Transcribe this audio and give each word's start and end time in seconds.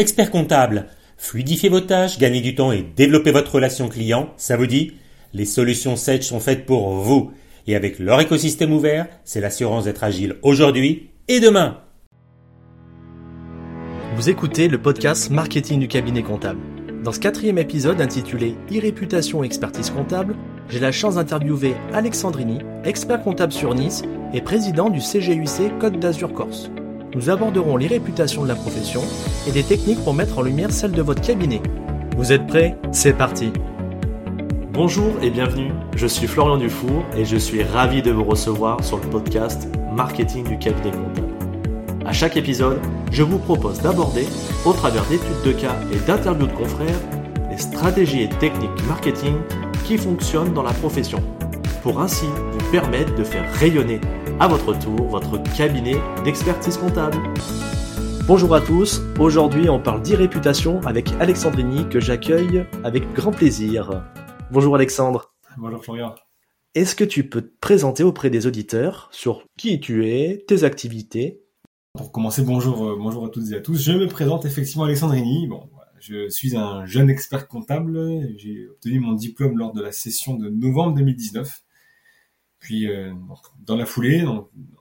Expert 0.00 0.30
comptable, 0.30 0.86
fluidifiez 1.16 1.68
vos 1.68 1.80
tâches, 1.80 2.20
gagnez 2.20 2.40
du 2.40 2.54
temps 2.54 2.70
et 2.70 2.86
développez 2.94 3.32
votre 3.32 3.56
relation 3.56 3.88
client, 3.88 4.32
ça 4.36 4.56
vous 4.56 4.68
dit? 4.68 4.92
Les 5.34 5.44
solutions 5.44 5.96
Sage 5.96 6.22
sont 6.22 6.38
faites 6.38 6.66
pour 6.66 6.90
vous. 6.90 7.32
Et 7.66 7.74
avec 7.74 7.98
leur 7.98 8.20
écosystème 8.20 8.72
ouvert, 8.72 9.08
c'est 9.24 9.40
l'assurance 9.40 9.86
d'être 9.86 10.04
agile 10.04 10.36
aujourd'hui 10.42 11.10
et 11.26 11.40
demain. 11.40 11.78
Vous 14.14 14.30
écoutez 14.30 14.68
le 14.68 14.80
podcast 14.80 15.30
Marketing 15.30 15.80
du 15.80 15.88
cabinet 15.88 16.22
comptable. 16.22 16.60
Dans 17.02 17.12
ce 17.12 17.18
quatrième 17.18 17.58
épisode 17.58 18.00
intitulé 18.00 18.54
E-réputation 18.70 19.42
expertise 19.42 19.90
comptable, 19.90 20.36
j'ai 20.68 20.78
la 20.78 20.92
chance 20.92 21.16
d'interviewer 21.16 21.74
Alexandrini, 21.92 22.58
expert 22.84 23.20
comptable 23.24 23.52
sur 23.52 23.74
Nice 23.74 24.04
et 24.32 24.42
président 24.42 24.90
du 24.90 25.00
CGUC 25.00 25.76
Côte 25.80 25.98
d'Azur 25.98 26.32
Corse. 26.32 26.70
Nous 27.14 27.30
aborderons 27.30 27.78
les 27.78 27.86
réputations 27.86 28.42
de 28.42 28.48
la 28.48 28.54
profession 28.54 29.00
et 29.46 29.50
des 29.50 29.62
techniques 29.62 30.04
pour 30.04 30.12
mettre 30.12 30.38
en 30.38 30.42
lumière 30.42 30.70
celle 30.70 30.92
de 30.92 31.00
votre 31.00 31.22
cabinet. 31.22 31.62
Vous 32.18 32.32
êtes 32.32 32.46
prêts? 32.46 32.76
C'est 32.92 33.14
parti 33.14 33.50
Bonjour 34.72 35.14
et 35.22 35.30
bienvenue, 35.30 35.72
je 35.96 36.06
suis 36.06 36.26
Florian 36.26 36.58
Dufour 36.58 37.02
et 37.16 37.24
je 37.24 37.36
suis 37.36 37.62
ravi 37.62 38.02
de 38.02 38.10
vous 38.10 38.24
recevoir 38.24 38.84
sur 38.84 38.98
le 38.98 39.08
podcast 39.08 39.68
Marketing 39.90 40.44
du 40.44 40.58
cabinet 40.58 40.90
comptable. 40.90 41.28
À 42.04 42.12
chaque 42.12 42.36
épisode, 42.36 42.78
je 43.10 43.22
vous 43.22 43.38
propose 43.38 43.80
d'aborder, 43.80 44.26
au 44.66 44.72
travers 44.74 45.04
d'études 45.06 45.42
de 45.46 45.52
cas 45.52 45.76
et 45.92 46.06
d'interviews 46.06 46.46
de 46.46 46.52
confrères, 46.52 47.00
les 47.50 47.58
stratégies 47.58 48.22
et 48.24 48.28
techniques 48.28 48.86
marketing 48.86 49.34
qui 49.84 49.96
fonctionnent 49.96 50.52
dans 50.52 50.62
la 50.62 50.74
profession, 50.74 51.22
pour 51.82 52.00
ainsi 52.00 52.26
vous 52.26 52.70
permettre 52.70 53.14
de 53.14 53.24
faire 53.24 53.50
rayonner 53.54 54.00
à 54.40 54.46
votre 54.46 54.78
tour 54.78 55.08
votre 55.08 55.42
cabinet 55.56 55.96
d'expertise 56.24 56.76
comptable. 56.76 57.16
Bonjour 58.26 58.54
à 58.54 58.60
tous, 58.60 59.00
aujourd'hui 59.18 59.68
on 59.68 59.80
parle 59.80 60.02
d'e-réputation 60.02 60.80
avec 60.82 61.10
Alexandrini 61.18 61.88
que 61.88 61.98
j'accueille 61.98 62.64
avec 62.84 63.12
grand 63.14 63.32
plaisir. 63.32 64.04
Bonjour 64.52 64.76
Alexandre. 64.76 65.34
Bonjour 65.56 65.82
Florian. 65.82 66.14
Est-ce 66.74 66.94
que 66.94 67.04
tu 67.04 67.28
peux 67.28 67.42
te 67.42 67.58
présenter 67.60 68.04
auprès 68.04 68.30
des 68.30 68.46
auditeurs 68.46 69.08
sur 69.10 69.42
qui 69.56 69.80
tu 69.80 70.08
es, 70.08 70.44
tes 70.46 70.62
activités? 70.62 71.42
Pour 71.94 72.12
commencer, 72.12 72.42
bonjour, 72.42 72.86
euh, 72.86 72.96
bonjour 72.96 73.24
à 73.24 73.30
toutes 73.30 73.50
et 73.50 73.56
à 73.56 73.60
tous. 73.60 73.82
Je 73.82 73.92
me 73.92 74.06
présente 74.06 74.44
effectivement 74.44 74.84
Alexandrini. 74.84 75.48
Bon, 75.48 75.68
je 75.98 76.28
suis 76.28 76.56
un 76.56 76.86
jeune 76.86 77.10
expert 77.10 77.48
comptable. 77.48 77.98
J'ai 78.36 78.68
obtenu 78.68 79.00
mon 79.00 79.14
diplôme 79.14 79.58
lors 79.58 79.72
de 79.72 79.82
la 79.82 79.90
session 79.90 80.34
de 80.34 80.48
novembre 80.48 80.94
2019. 80.94 81.64
Puis, 82.68 82.86
euh, 82.86 83.14
dans 83.64 83.76
la 83.76 83.86
foulée, 83.86 84.26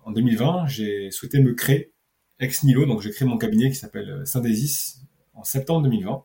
en 0.04 0.12
2020, 0.12 0.68
j'ai 0.68 1.10
souhaité 1.10 1.40
me 1.40 1.54
créer 1.54 1.94
ex 2.38 2.66
nihilo. 2.66 2.86
Donc, 2.86 3.00
j'ai 3.00 3.12
créé 3.12 3.26
mon 3.26 3.38
cabinet 3.38 3.70
qui 3.70 3.78
s'appelle 3.78 4.10
euh, 4.10 4.26
Syndesis 4.26 5.06
en 5.34 5.46
septembre 5.46 5.84
2020. 5.84 6.22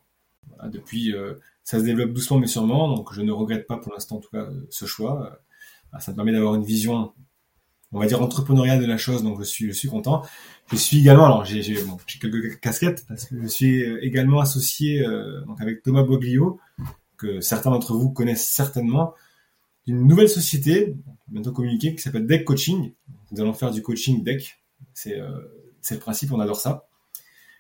Voilà, 0.49 0.69
depuis, 0.69 1.15
euh, 1.15 1.35
ça 1.63 1.79
se 1.79 1.85
développe 1.85 2.15
doucement 2.15 2.41
mais 2.41 2.49
sûrement. 2.49 2.93
Donc, 2.93 3.15
je 3.15 3.23
ne 3.23 3.31
regrette 3.31 3.69
pas 3.69 3.77
pour 3.77 3.93
l'instant, 3.93 4.17
en 4.17 4.19
tout 4.19 4.31
cas, 4.31 4.49
ce 4.71 4.87
choix. 4.87 5.39
ça 6.01 6.11
me 6.11 6.17
permet 6.17 6.33
d'avoir 6.33 6.57
une 6.57 6.65
vision, 6.65 7.13
on 7.93 8.01
va 8.01 8.07
dire, 8.07 8.21
entrepreneuriale 8.21 8.81
de 8.81 8.87
la 8.87 8.99
chose. 8.99 9.23
Donc, 9.23 9.39
je 9.39 9.45
suis, 9.45 9.69
je 9.69 9.73
suis 9.73 9.89
content. 9.89 10.23
Je 10.73 10.75
suis 10.75 10.99
également, 10.99 11.27
alors 11.27 11.45
j'ai 11.45 11.63
bon, 11.85 11.97
quelques 12.21 12.59
casquettes 12.59 13.05
parce 13.07 13.27
que 13.27 13.41
je 13.41 13.47
suis 13.47 13.83
également 14.05 14.41
associé 14.41 15.01
donc 15.47 15.61
avec 15.61 15.85
Thomas 15.85 16.03
Boglio, 16.03 16.59
que 17.17 17.41
certains 17.41 17.71
d'entre 17.71 17.95
vous 17.95 18.11
connaissent 18.11 18.49
certainement, 18.49 19.15
d'une 19.87 20.07
nouvelle 20.07 20.29
société, 20.29 20.95
bientôt 21.29 21.53
communiquée, 21.53 21.95
qui 21.95 22.03
s'appelle 22.03 22.27
Deck 22.27 22.45
Coaching. 22.45 22.93
Nous 23.31 23.41
allons 23.41 23.55
faire 23.55 23.71
du 23.71 23.83
coaching 23.83 24.23
Deck. 24.23 24.63
C'est 24.95 25.19
euh, 25.19 25.41
le 25.91 25.99
principe, 25.99 26.33
on 26.33 26.41
adore 26.41 26.61
ça. 26.61 26.87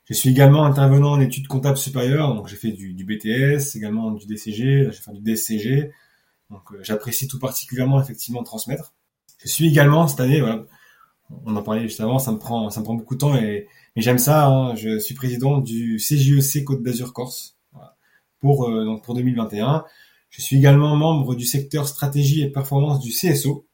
Je 0.05 0.15
suis 0.15 0.31
également 0.31 0.65
intervenant 0.65 1.12
en 1.12 1.20
études 1.20 1.47
comptables 1.47 1.78
supérieures, 1.78 2.34
donc 2.34 2.48
j'ai 2.48 2.56
fait 2.56 2.73
du, 2.73 2.93
du, 2.93 3.05
BTS, 3.05 3.77
également 3.77 4.11
du 4.11 4.27
DCG, 4.27 4.91
j'ai 4.91 4.93
fait 4.93 5.12
du 5.12 5.20
DSCG. 5.20 5.93
Donc 6.50 6.73
euh, 6.73 6.78
j'apprécie 6.83 7.28
tout 7.28 7.39
particulièrement 7.39 8.00
effectivement 8.00 8.43
transmettre. 8.43 8.95
Je 9.39 9.49
suis 9.49 9.66
également 9.66 10.06
cette 10.09 10.21
année, 10.21 10.41
voilà, 10.41 10.65
on 11.44 11.56
en 11.56 11.62
parlait 11.62 11.83
juste 11.83 12.00
avant, 12.00 12.19
ça 12.19 12.33
me 12.33 12.39
prend, 12.39 12.69
ça 12.71 12.81
me 12.81 12.84
prend 12.84 12.94
beaucoup 12.94 13.15
de 13.15 13.21
temps, 13.21 13.37
et, 13.37 13.69
mais 13.97 14.03
j'aime 14.03 14.19
ça. 14.19 14.47
Hein, 14.47 14.75
je 14.75 14.99
suis 14.99 15.15
président 15.15 15.59
du 15.59 15.97
CJEC 15.97 16.65
Côte 16.65 16.83
d'Azur 16.83 17.12
Corse 17.12 17.56
voilà, 17.72 17.97
pour 18.41 18.69
euh, 18.69 18.84
donc 18.84 19.04
pour 19.04 19.15
2021. 19.15 19.84
Je 20.32 20.41
suis 20.41 20.56
également 20.56 20.97
membre 20.97 21.34
du 21.34 21.44
secteur 21.44 21.87
stratégie 21.87 22.41
et 22.41 22.50
performance 22.50 23.00
du 23.00 23.10
CSO, 23.10 23.66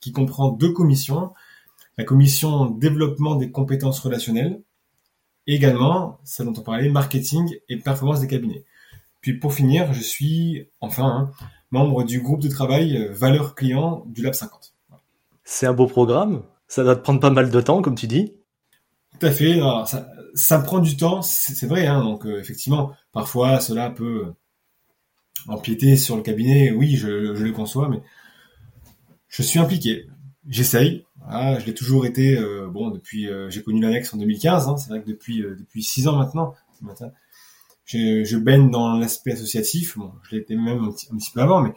qui 0.00 0.10
comprend 0.10 0.50
deux 0.50 0.72
commissions. 0.72 1.32
La 1.96 2.02
commission 2.02 2.66
développement 2.66 3.36
des 3.36 3.52
compétences 3.52 4.00
relationnelles, 4.00 4.60
et 5.46 5.54
également, 5.54 6.18
ça 6.24 6.42
dont 6.42 6.52
on 6.56 6.62
parlait, 6.62 6.88
marketing 6.88 7.54
et 7.68 7.76
performance 7.76 8.20
des 8.20 8.26
cabinets. 8.26 8.64
Puis 9.20 9.34
pour 9.38 9.54
finir, 9.54 9.92
je 9.92 10.02
suis 10.02 10.68
enfin 10.80 11.06
hein, 11.06 11.30
membre 11.70 12.02
du 12.02 12.20
groupe 12.20 12.40
de 12.40 12.48
travail 12.48 12.96
euh, 12.96 13.12
valeur 13.12 13.54
client 13.54 14.04
du 14.06 14.22
Lab 14.22 14.34
50. 14.34 14.74
C'est 15.44 15.66
un 15.66 15.74
beau 15.74 15.86
programme. 15.86 16.42
Ça 16.66 16.82
va 16.82 16.96
te 16.96 17.02
prendre 17.02 17.20
pas 17.20 17.30
mal 17.30 17.50
de 17.50 17.60
temps, 17.60 17.82
comme 17.82 17.94
tu 17.94 18.08
dis. 18.08 18.32
Tout 19.20 19.26
à 19.26 19.30
fait. 19.30 19.60
ça, 19.86 20.08
ça 20.34 20.58
prend 20.58 20.80
du 20.80 20.96
temps, 20.96 21.22
c'est 21.22 21.66
vrai. 21.66 21.86
Hein, 21.86 22.02
donc 22.02 22.26
euh, 22.26 22.40
effectivement, 22.40 22.92
parfois 23.12 23.60
cela 23.60 23.90
peut 23.90 24.34
empiéter 25.48 25.96
sur 25.96 26.16
le 26.16 26.22
cabinet, 26.22 26.70
oui, 26.70 26.96
je, 26.96 27.08
le 27.08 27.52
conçois, 27.52 27.88
mais 27.88 28.00
je 29.28 29.42
suis 29.42 29.58
impliqué. 29.58 30.06
J'essaye. 30.48 31.04
je 31.30 31.64
l'ai 31.64 31.74
toujours 31.74 32.06
été. 32.06 32.36
Euh, 32.36 32.68
bon, 32.68 32.90
depuis, 32.90 33.28
euh, 33.28 33.48
j'ai 33.50 33.62
connu 33.62 33.80
l'annexe 33.80 34.12
en 34.14 34.18
2015. 34.18 34.68
Hein, 34.68 34.76
c'est 34.76 34.90
vrai 34.90 35.02
que 35.02 35.08
depuis 35.08 35.42
euh, 35.42 35.56
depuis 35.58 35.82
six 35.82 36.06
ans 36.06 36.16
maintenant, 36.16 36.54
je, 37.84 38.24
je 38.24 38.36
baigne 38.36 38.70
dans 38.70 38.98
l'aspect 38.98 39.32
associatif. 39.32 39.98
Bon, 39.98 40.12
je 40.22 40.36
l'étais 40.36 40.56
même 40.56 40.84
un 40.84 40.90
petit, 40.92 41.30
peu 41.32 41.40
avant, 41.40 41.62
mais 41.62 41.74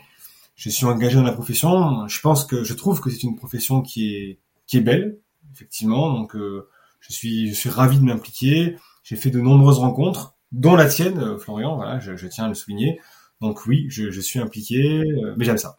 je 0.56 0.70
suis 0.70 0.86
engagé 0.86 1.16
dans 1.16 1.24
la 1.24 1.32
profession. 1.32 2.08
Je 2.08 2.20
pense 2.20 2.46
que 2.46 2.64
je 2.64 2.74
trouve 2.74 3.00
que 3.00 3.10
c'est 3.10 3.24
une 3.24 3.36
profession 3.36 3.82
qui 3.82 4.16
est 4.16 4.40
qui 4.66 4.78
est 4.78 4.82
belle, 4.82 5.20
effectivement. 5.54 6.14
Donc, 6.14 6.36
je 6.36 7.14
suis 7.14 7.50
je 7.50 7.56
suis 7.56 7.70
ravi 7.70 8.00
de 8.00 8.04
m'impliquer. 8.04 8.76
J'ai 9.04 9.16
fait 9.16 9.30
de 9.30 9.40
nombreuses 9.40 9.80
rencontres, 9.80 10.36
dont 10.52 10.76
la 10.76 10.88
tienne, 10.88 11.38
Florian. 11.38 11.78
Voilà, 11.78 12.00
je, 12.00 12.18
je 12.18 12.28
tiens 12.28 12.46
à 12.46 12.48
le 12.50 12.54
souligner. 12.54 13.00
Donc 13.42 13.66
oui, 13.66 13.86
je, 13.90 14.10
je 14.10 14.22
suis 14.22 14.40
impliqué, 14.40 15.02
euh, 15.02 15.36
mais 15.38 15.46
j'aime 15.46 15.58
ça. 15.58 15.78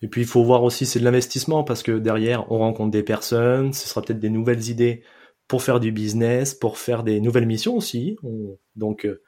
Et 0.00 0.08
puis 0.08 0.20
il 0.20 0.26
faut 0.26 0.44
voir 0.44 0.62
aussi 0.62 0.86
c'est 0.86 1.00
de 1.00 1.04
l'investissement 1.04 1.64
parce 1.64 1.82
que 1.82 1.92
derrière 1.92 2.50
on 2.52 2.58
rencontre 2.58 2.92
des 2.92 3.02
personnes, 3.02 3.72
ce 3.72 3.88
sera 3.88 4.00
peut-être 4.00 4.20
des 4.20 4.30
nouvelles 4.30 4.68
idées 4.68 5.02
pour 5.48 5.62
faire 5.62 5.80
du 5.80 5.90
business, 5.90 6.54
pour 6.54 6.78
faire 6.78 7.02
des 7.02 7.20
nouvelles 7.20 7.46
missions 7.46 7.76
aussi. 7.76 8.16
Donc 8.76 9.06
euh, 9.06 9.22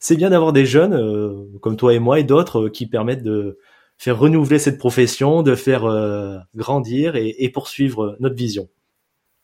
c'est 0.00 0.16
bien 0.16 0.30
d'avoir 0.30 0.52
des 0.52 0.66
jeunes 0.66 0.94
euh, 0.94 1.44
comme 1.60 1.76
toi 1.76 1.94
et 1.94 2.00
moi 2.00 2.18
et 2.18 2.24
d'autres 2.24 2.68
qui 2.68 2.86
permettent 2.86 3.22
de 3.22 3.58
faire 3.96 4.18
renouveler 4.18 4.58
cette 4.58 4.78
profession, 4.78 5.44
de 5.44 5.54
faire 5.54 5.82
grandir 6.56 7.14
et, 7.14 7.36
et, 7.38 7.50
poursuivre 7.50 8.16
notre 8.18 8.34
vision. 8.34 8.68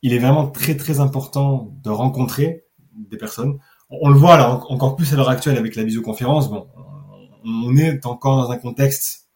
Il 0.02 0.12
est 0.12 0.18
vraiment 0.18 0.48
très 0.48 0.76
très 0.76 0.98
important 0.98 1.72
de 1.84 1.90
rencontrer 1.90 2.64
des 2.92 3.16
personnes. 3.16 3.58
On, 3.90 4.08
le 4.08 4.16
voit 4.16 4.36
là 4.36 4.60
encore 4.68 4.96
plus 4.96 5.12
à 5.12 5.16
l'heure 5.16 5.28
actuelle 5.28 5.56
avec 5.56 5.76
la 5.76 5.84
visioconférence. 5.84 6.50
Bon, 6.50 6.66
on 7.48 7.76
est 7.76 8.04
encore 8.06 8.36
dans 8.36 8.50
un 8.50 8.56
contexte, 8.56 9.28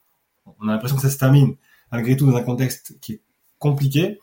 on 0.60 0.68
a 0.68 0.72
l'impression 0.72 0.96
que 0.96 1.02
ça 1.02 1.10
se 1.10 1.18
termine, 1.18 1.56
malgré 1.90 2.16
tout 2.16 2.26
dans 2.26 2.36
un 2.36 2.42
contexte 2.42 2.98
qui 3.00 3.14
est 3.14 3.22
compliqué. 3.58 4.20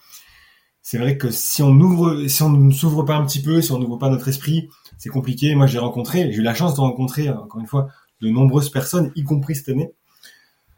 C'est 0.82 0.98
vrai 0.98 1.18
que 1.18 1.30
si 1.30 1.62
on 1.62 1.72
ouvre, 1.72 2.28
si 2.28 2.42
on 2.44 2.50
ne 2.50 2.72
s'ouvre 2.72 3.04
pas 3.04 3.16
un 3.16 3.26
petit 3.26 3.42
peu, 3.42 3.62
si 3.62 3.72
on 3.72 3.80
n'ouvre 3.80 3.98
pas 3.98 4.10
notre 4.10 4.28
esprit, 4.28 4.70
c'est 4.98 5.10
compliqué. 5.10 5.56
Moi, 5.56 5.68
j'ai 5.68 5.80
rencontré, 5.80 6.32
j'ai 6.32 6.40
eu 6.40 6.44
la 6.44 6.54
chance 6.54 6.76
de 6.76 6.82
rencontrer, 6.82 7.30
encore 7.30 7.62
une 7.62 7.68
fois, 7.68 7.88
de 8.22 8.30
nombreuses 8.30 8.70
personnes, 8.70 9.12
y 9.16 9.24
compris 9.24 9.56
cette 9.56 9.70
année. 9.70 9.92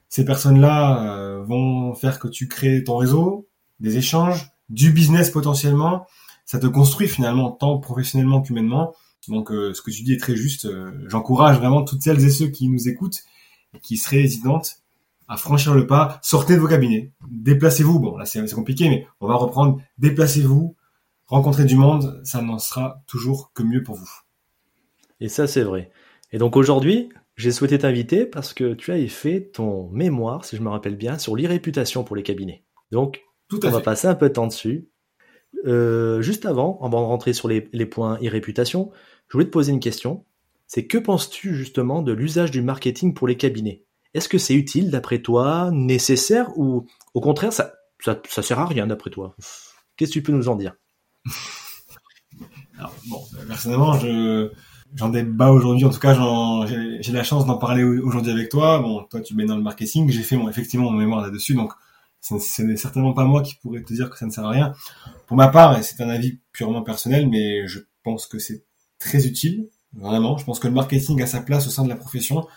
Ces 0.10 0.26
personnes-là 0.26 1.04
euh, 1.04 1.44
vont 1.44 1.94
faire 1.96 2.20
que 2.20 2.28
tu 2.28 2.48
crées 2.48 2.84
ton 2.84 2.98
réseau, 2.98 3.48
des 3.80 3.98
échanges, 3.98 4.52
du 4.70 4.92
business 4.92 5.30
potentiellement. 5.30 6.06
Ça 6.46 6.60
te 6.60 6.68
construit 6.68 7.08
finalement, 7.08 7.52
tant 7.52 7.80
professionnellement 7.80 8.42
qu'humainement. 8.42 8.94
Donc 9.28 9.52
euh, 9.52 9.74
ce 9.74 9.82
que 9.82 9.92
tu 9.92 10.04
dis 10.04 10.14
est 10.14 10.20
très 10.20 10.36
juste. 10.36 10.66
Euh, 10.66 10.92
j'encourage 11.08 11.58
vraiment 11.58 11.84
toutes 11.84 12.02
celles 12.02 12.24
et 12.24 12.30
ceux 12.30 12.48
qui 12.48 12.68
nous 12.68 12.88
écoutent 12.88 13.24
et 13.74 13.80
qui 13.80 13.98
seraient 13.98 14.22
hésitantes 14.22 14.78
à 15.28 15.38
franchir 15.38 15.74
le 15.74 15.88
pas. 15.88 16.20
Sortez 16.22 16.56
de 16.56 16.60
vos 16.60 16.68
cabinets, 16.68 17.12
déplacez-vous. 17.30 18.00
Bon 18.00 18.18
là 18.18 18.26
c'est 18.26 18.52
compliqué, 18.54 18.90
mais 18.90 19.08
on 19.20 19.28
va 19.28 19.36
reprendre. 19.36 19.82
Déplacez-vous, 19.98 20.76
rencontrez 21.28 21.66
du 21.66 21.76
monde, 21.76 22.22
ça 22.24 22.42
n'en 22.42 22.60
sera 22.60 23.04
toujours 23.08 23.52
que 23.54 23.64
mieux 23.64 23.84
pour 23.84 23.96
vous. 23.96 24.12
Et 25.20 25.30
ça 25.30 25.48
c'est 25.48 25.64
vrai. 25.64 25.92
Et 26.32 26.38
donc 26.38 26.56
aujourd'hui, 26.56 27.10
j'ai 27.36 27.52
souhaité 27.52 27.80
t'inviter 27.80 28.26
parce 28.26 28.54
que 28.54 28.74
tu 28.74 28.92
as 28.92 29.08
fait 29.08 29.52
ton 29.54 29.90
mémoire, 29.90 30.46
si 30.46 30.58
je 30.58 30.62
me 30.62 30.70
rappelle 30.70 30.96
bien, 30.96 31.18
sur 31.18 31.36
l'irréputation 31.36 32.04
pour 32.04 32.16
les 32.16 32.24
cabinets. 32.24 32.64
Donc, 32.92 33.24
Tout 33.48 33.66
on 33.66 33.70
va 33.70 33.82
passer 33.82 34.08
un 34.08 34.16
peu 34.16 34.30
de 34.30 34.34
temps 34.34 34.48
dessus. 34.48 34.90
Euh, 35.66 36.22
juste 36.22 36.46
avant, 36.46 36.80
avant 36.82 37.02
de 37.02 37.08
rentrer 37.08 37.34
sur 37.34 37.48
les, 37.48 37.70
les 37.74 37.86
points 37.86 38.18
irréputation, 38.22 38.92
je 39.32 39.38
voulais 39.38 39.46
te 39.46 39.52
poser 39.52 39.72
une 39.72 39.80
question. 39.80 40.26
C'est 40.68 40.88
que 40.88 40.98
penses-tu 40.98 41.56
justement 41.56 42.02
de 42.02 42.12
l'usage 42.12 42.52
du 42.52 42.62
marketing 42.62 43.14
pour 43.14 43.30
les 43.30 43.38
cabinets? 43.38 43.86
Est-ce 44.14 44.28
que 44.28 44.38
c'est 44.38 44.54
utile 44.54 44.92
d'après 44.92 45.22
toi, 45.22 45.70
nécessaire? 45.72 46.50
Ou 46.58 46.86
au 47.14 47.22
contraire 47.22 47.54
ça, 47.54 47.76
ça, 48.04 48.20
sert 48.42 48.60
à 48.60 48.66
rien 48.66 48.88
d'après 48.88 49.10
toi? 49.10 49.34
Qu'est-ce 49.96 50.10
que 50.10 50.16
tu 50.16 50.22
peux 50.22 50.34
nous 50.34 50.50
en 50.50 50.58
dire? 50.58 50.76
Bon, 53.08 53.22
personnellement, 53.48 53.98
je 54.00 54.52
j'en 54.96 55.08
débat 55.08 55.52
aujourd'hui. 55.52 55.86
En 55.86 55.92
tout 55.92 56.00
cas, 56.00 56.14
j'ai 57.00 57.14
la 57.14 57.24
chance 57.24 57.46
d'en 57.46 57.58
parler 57.58 57.86
aujourd'hui 57.86 58.34
avec 58.34 58.50
toi. 58.50 58.80
Bon, 58.80 59.06
toi, 59.10 59.22
tu 59.22 59.34
mets 59.34 59.46
dans 59.46 59.56
le 59.56 59.64
marketing. 59.64 60.10
J'ai 60.10 60.24
fait 60.24 60.36
mon, 60.36 60.50
effectivement 60.50 60.92
mon 60.92 60.98
mémoire 60.98 61.22
là-dessus. 61.22 61.54
Donc, 61.54 61.72
ce 62.20 62.62
n'est 62.64 62.76
certainement 62.76 63.14
pas 63.14 63.24
moi 63.24 63.44
qui 63.44 63.56
pourrais 63.56 63.82
te 63.82 63.94
dire 63.94 64.10
que 64.10 64.18
ça 64.18 64.26
ne 64.26 64.32
sert 64.32 64.44
à 64.44 64.50
rien. 64.50 64.74
Pour 65.26 65.38
ma 65.38 65.48
part, 65.48 65.80
et 65.80 65.84
c'est 65.84 66.02
un 66.04 66.10
avis 66.10 66.42
purement 66.52 66.82
personnel, 66.82 67.30
mais 67.30 67.66
je 67.66 67.80
pense 68.04 68.28
que 68.28 68.38
c'est 68.38 68.66
très 69.02 69.26
utile. 69.26 69.68
Vraiment. 69.94 70.38
Je 70.38 70.46
pense 70.46 70.60
que 70.60 70.68
le 70.68 70.74
marketing 70.74 71.22
a 71.22 71.28
sa 71.28 71.42
place 71.42 71.68
au 71.68 71.70
sein 71.70 71.84
de 71.84 71.90
la 71.90 71.98
profession. 71.98 72.48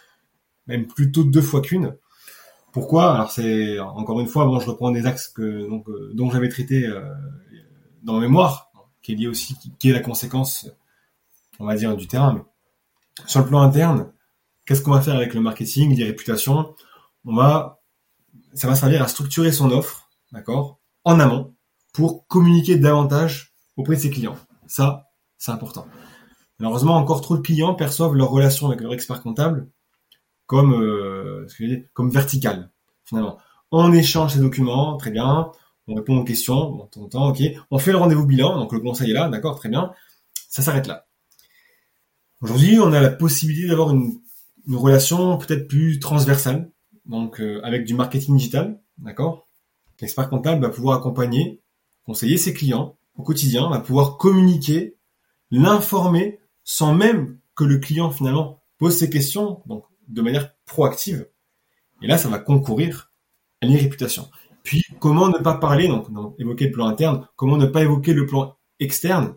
Même 0.69 0.87
plutôt 0.87 1.25
deux 1.25 1.43
fois 1.43 1.61
qu'une. 1.61 1.97
Pourquoi? 2.73 3.15
Alors 3.15 3.31
c'est 3.31 3.79
encore 3.79 4.21
une 4.21 4.27
fois, 4.27 4.47
bon, 4.47 4.61
je 4.61 4.67
reprends 4.67 4.91
des 4.91 5.07
axes 5.07 5.33
euh, 5.39 5.69
dont 6.15 6.31
j'avais 6.31 6.49
traité 6.49 6.87
euh, 6.87 7.03
dans 8.03 8.15
ma 8.15 8.21
mémoire, 8.21 8.71
qui 9.03 9.13
est 9.13 9.15
lié 9.15 9.29
aussi, 9.29 9.57
qui, 9.79 9.91
est 9.91 9.93
la 9.93 10.01
conséquence, 10.01 10.69
on 11.59 11.67
va 11.67 11.77
dire, 11.77 11.97
du 11.97 12.07
terrain. 12.07 12.35
Mais 12.35 12.43
sur 13.27 13.41
le 13.41 13.47
plan 13.47 13.63
interne, 13.63 14.11
qu'est-ce 14.67 14.83
qu'on 14.83 14.91
va 14.91 15.01
faire 15.01 15.15
avec 15.15 15.35
le 15.35 15.41
marketing, 15.41 15.97
les 15.97 16.05
réputations? 16.05 16.75
On 17.25 17.35
va, 17.37 17.81
ça 18.55 18.67
va 18.67 18.75
servir 18.75 19.03
à 19.03 19.09
structurer 19.09 19.53
son 19.53 19.71
offre, 19.71 20.11
d'accord, 20.33 20.81
en 21.05 21.21
amont, 21.21 21.55
pour 21.93 22.27
communiquer 22.27 22.77
davantage 22.77 23.55
auprès 23.77 23.97
de 23.97 24.01
ses 24.01 24.11
clients. 24.11 24.37
Ça, 24.67 25.11
c'est 25.39 25.53
important. 25.53 25.87
Malheureusement, 26.59 26.97
encore 26.97 27.21
trop 27.21 27.37
de 27.37 27.43
clients 27.43 27.75
perçoivent 27.75 28.15
leur 28.15 28.31
relation 28.31 28.69
avec 28.69 28.81
leur 28.81 28.93
expert 28.93 29.23
comptable 29.23 29.69
comme 30.47 30.75
euh, 30.75 31.47
comme 31.93 32.11
vertical 32.11 32.71
finalement. 33.05 33.39
On 33.71 33.93
échange 33.93 34.35
ces 34.35 34.41
documents, 34.41 34.97
très 34.97 35.11
bien. 35.11 35.51
On 35.87 35.95
répond 35.95 36.17
aux 36.17 36.25
questions, 36.25 36.89
on 36.97 37.09
temps, 37.09 37.29
ok. 37.29 37.43
On 37.71 37.79
fait 37.79 37.93
le 37.93 37.99
rendez-vous 37.99 38.25
bilan, 38.25 38.59
donc 38.59 38.73
le 38.73 38.81
conseil 38.81 39.11
est 39.11 39.15
là, 39.15 39.29
d'accord, 39.29 39.57
très 39.59 39.69
bien. 39.69 39.93
Ça 40.49 40.63
s'arrête 40.63 40.87
là. 40.87 41.07
Aujourd'hui, 42.41 42.79
on 42.79 42.93
a 42.93 43.01
la 43.01 43.11
possibilité 43.11 43.69
d'avoir 43.69 43.91
une, 43.91 44.21
relation 44.71 45.37
peut-être 45.37 45.69
plus 45.69 45.99
transversale, 45.99 46.71
donc 47.05 47.41
euh, 47.41 47.61
avec 47.65 47.85
du 47.85 47.95
marketing 47.95 48.37
digital, 48.37 48.81
d'accord. 48.97 49.47
L'expert 50.01 50.31
comptable 50.31 50.63
va 50.63 50.71
pouvoir 50.71 50.99
accompagner, 50.99 51.61
conseiller 52.07 52.39
ses 52.39 52.55
clients 52.55 52.97
au 53.17 53.23
quotidien, 53.23 53.69
va 53.69 53.81
pouvoir 53.81 54.17
communiquer, 54.17 54.97
l'informer 55.51 56.39
sans 56.65 56.95
même 56.95 57.39
que 57.55 57.65
le 57.65 57.79
client 57.79 58.11
finalement 58.11 58.63
pose 58.79 58.97
ses 58.97 59.11
questions, 59.11 59.63
donc 59.67 59.85
de 60.09 60.23
manière 60.23 60.55
proactive. 60.67 61.29
Et 62.03 62.07
là, 62.07 62.19
ça 62.19 62.29
va 62.29 62.39
concourir 62.39 63.13
à 63.63 63.67
l'irréputation. 63.67 64.29
Puis, 64.63 64.83
comment 64.99 65.29
ne 65.29 65.39
pas 65.39 65.55
parler, 65.55 65.89
donc, 65.89 66.09
évoquer 66.39 66.67
le 66.67 66.73
plan 66.73 66.87
interne, 66.87 67.29
comment 67.37 67.57
ne 67.57 67.67
pas 67.67 67.83
évoquer 67.83 68.15
le 68.15 68.27
plan 68.27 68.57
externe, 68.81 69.37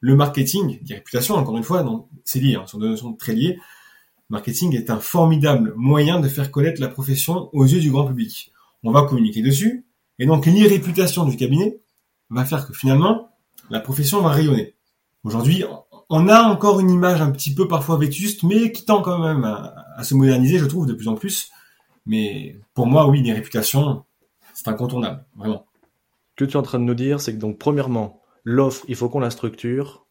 le 0.00 0.14
marketing, 0.14 0.80
réputation, 0.88 1.36
encore 1.36 1.56
une 1.56 1.62
fois, 1.62 1.84
c'est 2.24 2.40
lié, 2.40 2.56
hein, 2.56 2.66
sont 2.66 2.78
deux 2.78 2.88
notions 2.88 3.14
très 3.14 3.34
liées. 3.34 3.58
Marketing 4.30 4.74
est 4.76 4.90
un 4.90 4.98
formidable 4.98 5.74
moyen 5.76 6.20
de 6.20 6.28
faire 6.28 6.50
connaître 6.50 6.80
la 6.80 6.88
profession 6.88 7.50
aux 7.52 7.64
yeux 7.64 7.80
du 7.80 7.90
grand 7.90 8.06
public. 8.06 8.52
On 8.82 8.90
va 8.90 9.02
communiquer 9.02 9.42
dessus, 9.42 9.86
et 10.18 10.26
donc 10.26 10.46
l'irréputation 10.46 11.24
du 11.24 11.36
cabinet 11.36 11.80
va 12.30 12.44
faire 12.44 12.66
que 12.66 12.72
finalement, 12.72 13.30
la 13.70 13.80
profession 13.80 14.20
va 14.22 14.30
rayonner. 14.30 14.74
Aujourd'hui, 15.24 15.64
on 16.14 16.28
a 16.28 16.42
encore 16.42 16.78
une 16.78 16.90
image 16.90 17.22
un 17.22 17.30
petit 17.30 17.54
peu 17.54 17.66
parfois 17.66 17.96
vétuste, 17.96 18.42
mais 18.42 18.70
qui 18.70 18.84
tend 18.84 19.00
quand 19.00 19.18
même 19.18 19.44
à, 19.44 20.04
se 20.04 20.14
moderniser, 20.14 20.58
je 20.58 20.66
trouve, 20.66 20.86
de 20.86 20.92
plus 20.92 21.08
en 21.08 21.14
plus. 21.14 21.50
Mais 22.04 22.60
pour 22.74 22.86
moi, 22.86 23.08
oui, 23.08 23.22
les 23.22 23.32
réputations, 23.32 24.04
c'est 24.52 24.68
incontournable, 24.68 25.24
vraiment. 25.34 25.64
Ce 26.36 26.44
que 26.44 26.50
tu 26.50 26.52
es 26.52 26.56
en 26.56 26.62
train 26.62 26.78
de 26.78 26.84
nous 26.84 26.94
dire, 26.94 27.18
c'est 27.18 27.32
que 27.32 27.38
donc, 27.38 27.58
premièrement, 27.58 28.20
l'offre, 28.44 28.84
il 28.88 28.94
faut 28.94 29.08
qu'on 29.08 29.20
la 29.20 29.30
structure. 29.30 30.06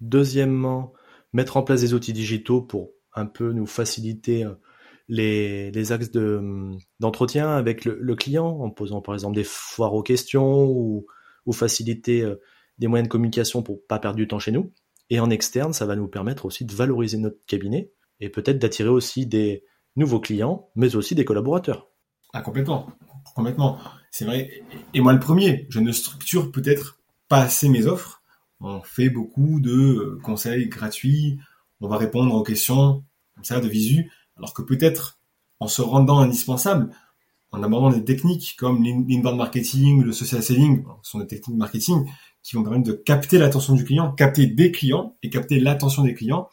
Deuxièmement, 0.00 0.94
mettre 1.34 1.58
en 1.58 1.62
place 1.62 1.82
des 1.82 1.92
outils 1.92 2.14
digitaux 2.14 2.62
pour 2.62 2.92
un 3.14 3.26
peu 3.26 3.52
nous 3.52 3.66
faciliter 3.66 4.44
euh, 4.44 4.54
les, 5.08 5.92
axes 5.92 6.10
d'entretien 7.00 7.50
avec 7.50 7.84
le, 7.84 8.14
client, 8.14 8.46
en 8.46 8.70
posant 8.70 9.02
par 9.02 9.14
exemple 9.14 9.36
des 9.36 9.44
foires 9.44 9.92
aux 9.92 10.02
questions 10.02 10.64
ou, 10.64 11.04
ou 11.44 11.52
faciliter 11.52 12.22
euh, 12.22 12.40
des 12.78 12.86
moyens 12.86 13.08
de 13.08 13.12
communication 13.12 13.62
pour 13.62 13.86
pas 13.86 13.98
perdre 13.98 14.16
du 14.16 14.26
temps 14.26 14.38
chez 14.38 14.50
nous. 14.50 14.72
Et 15.10 15.20
en 15.20 15.30
externe, 15.30 15.72
ça 15.72 15.86
va 15.86 15.96
nous 15.96 16.08
permettre 16.08 16.46
aussi 16.46 16.64
de 16.64 16.72
valoriser 16.72 17.18
notre 17.18 17.44
cabinet 17.46 17.90
et 18.20 18.28
peut-être 18.28 18.58
d'attirer 18.58 18.88
aussi 18.88 19.26
des 19.26 19.64
nouveaux 19.96 20.20
clients, 20.20 20.70
mais 20.74 20.96
aussi 20.96 21.14
des 21.14 21.24
collaborateurs. 21.24 21.88
Ah, 22.32 22.42
complètement. 22.42 22.88
Complètement. 23.34 23.78
C'est 24.10 24.24
vrai. 24.24 24.62
Et 24.92 25.00
moi, 25.00 25.12
le 25.12 25.20
premier, 25.20 25.66
je 25.70 25.80
ne 25.80 25.92
structure 25.92 26.52
peut-être 26.52 26.98
pas 27.28 27.40
assez 27.40 27.68
mes 27.68 27.86
offres. 27.86 28.22
On 28.60 28.80
fait 28.82 29.10
beaucoup 29.10 29.60
de 29.60 29.70
euh, 29.70 30.20
conseils 30.22 30.68
gratuits. 30.68 31.38
On 31.80 31.88
va 31.88 31.96
répondre 31.96 32.34
aux 32.34 32.42
questions, 32.42 33.04
comme 33.34 33.44
ça, 33.44 33.60
de 33.60 33.68
visu. 33.68 34.10
Alors 34.36 34.54
que 34.54 34.62
peut-être, 34.62 35.20
en 35.60 35.66
se 35.66 35.82
rendant 35.82 36.18
indispensable, 36.18 36.90
en 37.54 37.62
abordant 37.62 37.90
des 37.90 38.04
techniques 38.04 38.56
comme 38.58 38.82
l'inbound 38.82 39.36
marketing, 39.36 40.02
le 40.02 40.12
social 40.12 40.42
selling, 40.42 40.84
ce 41.02 41.10
sont 41.12 41.18
des 41.20 41.26
techniques 41.26 41.56
marketing 41.56 42.04
qui 42.42 42.56
vont 42.56 42.62
permettre 42.62 42.84
de 42.84 42.92
capter 42.92 43.38
l'attention 43.38 43.74
du 43.74 43.84
client, 43.84 44.12
capter 44.12 44.46
des 44.46 44.72
clients 44.72 45.16
et 45.22 45.30
capter 45.30 45.60
l'attention 45.60 46.02
des 46.02 46.14
clients. 46.14 46.48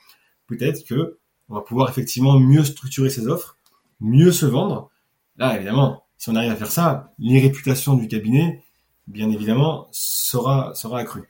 Peut-être 0.48 0.86
que 0.86 1.18
on 1.50 1.56
va 1.56 1.62
pouvoir 1.62 1.90
effectivement 1.90 2.40
mieux 2.40 2.64
structurer 2.64 3.10
ses 3.10 3.28
offres, 3.28 3.58
mieux 4.00 4.32
se 4.32 4.46
vendre. 4.46 4.90
Là, 5.38 5.56
évidemment, 5.56 6.04
si 6.18 6.30
on 6.30 6.36
arrive 6.36 6.52
à 6.52 6.56
faire 6.56 6.72
ça, 6.72 7.14
l'irréputation 7.18 7.96
du 7.96 8.08
cabinet, 8.08 8.64
bien 9.08 9.30
évidemment, 9.32 9.88
sera 9.92 10.74
sera 10.76 11.00
accrue. 11.00 11.30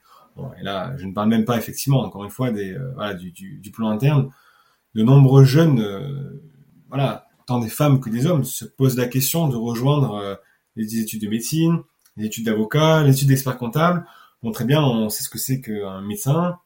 Et 0.60 0.64
là, 0.64 0.96
je 0.98 1.06
ne 1.06 1.14
parle 1.14 1.30
même 1.30 1.46
pas 1.46 1.58
effectivement, 1.58 2.02
encore 2.02 2.24
une 2.24 2.30
fois, 2.30 2.50
euh, 2.50 3.14
du, 3.14 3.72
plan 3.72 3.90
interne. 3.90 4.30
De 4.96 5.04
nombreux 5.04 5.46
jeunes, 5.46 5.80
euh, 5.80 6.42
voilà, 6.90 7.26
des 7.60 7.70
femmes 7.70 8.00
que 8.00 8.10
des 8.10 8.26
hommes, 8.26 8.44
se 8.44 8.66
posent 8.66 8.98
la 8.98 9.08
question 9.08 9.48
de 9.48 9.56
rejoindre 9.56 10.16
euh, 10.16 10.36
les 10.76 11.00
études 11.00 11.22
de 11.22 11.28
médecine, 11.28 11.80
les 12.18 12.26
études 12.26 12.46
d'avocat, 12.46 13.04
les 13.04 13.14
études 13.14 13.30
d'expert 13.30 13.58
comptable 13.58 14.06
Bon, 14.44 14.52
très 14.52 14.66
bien, 14.66 14.82
on 14.82 15.10
sait 15.10 15.24
ce 15.24 15.30
que 15.30 15.38
c'est 15.38 15.62
qu'un 15.62 16.02
médecin, 16.02 16.58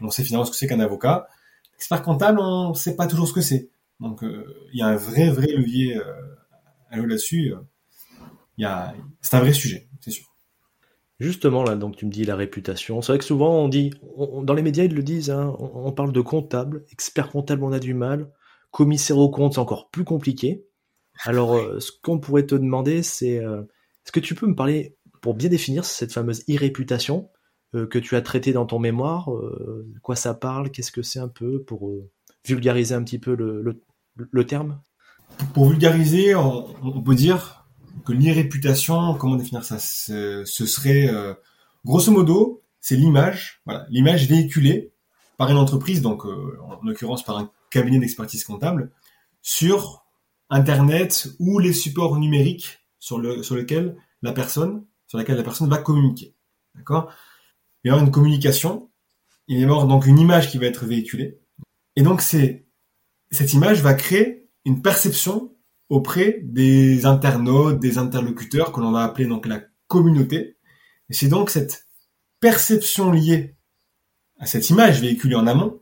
on 0.00 0.08
sait 0.08 0.22
finalement 0.22 0.44
ce 0.44 0.52
que 0.52 0.56
c'est 0.56 0.68
qu'un 0.68 0.78
avocat. 0.78 1.28
Expert 1.76 2.02
comptable, 2.02 2.38
on 2.38 2.74
sait 2.74 2.94
pas 2.94 3.08
toujours 3.08 3.26
ce 3.26 3.32
que 3.32 3.40
c'est. 3.40 3.70
Donc, 3.98 4.22
euh, 4.22 4.44
il 4.72 4.78
y 4.78 4.82
a 4.82 4.86
un 4.86 4.96
vrai, 4.96 5.28
vrai 5.30 5.48
levier 5.48 5.96
euh, 5.96 6.04
à 6.90 6.96
là-dessus. 6.96 7.54
Il 8.56 8.62
y 8.62 8.64
a, 8.64 8.94
c'est 9.20 9.36
un 9.36 9.40
vrai 9.40 9.52
sujet, 9.52 9.88
c'est 10.00 10.12
sûr. 10.12 10.26
Justement, 11.18 11.64
là, 11.64 11.74
donc 11.74 11.96
tu 11.96 12.06
me 12.06 12.12
dis 12.12 12.24
la 12.24 12.36
réputation. 12.36 13.02
C'est 13.02 13.10
vrai 13.10 13.18
que 13.18 13.24
souvent 13.24 13.56
on 13.56 13.68
dit, 13.68 13.90
dans 14.42 14.54
les 14.54 14.62
médias 14.62 14.84
ils 14.84 14.94
le 14.94 15.02
disent, 15.02 15.30
hein, 15.30 15.56
on, 15.58 15.90
parle 15.90 16.12
de 16.12 16.20
comptable, 16.20 16.84
expert 16.92 17.30
comptable 17.30 17.64
on 17.64 17.72
a 17.72 17.80
du 17.80 17.92
mal, 17.92 18.30
commissaire 18.78 19.18
au 19.18 19.28
compte 19.28 19.54
c'est 19.54 19.58
encore 19.58 19.90
plus 19.90 20.04
compliqué. 20.04 20.64
Alors, 21.24 21.56
euh, 21.56 21.80
ce 21.80 21.90
qu'on 22.02 22.20
pourrait 22.20 22.46
te 22.46 22.54
demander, 22.54 23.02
c'est, 23.02 23.34
est-ce 23.34 24.12
que 24.12 24.20
tu 24.20 24.36
peux 24.36 24.46
me 24.46 24.54
parler 24.54 24.96
pour 25.20 25.34
bien 25.34 25.48
définir 25.48 25.84
cette 25.84 26.12
fameuse 26.12 26.44
irréputation 26.46 27.28
euh, 27.74 27.86
que 27.86 27.98
tu 27.98 28.16
as 28.16 28.22
traitée 28.22 28.54
dans 28.54 28.64
ton 28.64 28.78
mémoire, 28.78 29.30
euh, 29.30 29.86
de 29.94 29.98
quoi 30.00 30.16
ça 30.16 30.32
parle, 30.32 30.70
qu'est-ce 30.70 30.90
que 30.90 31.02
c'est 31.02 31.18
un 31.18 31.28
peu, 31.28 31.62
pour 31.62 31.90
euh, 31.90 32.10
vulgariser 32.46 32.94
un 32.94 33.02
petit 33.02 33.18
peu 33.18 33.34
le, 33.36 34.46
terme? 34.46 34.80
Pour 35.52 35.68
vulgariser, 35.68 36.34
on, 36.34 37.02
peut 37.02 37.14
dire 37.14 37.66
que 38.06 38.12
l'irréputation, 38.12 39.14
comment 39.14 39.36
définir 39.36 39.64
ça? 39.64 39.78
Ce 39.78 40.44
serait, 40.44 41.10
grosso 41.84 42.10
modo, 42.10 42.62
c'est 42.80 42.96
l'image, 42.96 43.60
voilà, 43.66 43.86
l'image 43.90 44.26
véhiculée 44.28 44.92
par 45.36 45.50
une 45.50 45.58
entreprise, 45.58 46.00
donc 46.00 46.24
en 46.24 46.80
l'occurrence 46.82 47.22
par 47.22 47.36
un 47.36 47.50
cabinet 47.70 47.98
d'expertise 47.98 48.44
comptable, 48.44 48.92
sur 49.42 50.04
Internet 50.50 51.28
ou 51.38 51.58
les 51.58 51.72
supports 51.72 52.18
numériques 52.18 52.78
sur, 52.98 53.18
le, 53.18 53.42
sur 53.42 53.54
lesquels 53.54 53.96
la 54.22 54.32
personne 54.32 54.84
laquelle 55.16 55.36
la 55.36 55.42
personne 55.42 55.70
va 55.70 55.78
communiquer. 55.78 56.34
D'accord? 56.74 57.10
Il 57.82 57.88
y 57.88 57.90
aura 57.90 58.02
une 58.02 58.10
communication, 58.10 58.90
il 59.46 59.58
y 59.58 59.64
aura 59.64 59.86
donc 59.86 60.06
une 60.06 60.18
image 60.18 60.50
qui 60.50 60.58
va 60.58 60.66
être 60.66 60.84
véhiculée. 60.84 61.40
Et 61.96 62.02
donc 62.02 62.20
c'est 62.20 62.66
cette 63.30 63.54
image 63.54 63.80
va 63.82 63.94
créer 63.94 64.48
une 64.64 64.82
perception 64.82 65.54
auprès 65.88 66.40
des 66.42 67.06
internautes, 67.06 67.80
des 67.80 67.96
interlocuteurs 67.96 68.72
que 68.72 68.80
l'on 68.80 68.92
va 68.92 69.04
appeler 69.04 69.26
donc 69.26 69.46
la 69.46 69.62
communauté. 69.86 70.58
Et 71.08 71.14
c'est 71.14 71.28
donc 71.28 71.48
cette 71.48 71.86
perception 72.40 73.10
liée 73.10 73.56
à 74.38 74.46
cette 74.46 74.68
image 74.70 75.00
véhiculée 75.00 75.34
en 75.34 75.46
amont 75.46 75.80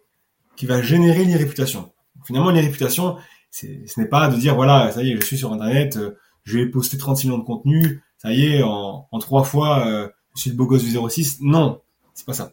qui 0.57 0.67
va 0.67 0.83
générer 0.83 1.25
l'irréputation. 1.25 1.93
Finalement, 2.25 2.51
l'irréputation, 2.51 3.17
ce 3.51 3.67
n'est 4.01 4.09
pas 4.09 4.29
de 4.29 4.37
dire 4.37 4.55
voilà, 4.55 4.91
ça 4.91 5.03
y 5.03 5.13
est, 5.13 5.17
je 5.17 5.25
suis 5.25 5.39
sur 5.39 5.53
Internet, 5.53 5.97
euh, 5.97 6.17
je 6.45 6.59
vais 6.59 6.67
poster 6.67 6.99
36 6.99 7.27
millions 7.27 7.39
de 7.39 7.45
contenus, 7.45 8.01
ça 8.19 8.33
y 8.33 8.47
est, 8.47 8.63
en, 8.63 9.07
trois 9.21 9.45
fois, 9.45 9.87
euh, 9.87 10.09
je 10.35 10.43
suis 10.43 10.51
le 10.51 10.57
beau 10.57 10.67
gosse 10.67 10.85
du 10.85 10.91
06. 10.91 11.39
Non, 11.41 11.81
c'est 12.15 12.27
pas 12.27 12.33
ça. 12.33 12.53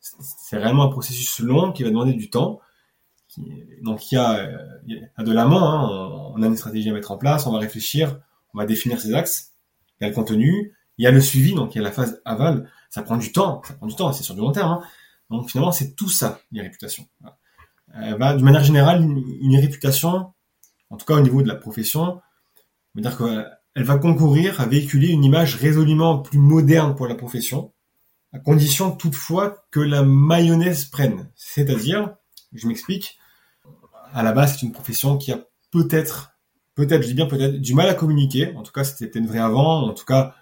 C'est 0.00 0.58
réellement 0.58 0.84
un 0.84 0.88
processus 0.88 1.40
long 1.40 1.72
qui 1.72 1.82
va 1.82 1.90
demander 1.90 2.12
du 2.12 2.30
temps. 2.30 2.60
donc 3.82 4.10
il 4.10 4.14
y 4.14 4.18
a, 4.18 4.48
de 5.18 5.32
l'amont, 5.32 5.62
hein, 5.62 6.32
on, 6.34 6.42
a 6.42 6.46
une 6.46 6.56
stratégie 6.56 6.90
à 6.90 6.92
mettre 6.92 7.10
en 7.10 7.16
place, 7.16 7.46
on 7.46 7.52
va 7.52 7.58
réfléchir, 7.58 8.20
on 8.54 8.58
va 8.58 8.66
définir 8.66 9.00
ses 9.00 9.14
axes, 9.14 9.52
il 10.00 10.04
y 10.04 10.06
a 10.06 10.08
le 10.08 10.14
contenu, 10.14 10.74
il 10.98 11.04
y 11.04 11.06
a 11.06 11.10
le 11.10 11.20
suivi, 11.20 11.54
donc 11.54 11.74
il 11.74 11.78
y 11.78 11.80
a 11.80 11.84
la 11.84 11.92
phase 11.92 12.20
aval, 12.24 12.68
ça 12.90 13.02
prend 13.02 13.16
du 13.16 13.32
temps, 13.32 13.62
ça 13.64 13.74
prend 13.74 13.86
du 13.86 13.94
temps, 13.94 14.12
c'est 14.12 14.24
sur 14.24 14.34
du 14.34 14.40
long 14.40 14.52
terme. 14.52 14.72
Hein. 14.72 14.82
Donc 15.30 15.50
finalement, 15.50 15.72
c'est 15.72 15.94
tout 15.94 16.08
ça, 16.08 16.40
les 16.50 16.62
réputations. 16.62 17.06
Euh, 17.96 18.16
bah, 18.18 18.34
de 18.34 18.42
manière 18.42 18.64
générale, 18.64 19.02
une, 19.02 19.24
une, 19.40 19.56
réputation, 19.56 20.32
en 20.90 20.96
tout 20.96 21.06
cas 21.06 21.14
au 21.14 21.20
niveau 21.20 21.42
de 21.42 21.48
la 21.48 21.56
profession, 21.56 22.20
veut 22.94 23.02
dire 23.02 23.16
qu'elle 23.16 23.84
va 23.84 23.98
concourir 23.98 24.60
à 24.60 24.66
véhiculer 24.66 25.08
une 25.08 25.24
image 25.24 25.56
résolument 25.56 26.18
plus 26.18 26.38
moderne 26.38 26.94
pour 26.94 27.06
la 27.06 27.14
profession, 27.14 27.72
à 28.32 28.38
condition 28.38 28.92
toutefois 28.92 29.64
que 29.70 29.80
la 29.80 30.02
mayonnaise 30.02 30.84
prenne. 30.84 31.30
C'est-à-dire, 31.34 32.14
je 32.52 32.66
m'explique, 32.66 33.18
à 34.12 34.22
la 34.22 34.32
base, 34.32 34.54
c'est 34.54 34.66
une 34.66 34.72
profession 34.72 35.18
qui 35.18 35.32
a 35.32 35.40
peut-être, 35.70 36.32
peut-être, 36.74 37.02
je 37.02 37.08
dis 37.08 37.14
bien 37.14 37.26
peut-être, 37.26 37.56
du 37.56 37.74
mal 37.74 37.88
à 37.88 37.94
communiquer. 37.94 38.54
En 38.56 38.62
tout 38.62 38.72
cas, 38.72 38.84
c'était 38.84 39.20
vrai 39.20 39.38
avant. 39.38 39.88
En 39.88 39.94
tout 39.94 40.04
cas, 40.04 40.34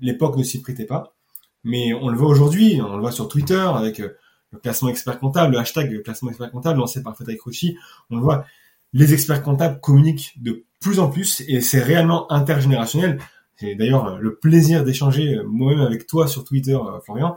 l'époque 0.00 0.36
ne 0.36 0.42
s'y 0.42 0.60
prêtait 0.60 0.86
pas. 0.86 1.14
Mais 1.64 1.94
on 1.94 2.08
le 2.08 2.16
voit 2.16 2.28
aujourd'hui, 2.28 2.80
on 2.82 2.96
le 2.96 3.00
voit 3.00 3.12
sur 3.12 3.28
Twitter 3.28 3.54
avec 3.54 4.00
euh, 4.00 4.16
le 4.52 4.58
classement 4.58 4.88
expert 4.88 5.18
comptable, 5.18 5.54
le 5.54 5.58
hashtag 5.58 6.02
classement 6.02 6.30
expert 6.30 6.50
comptable 6.50 6.78
lancé 6.78 7.02
par 7.02 7.14
Frédéric 7.14 7.42
Rouchy. 7.42 7.76
On 8.10 8.16
le 8.16 8.22
voit, 8.22 8.44
les 8.92 9.12
experts 9.14 9.42
comptables 9.42 9.80
communiquent 9.80 10.34
de 10.40 10.64
plus 10.80 11.00
en 11.00 11.08
plus 11.08 11.42
et 11.48 11.60
c'est 11.60 11.80
réellement 11.80 12.30
intergénérationnel. 12.30 13.18
C'est 13.56 13.74
d'ailleurs 13.74 14.18
le 14.18 14.36
plaisir 14.36 14.84
d'échanger 14.84 15.36
euh, 15.36 15.44
moi-même 15.44 15.80
avec 15.80 16.06
toi 16.06 16.26
sur 16.26 16.44
Twitter, 16.44 16.74
euh, 16.74 17.00
Florian. 17.00 17.36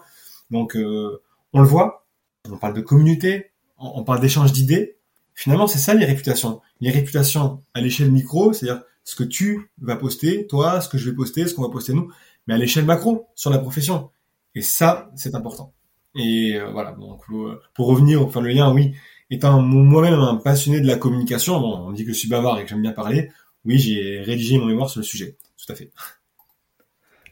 Donc, 0.51 0.77
on 0.77 1.59
le 1.59 1.67
voit, 1.67 2.05
on 2.47 2.57
parle 2.57 2.75
de 2.75 2.81
communauté, 2.81 3.51
on 3.79 4.03
parle 4.03 4.19
d'échange 4.19 4.51
d'idées, 4.51 4.95
Finalement, 5.35 5.67
c'est 5.67 5.79
ça 5.79 5.93
les 5.93 6.05
réputations. 6.05 6.61
Les 6.79 6.89
réputations 6.89 7.61
à 7.73 7.81
l'échelle 7.81 8.09
micro, 8.09 8.53
c'est-à-dire 8.53 8.83
ce 9.03 9.15
que 9.17 9.23
tu 9.23 9.69
vas 9.79 9.97
poster, 9.97 10.47
toi, 10.47 10.79
ce 10.79 10.87
que 10.87 10.97
je 10.97 11.09
vais 11.09 11.15
poster, 11.15 11.45
ce 11.45 11.53
qu'on 11.53 11.63
va 11.63 11.69
poster 11.69 11.93
nous, 11.93 12.09
mais 12.47 12.53
à 12.53 12.57
l'échelle 12.57 12.85
macro, 12.85 13.27
sur 13.35 13.51
la 13.51 13.59
profession. 13.59 14.09
Et 14.55 14.61
ça, 14.61 15.11
c'est 15.15 15.35
important. 15.35 15.73
Et 16.15 16.55
euh, 16.55 16.69
voilà, 16.71 16.91
donc 16.93 17.21
euh, 17.31 17.59
pour 17.73 17.87
revenir, 17.87 18.21
enfin 18.21 18.41
le 18.41 18.49
lien, 18.49 18.73
oui, 18.73 18.95
étant 19.29 19.61
moi-même 19.61 20.19
un 20.19 20.35
passionné 20.35 20.79
de 20.79 20.87
la 20.87 20.95
communication, 20.95 21.59
bon, 21.59 21.87
on 21.87 21.91
dit 21.91 22.05
que 22.05 22.13
je 22.13 22.17
suis 22.17 22.29
bavard 22.29 22.57
et 22.59 22.63
que 22.63 22.69
j'aime 22.69 22.81
bien 22.81 22.93
parler, 22.93 23.31
oui, 23.65 23.77
j'ai 23.77 24.21
rédigé 24.21 24.57
mon 24.57 24.65
mémoire 24.65 24.89
sur 24.89 24.99
le 24.99 25.05
sujet, 25.05 25.37
tout 25.57 25.71
à 25.71 25.75
fait. 25.75 25.91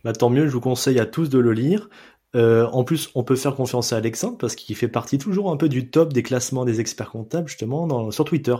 Bah, 0.03 0.13
tant 0.13 0.29
mieux, 0.29 0.47
je 0.47 0.51
vous 0.51 0.59
conseille 0.59 0.99
à 0.99 1.05
tous 1.05 1.29
de 1.29 1.39
le 1.39 1.53
lire. 1.53 1.89
Euh, 2.35 2.65
en 2.67 2.83
plus, 2.83 3.09
on 3.15 3.23
peut 3.23 3.35
faire 3.35 3.55
confiance 3.55 3.93
à 3.93 3.97
Alexandre 3.97 4.37
parce 4.37 4.55
qu'il 4.55 4.75
fait 4.75 4.87
partie 4.87 5.17
toujours 5.17 5.51
un 5.51 5.57
peu 5.57 5.69
du 5.69 5.89
top 5.89 6.11
des 6.11 6.23
classements 6.23 6.65
des 6.65 6.79
experts 6.79 7.11
comptables 7.11 7.47
justement 7.47 8.11
sur 8.11 8.25
Twitter. 8.25 8.55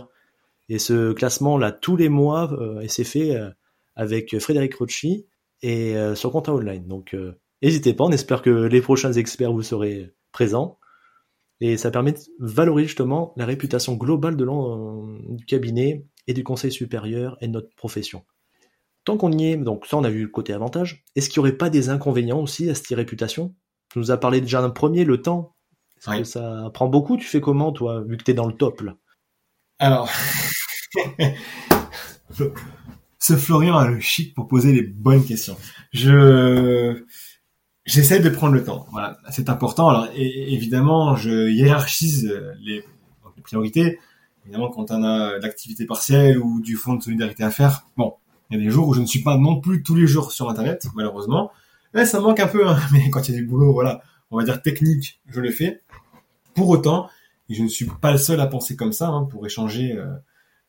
Et 0.68 0.78
ce 0.78 1.12
classement 1.12 1.58
là 1.58 1.72
tous 1.72 1.96
les 1.96 2.08
mois 2.08 2.50
euh, 2.52 2.80
et 2.80 2.88
c'est 2.88 3.04
fait 3.04 3.36
euh, 3.36 3.50
avec 3.96 4.38
Frédéric 4.38 4.76
Rocci 4.76 5.26
et 5.62 5.94
sur 6.14 6.30
Compta 6.30 6.52
Online. 6.52 6.86
Donc 6.86 7.16
n'hésitez 7.62 7.94
pas, 7.94 8.04
on 8.04 8.12
espère 8.12 8.42
que 8.42 8.50
les 8.50 8.80
prochains 8.80 9.12
experts 9.12 9.52
vous 9.52 9.62
serez 9.62 10.14
présents. 10.32 10.78
Et 11.60 11.76
ça 11.76 11.90
permet 11.90 12.12
de 12.12 12.18
valoriser 12.40 12.88
justement 12.88 13.32
la 13.36 13.46
réputation 13.46 13.94
globale 13.94 14.36
de 14.36 14.44
du 15.36 15.44
cabinet 15.44 16.06
et 16.26 16.34
du 16.34 16.44
conseil 16.44 16.72
supérieur 16.72 17.36
et 17.40 17.46
de 17.46 17.52
notre 17.52 17.74
profession. 17.76 18.24
Tant 19.04 19.16
qu'on 19.16 19.32
y 19.32 19.46
est, 19.46 19.56
donc 19.56 19.86
ça 19.86 19.96
on 19.96 20.04
a 20.04 20.10
vu 20.10 20.22
le 20.22 20.28
côté 20.28 20.52
avantage, 20.52 21.04
est-ce 21.14 21.28
qu'il 21.28 21.40
n'y 21.40 21.48
aurait 21.48 21.56
pas 21.56 21.70
des 21.70 21.90
inconvénients 21.90 22.40
aussi 22.40 22.68
à 22.70 22.74
cette 22.74 22.88
réputation? 22.88 23.54
Tu 23.90 23.98
nous 23.98 24.10
as 24.10 24.16
parlé 24.16 24.40
déjà 24.40 24.60
d'un 24.60 24.70
premier, 24.70 25.04
le 25.04 25.22
temps. 25.22 25.54
Est-ce 25.98 26.18
que 26.18 26.24
ça 26.24 26.70
prend 26.74 26.88
beaucoup? 26.88 27.16
Tu 27.16 27.26
fais 27.26 27.40
comment, 27.40 27.72
toi, 27.72 28.02
vu 28.02 28.16
que 28.16 28.24
tu 28.24 28.32
es 28.32 28.34
dans 28.34 28.46
le 28.46 28.54
top 28.54 28.80
là? 28.80 28.96
Alors, 29.78 30.10
ce 33.18 33.36
Florian 33.36 33.76
a 33.76 33.88
le 33.88 34.00
chic 34.00 34.34
pour 34.34 34.48
poser 34.48 34.72
les 34.72 34.82
bonnes 34.82 35.24
questions. 35.24 35.56
Je 35.92 37.04
j'essaie 37.84 38.20
de 38.20 38.28
prendre 38.28 38.54
le 38.54 38.64
temps. 38.64 38.86
Voilà, 38.92 39.18
c'est 39.30 39.48
important. 39.48 39.88
Alors 39.88 40.08
évidemment, 40.14 41.16
je 41.16 41.48
hiérarchise 41.50 42.24
les, 42.60 42.84
les, 43.36 43.42
priorités. 43.42 43.98
Évidemment, 44.44 44.70
quand 44.70 44.90
on 44.90 45.02
a 45.02 45.38
l'activité 45.38 45.86
partielle 45.86 46.38
ou 46.38 46.60
du 46.60 46.76
fonds 46.76 46.94
de 46.94 47.02
solidarité 47.02 47.44
à 47.44 47.50
faire, 47.50 47.86
bon, 47.96 48.14
il 48.50 48.58
y 48.58 48.60
a 48.60 48.64
des 48.64 48.70
jours 48.70 48.88
où 48.88 48.94
je 48.94 49.00
ne 49.00 49.06
suis 49.06 49.22
pas 49.22 49.36
non 49.36 49.60
plus 49.60 49.82
tous 49.82 49.94
les 49.94 50.06
jours 50.06 50.32
sur 50.32 50.48
Internet, 50.48 50.86
malheureusement 50.94 51.50
ça 52.04 52.20
manque 52.20 52.40
un 52.40 52.48
peu, 52.48 52.66
hein. 52.66 52.76
mais 52.92 53.08
quand 53.10 53.28
il 53.28 53.34
y 53.34 53.38
a 53.38 53.40
du 53.40 53.46
boulot, 53.46 53.72
voilà, 53.72 54.02
on 54.30 54.36
va 54.36 54.44
dire 54.44 54.60
technique, 54.60 55.20
je 55.28 55.40
le 55.40 55.50
fais. 55.50 55.82
Pour 56.54 56.68
autant, 56.68 57.08
et 57.48 57.54
je 57.54 57.62
ne 57.62 57.68
suis 57.68 57.86
pas 57.86 58.10
le 58.10 58.18
seul 58.18 58.40
à 58.40 58.46
penser 58.46 58.74
comme 58.74 58.92
ça, 58.92 59.08
hein, 59.08 59.24
pour 59.24 59.46
échanger, 59.46 59.92
euh, 59.96 60.06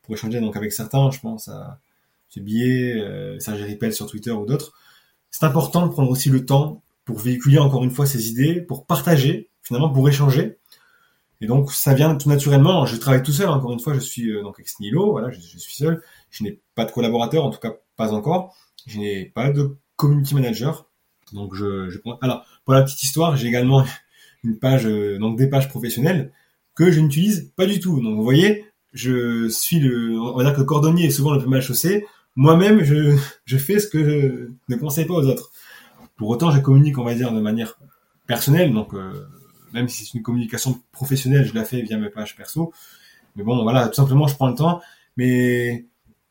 pour 0.03 0.13
échanger 0.13 0.39
donc 0.39 0.55
avec 0.55 0.71
certains, 0.71 1.09
je 1.09 1.19
pense 1.19 1.47
à 1.47 1.79
ce 2.29 2.39
billet, 2.39 3.01
euh, 3.01 3.39
Serge 3.39 3.61
Ripel 3.61 3.93
sur 3.93 4.07
Twitter 4.07 4.31
ou 4.31 4.45
d'autres. 4.45 4.73
C'est 5.31 5.45
important 5.45 5.85
de 5.85 5.91
prendre 5.91 6.09
aussi 6.09 6.29
le 6.29 6.45
temps 6.45 6.83
pour 7.05 7.19
véhiculer 7.19 7.59
encore 7.59 7.83
une 7.83 7.91
fois 7.91 8.05
ses 8.05 8.29
idées, 8.29 8.61
pour 8.61 8.85
partager, 8.85 9.49
finalement 9.61 9.89
pour 9.89 10.09
échanger. 10.09 10.57
Et 11.41 11.47
donc 11.47 11.71
ça 11.71 11.93
vient 11.93 12.15
tout 12.15 12.29
naturellement. 12.29 12.85
Je 12.85 12.95
travaille 12.97 13.23
tout 13.23 13.31
seul. 13.31 13.47
Encore 13.47 13.71
une 13.71 13.79
fois, 13.79 13.93
je 13.93 13.99
suis 13.99 14.31
euh, 14.31 14.41
donc 14.41 14.59
ex 14.59 14.79
nihilo. 14.79 15.11
Voilà, 15.11 15.31
je, 15.31 15.39
je 15.39 15.57
suis 15.57 15.75
seul. 15.75 16.01
Je 16.29 16.43
n'ai 16.43 16.59
pas 16.73 16.85
de 16.85 16.91
collaborateur, 16.91 17.45
en 17.45 17.51
tout 17.51 17.59
cas 17.59 17.73
pas 17.95 18.13
encore. 18.13 18.55
Je 18.87 18.99
n'ai 18.99 19.25
pas 19.25 19.51
de 19.51 19.77
community 19.95 20.33
manager. 20.35 20.89
Donc 21.33 21.55
je, 21.55 21.89
je 21.89 21.99
alors 22.21 22.45
pour 22.63 22.73
la 22.73 22.83
petite 22.83 23.03
histoire, 23.03 23.35
j'ai 23.35 23.47
également 23.47 23.85
une 24.43 24.57
page 24.57 24.85
euh, 24.87 25.17
donc 25.19 25.37
des 25.37 25.47
pages 25.47 25.69
professionnelles 25.69 26.31
que 26.75 26.91
je 26.91 26.99
n'utilise 26.99 27.51
pas 27.55 27.65
du 27.65 27.79
tout. 27.79 28.01
Donc 28.01 28.15
vous 28.15 28.23
voyez, 28.23 28.65
je 28.93 29.47
suis 29.49 29.79
le 29.79 30.19
on 30.19 30.37
va 30.37 30.43
dire 30.43 30.53
que 30.53 30.59
le 30.59 30.65
cordonnier 30.65 31.05
est 31.05 31.11
souvent 31.11 31.33
le 31.33 31.39
plus 31.39 31.49
mal 31.49 31.61
chaussé. 31.61 32.05
Moi-même, 32.35 32.83
je, 32.83 33.15
je 33.45 33.57
fais 33.57 33.79
ce 33.79 33.87
que 33.87 34.03
je 34.03 34.49
ne 34.73 34.79
conseille 34.79 35.05
pas 35.05 35.13
aux 35.13 35.27
autres. 35.27 35.51
Pour 36.17 36.29
autant, 36.29 36.51
je 36.51 36.59
communique, 36.59 36.97
on 36.97 37.03
va 37.03 37.15
dire, 37.15 37.31
de 37.31 37.39
manière 37.39 37.77
personnelle. 38.27 38.73
Donc 38.73 38.93
euh, 38.93 39.27
même 39.73 39.89
si 39.89 40.05
c'est 40.05 40.17
une 40.17 40.23
communication 40.23 40.79
professionnelle, 40.91 41.45
je 41.45 41.53
la 41.53 41.63
fais 41.63 41.81
via 41.81 41.97
mes 41.97 42.09
pages 42.09 42.35
perso. 42.35 42.73
Mais 43.35 43.43
bon, 43.43 43.63
voilà, 43.63 43.87
tout 43.87 43.95
simplement, 43.95 44.27
je 44.27 44.35
prends 44.35 44.47
le 44.47 44.55
temps. 44.55 44.81
Mais 45.17 45.85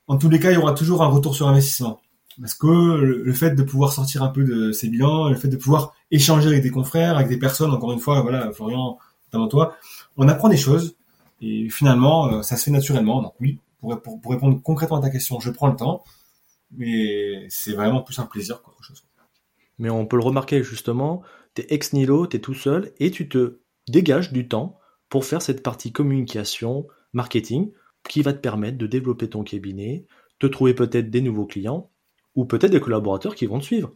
en 0.06 0.16
tous 0.16 0.28
les 0.28 0.40
cas, 0.40 0.50
il 0.50 0.54
y 0.54 0.58
aura 0.58 0.74
toujours 0.74 1.02
un 1.02 1.08
retour 1.08 1.34
sur 1.34 1.48
investissement. 1.48 2.00
Parce 2.40 2.54
que 2.54 2.66
le 2.66 3.32
fait 3.32 3.52
de 3.52 3.62
pouvoir 3.62 3.92
sortir 3.92 4.22
un 4.22 4.28
peu 4.28 4.42
de 4.42 4.72
ces 4.72 4.88
bilans, 4.88 5.28
le 5.28 5.36
fait 5.36 5.48
de 5.48 5.56
pouvoir 5.56 5.94
échanger 6.10 6.48
avec 6.48 6.62
des 6.62 6.70
confrères, 6.70 7.16
avec 7.16 7.28
des 7.28 7.38
personnes, 7.38 7.70
encore 7.70 7.92
une 7.92 8.00
fois, 8.00 8.22
voilà, 8.22 8.52
Florian, 8.52 8.98
notamment 9.26 9.48
toi, 9.48 9.76
on 10.16 10.28
apprend 10.28 10.48
des 10.48 10.56
choses 10.56 10.96
et 11.40 11.68
finalement, 11.68 12.28
euh, 12.28 12.42
ça 12.42 12.56
se 12.56 12.64
fait 12.64 12.70
naturellement. 12.70 13.22
Donc 13.22 13.34
oui, 13.40 13.58
pour, 13.80 14.00
pour, 14.00 14.32
répondre 14.32 14.60
concrètement 14.62 14.96
à 14.96 15.02
ta 15.02 15.10
question, 15.10 15.38
je 15.40 15.50
prends 15.50 15.68
le 15.68 15.76
temps, 15.76 16.02
mais 16.72 17.46
c'est 17.50 17.72
vraiment 17.72 18.02
plus 18.02 18.18
un 18.18 18.26
plaisir 18.26 18.62
qu'autre 18.62 18.82
chose. 18.82 19.04
Mais 19.78 19.90
on 19.90 20.06
peut 20.06 20.16
le 20.16 20.24
remarquer 20.24 20.62
justement, 20.62 21.22
t'es 21.54 21.66
ex 21.70 21.92
nihilo, 21.92 22.26
t'es 22.26 22.38
tout 22.38 22.54
seul 22.54 22.92
et 22.98 23.10
tu 23.10 23.28
te 23.28 23.60
dégages 23.88 24.32
du 24.32 24.48
temps 24.48 24.78
pour 25.08 25.24
faire 25.24 25.42
cette 25.42 25.62
partie 25.62 25.92
communication, 25.92 26.86
marketing, 27.12 27.72
qui 28.08 28.22
va 28.22 28.32
te 28.32 28.38
permettre 28.38 28.78
de 28.78 28.86
développer 28.86 29.28
ton 29.28 29.42
cabinet, 29.42 30.06
de 30.40 30.48
trouver 30.48 30.74
peut-être 30.74 31.10
des 31.10 31.20
nouveaux 31.20 31.46
clients 31.46 31.90
ou 32.34 32.44
peut-être 32.44 32.72
des 32.72 32.80
collaborateurs 32.80 33.34
qui 33.34 33.46
vont 33.46 33.58
te 33.58 33.64
suivre. 33.64 33.92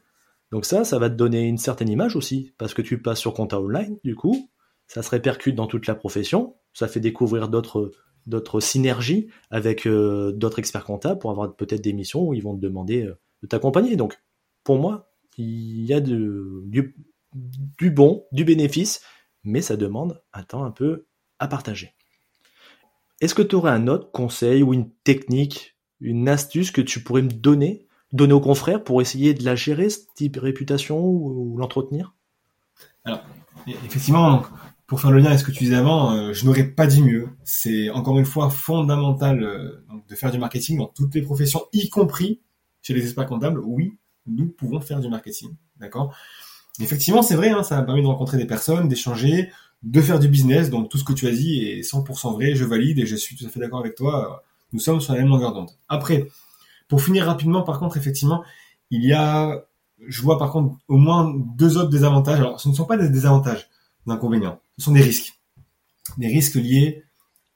Donc 0.51 0.65
ça, 0.65 0.85
ça 0.85 0.99
va 0.99 1.11
te 1.11 1.15
donner 1.15 1.43
une 1.43 1.59
certaine 1.59 1.89
image 1.89 2.17
aussi, 2.17 2.55
parce 2.57 2.73
que 2.73 2.83
tu 2.83 3.03
passes 3.03 3.19
sur 3.19 3.35
compta 3.35 3.61
online, 3.61 3.99
du 4.05 4.15
coup, 4.15 4.51
ça 4.87 5.03
se 5.03 5.11
répercute 5.11 5.55
dans 5.55 5.67
toute 5.67 5.87
la 5.87 5.95
profession, 5.95 6.57
ça 6.73 6.89
fait 6.89 7.01
découvrir 7.01 7.49
d'autres 7.49 7.93
d'autres 8.27 8.61
synergies 8.61 9.29
avec 9.51 9.87
euh, 9.87 10.33
d'autres 10.33 10.59
experts 10.59 10.85
comptables 10.85 11.19
pour 11.19 11.31
avoir 11.31 11.55
peut-être 11.57 11.81
des 11.81 11.95
missions 11.95 12.29
où 12.29 12.35
ils 12.35 12.43
vont 12.43 12.55
te 12.55 12.61
demander 12.61 13.05
euh, 13.05 13.19
de 13.43 13.49
t'accompagner. 13.49 13.97
Donc, 13.97 14.21
pour 14.65 14.79
moi, 14.79 15.08
il 15.39 15.85
y 15.85 15.93
a 15.95 16.01
du, 16.01 16.95
bon, 17.91 18.27
du 18.33 18.45
bénéfice, 18.45 19.01
mais 19.45 19.63
ça 19.63 19.77
demande 19.77 20.23
un 20.33 20.43
temps 20.43 20.65
un 20.65 20.71
peu 20.71 21.07
à 21.39 21.49
partager. 21.49 21.95
Est-ce 23.21 23.35
que 23.35 23.43
tu 23.43 23.57
aurais 23.57 23.73
un 23.73 23.89
autre 23.89 24.11
conseil 24.13 24.63
ou 24.63 24.75
une 24.75 24.91
technique, 25.05 25.77
une 26.01 26.29
astuce 26.29 26.71
que 26.71 26.81
tu 26.81 27.03
pourrais 27.03 27.23
me 27.23 27.31
donner 27.31 27.89
donner 28.13 28.33
aux 28.33 28.41
confrères 28.41 28.83
pour 28.83 29.01
essayer 29.01 29.35
de 29.35 29.45
la 29.45 29.55
gérer, 29.55 29.91
ce 29.91 30.01
type 30.15 30.35
de 30.35 30.41
réputation 30.41 31.01
ou, 31.05 31.57
l'entretenir? 31.59 32.15
Alors, 33.05 33.23
effectivement, 33.67 34.45
pour 34.87 35.01
faire 35.01 35.11
le 35.11 35.19
lien 35.19 35.27
avec 35.27 35.41
ce 35.41 35.45
que 35.45 35.51
tu 35.51 35.65
disais 35.65 35.77
avant, 35.77 36.13
euh, 36.13 36.33
je 36.33 36.47
n'aurais 36.47 36.65
pas 36.65 36.87
dit 36.87 37.03
mieux. 37.03 37.29
C'est 37.45 37.91
encore 37.91 38.19
une 38.19 38.25
fois 38.25 38.51
fondamental 38.51 39.43
euh, 39.43 39.85
de 40.09 40.15
faire 40.15 40.31
du 40.31 40.39
marketing 40.39 40.79
dans 40.79 40.87
toutes 40.87 41.15
les 41.15 41.23
professions, 41.23 41.63
y 41.73 41.89
compris 41.89 42.41
chez 42.83 42.95
les 42.95 43.03
experts 43.05 43.27
comptables. 43.27 43.61
Oui, 43.61 43.99
nous 44.29 44.47
pouvons 44.47 44.81
faire 44.81 45.01
du 45.01 45.09
marketing, 45.09 45.51
d'accord? 45.79 46.15
Effectivement, 46.81 47.23
c'est 47.23 47.35
vrai, 47.35 47.51
hein, 47.51 47.63
ça 47.63 47.77
m'a 47.77 47.83
permis 47.83 48.03
de 48.03 48.07
rencontrer 48.07 48.37
des 48.37 48.47
personnes, 48.47 48.89
d'échanger, 48.89 49.51
de 49.83 50.01
faire 50.01 50.19
du 50.19 50.29
business. 50.29 50.71
Donc 50.71 50.89
tout 50.89 50.99
ce 50.99 51.05
que 51.05 51.13
tu 51.13 51.27
as 51.27 51.33
dit 51.33 51.65
est 51.65 51.81
100% 51.81 52.33
vrai, 52.33 52.55
je 52.55 52.65
valide 52.65 52.99
et 52.99 53.07
je 53.07 53.17
suis 53.17 53.37
tout 53.37 53.47
à 53.47 53.49
fait 53.49 53.61
d'accord 53.61 53.81
avec 53.81 53.95
toi. 53.95 54.45
Nous 54.73 54.81
sommes 54.81 55.01
sur 55.01 55.13
la 55.13 55.21
même 55.21 55.29
longueur 55.29 55.53
d'onde. 55.53 55.71
Après, 55.89 56.29
pour 56.89 57.03
finir 57.03 57.27
rapidement, 57.27 57.63
par 57.63 57.79
contre, 57.79 57.97
effectivement, 57.97 58.45
il 58.91 59.05
y 59.05 59.13
a, 59.13 59.67
je 60.07 60.23
vois 60.23 60.39
par 60.39 60.53
contre 60.53 60.77
au 60.89 60.97
moins 60.97 61.35
deux 61.57 61.77
autres 61.77 61.91
désavantages. 61.91 62.39
Alors, 62.39 62.61
ce 62.61 62.69
ne 62.69 62.75
sont 62.75 62.85
pas 62.85 62.97
des 62.97 63.09
désavantages, 63.09 63.69
des 64.07 64.13
inconvénients, 64.13 64.61
ce 64.79 64.85
sont 64.85 64.93
des 64.93 65.03
risques. 65.03 65.35
Des 66.17 66.29
risques 66.29 66.55
liés 66.55 67.05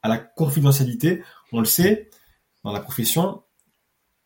à 0.03 0.09
la 0.09 0.19
confidentialité. 0.19 1.23
On 1.53 1.61
le 1.61 1.65
sait, 1.65 2.11
dans 2.65 2.73
la 2.73 2.81
profession, 2.81 3.43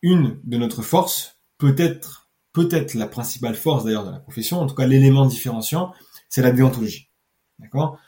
une 0.01 0.39
de 0.43 0.57
notre 0.57 0.81
forces, 0.81 1.37
peut-être, 1.57 2.26
peut-être 2.57 2.95
la 2.95 3.05
principale 3.05 3.53
force 3.53 3.85
d'ailleurs 3.85 4.03
de 4.03 4.09
la 4.09 4.19
profession, 4.19 4.59
en 4.59 4.65
tout 4.65 4.73
cas 4.73 4.87
l'élément 4.87 5.27
différenciant, 5.27 5.93
c'est 6.27 6.41
la 6.41 6.51
déontologie. 6.51 7.11
D'accord? 7.59 7.99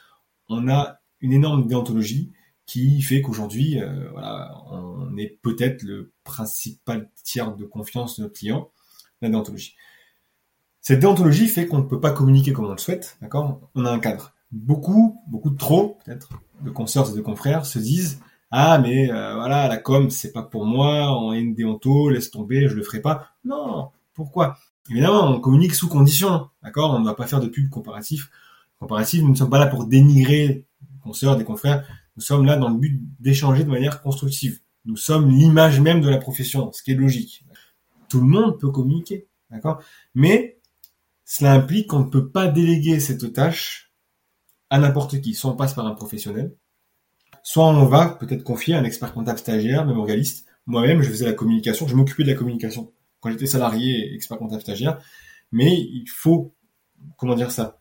On 0.48 0.68
a 0.68 1.00
une 1.22 1.34
énorme 1.34 1.68
déontologie 1.68 2.32
qui 2.66 3.00
fait 3.04 3.22
qu'aujourd'hui, 3.22 3.80
euh, 3.80 4.10
voilà, 4.12 4.56
on 4.72 5.16
est 5.18 5.40
peut-être 5.44 5.84
le 5.84 6.12
principal 6.24 7.12
tiers 7.24 7.56
de 7.56 7.64
confiance 7.64 8.18
de 8.18 8.24
notre 8.24 8.40
client, 8.40 8.72
la 9.22 9.30
déontologie. 9.30 9.76
Cette 10.82 11.00
déontologie 11.00 11.48
fait 11.48 11.68
qu'on 11.68 11.78
ne 11.78 11.84
peut 11.84 12.00
pas 12.00 12.12
communiquer 12.12 12.52
comme 12.52 12.66
on 12.66 12.72
le 12.72 12.78
souhaite, 12.80 13.18
d'accord? 13.22 13.70
On 13.76 13.86
a 13.86 13.92
un 13.92 14.00
cadre. 14.00 14.34
Beaucoup, 14.52 15.22
beaucoup 15.28 15.52
trop, 15.52 16.00
peut-être, 16.04 16.30
de 16.62 16.72
consoeurs 16.72 17.12
et 17.12 17.16
de 17.16 17.22
confrères 17.22 17.68
se 17.68 17.78
disent 17.78 18.20
ah 18.50 18.80
mais 18.80 19.12
euh, 19.12 19.36
voilà 19.36 19.68
la 19.68 19.78
com 19.78 20.10
c'est 20.10 20.32
pas 20.32 20.42
pour 20.42 20.66
moi, 20.66 21.16
on 21.22 21.34
est 21.34 21.40
une 21.40 21.54
déonto, 21.54 22.10
laisse 22.10 22.32
tomber, 22.32 22.68
je 22.68 22.74
le 22.74 22.82
ferai 22.82 23.00
pas. 23.00 23.28
Non, 23.46 23.92
pourquoi 24.20 24.58
Évidemment, 24.90 25.30
on 25.30 25.40
communique 25.40 25.74
sous 25.74 25.88
condition, 25.88 26.50
d'accord? 26.62 26.94
On 26.94 27.00
ne 27.00 27.06
va 27.06 27.14
pas 27.14 27.26
faire 27.26 27.40
de 27.40 27.48
pub 27.48 27.70
comparatif. 27.70 28.30
Comparatif, 28.78 29.22
nous 29.22 29.30
ne 29.30 29.36
sommes 29.36 29.50
pas 29.50 29.60
là 29.60 29.68
pour 29.68 29.86
dénigrer 29.86 30.66
consoeurs, 31.02 31.38
des 31.38 31.46
confrères. 31.46 31.88
Nous 32.18 32.22
sommes 32.22 32.46
là 32.46 32.58
dans 32.58 32.68
le 32.68 32.78
but 32.78 33.02
d'échanger 33.20 33.64
de 33.64 33.70
manière 33.70 34.02
constructive. 34.02 34.60
Nous 34.84 34.98
sommes 34.98 35.30
l'image 35.30 35.80
même 35.80 36.02
de 36.02 36.10
la 36.10 36.18
profession, 36.18 36.70
ce 36.74 36.84
qui 36.84 36.92
est 36.92 36.96
logique. 36.96 37.46
Tout 38.10 38.20
le 38.20 38.28
monde 38.28 38.60
peut 38.60 38.72
communiquer, 38.72 39.28
d'accord? 39.52 39.82
Mais 40.16 40.60
cela 41.24 41.54
implique 41.54 41.88
qu'on 41.88 42.00
ne 42.00 42.10
peut 42.10 42.30
pas 42.30 42.48
déléguer 42.48 43.00
cette 43.00 43.32
tâche 43.32 43.94
à 44.70 44.80
n'importe 44.80 45.22
qui. 45.22 45.34
Soit 45.34 45.52
on 45.52 45.56
passe 45.56 45.76
par 45.76 45.86
un 45.86 45.96
professionnel, 45.96 46.56
soit 47.42 47.68
on 47.68 47.86
va 47.86 48.10
peut-être 48.10 48.44
confier 48.44 48.74
à 48.74 48.80
un 48.80 48.84
expert 48.84 49.14
comptable 49.14 49.40
stagiaire, 49.40 49.86
mémorialiste. 49.86 50.46
Moi-même, 50.66 51.02
je 51.02 51.10
faisais 51.10 51.26
la 51.26 51.34
communication, 51.34 51.88
je 51.88 51.96
m'occupais 51.96 52.24
de 52.24 52.32
la 52.32 52.36
communication 52.36 52.92
quand 53.20 53.32
j'étais 53.32 53.48
salarié 53.48 54.14
expert 54.14 54.38
comptable 54.38 54.62
stagiaire. 54.62 55.00
Mais 55.52 55.76
il 55.78 56.06
faut, 56.08 56.54
comment 57.18 57.36
dire 57.36 57.52
ça, 57.52 57.80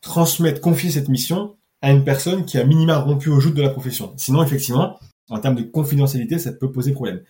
transmettre, 0.00 0.60
confier 0.60 0.90
cette 0.90 1.08
mission 1.08 1.56
à 1.82 1.90
une 1.90 2.04
personne 2.04 2.44
qui 2.44 2.58
a 2.58 2.64
minima 2.64 2.98
rompu 2.98 3.28
au 3.30 3.40
joutes 3.40 3.54
de 3.54 3.62
la 3.62 3.70
profession. 3.70 4.14
Sinon, 4.16 4.42
effectivement, 4.42 4.98
en 5.28 5.40
termes 5.40 5.56
de 5.56 5.62
confidentialité, 5.62 6.38
ça 6.38 6.52
peut 6.52 6.70
poser 6.70 6.92
problème. 6.92 7.22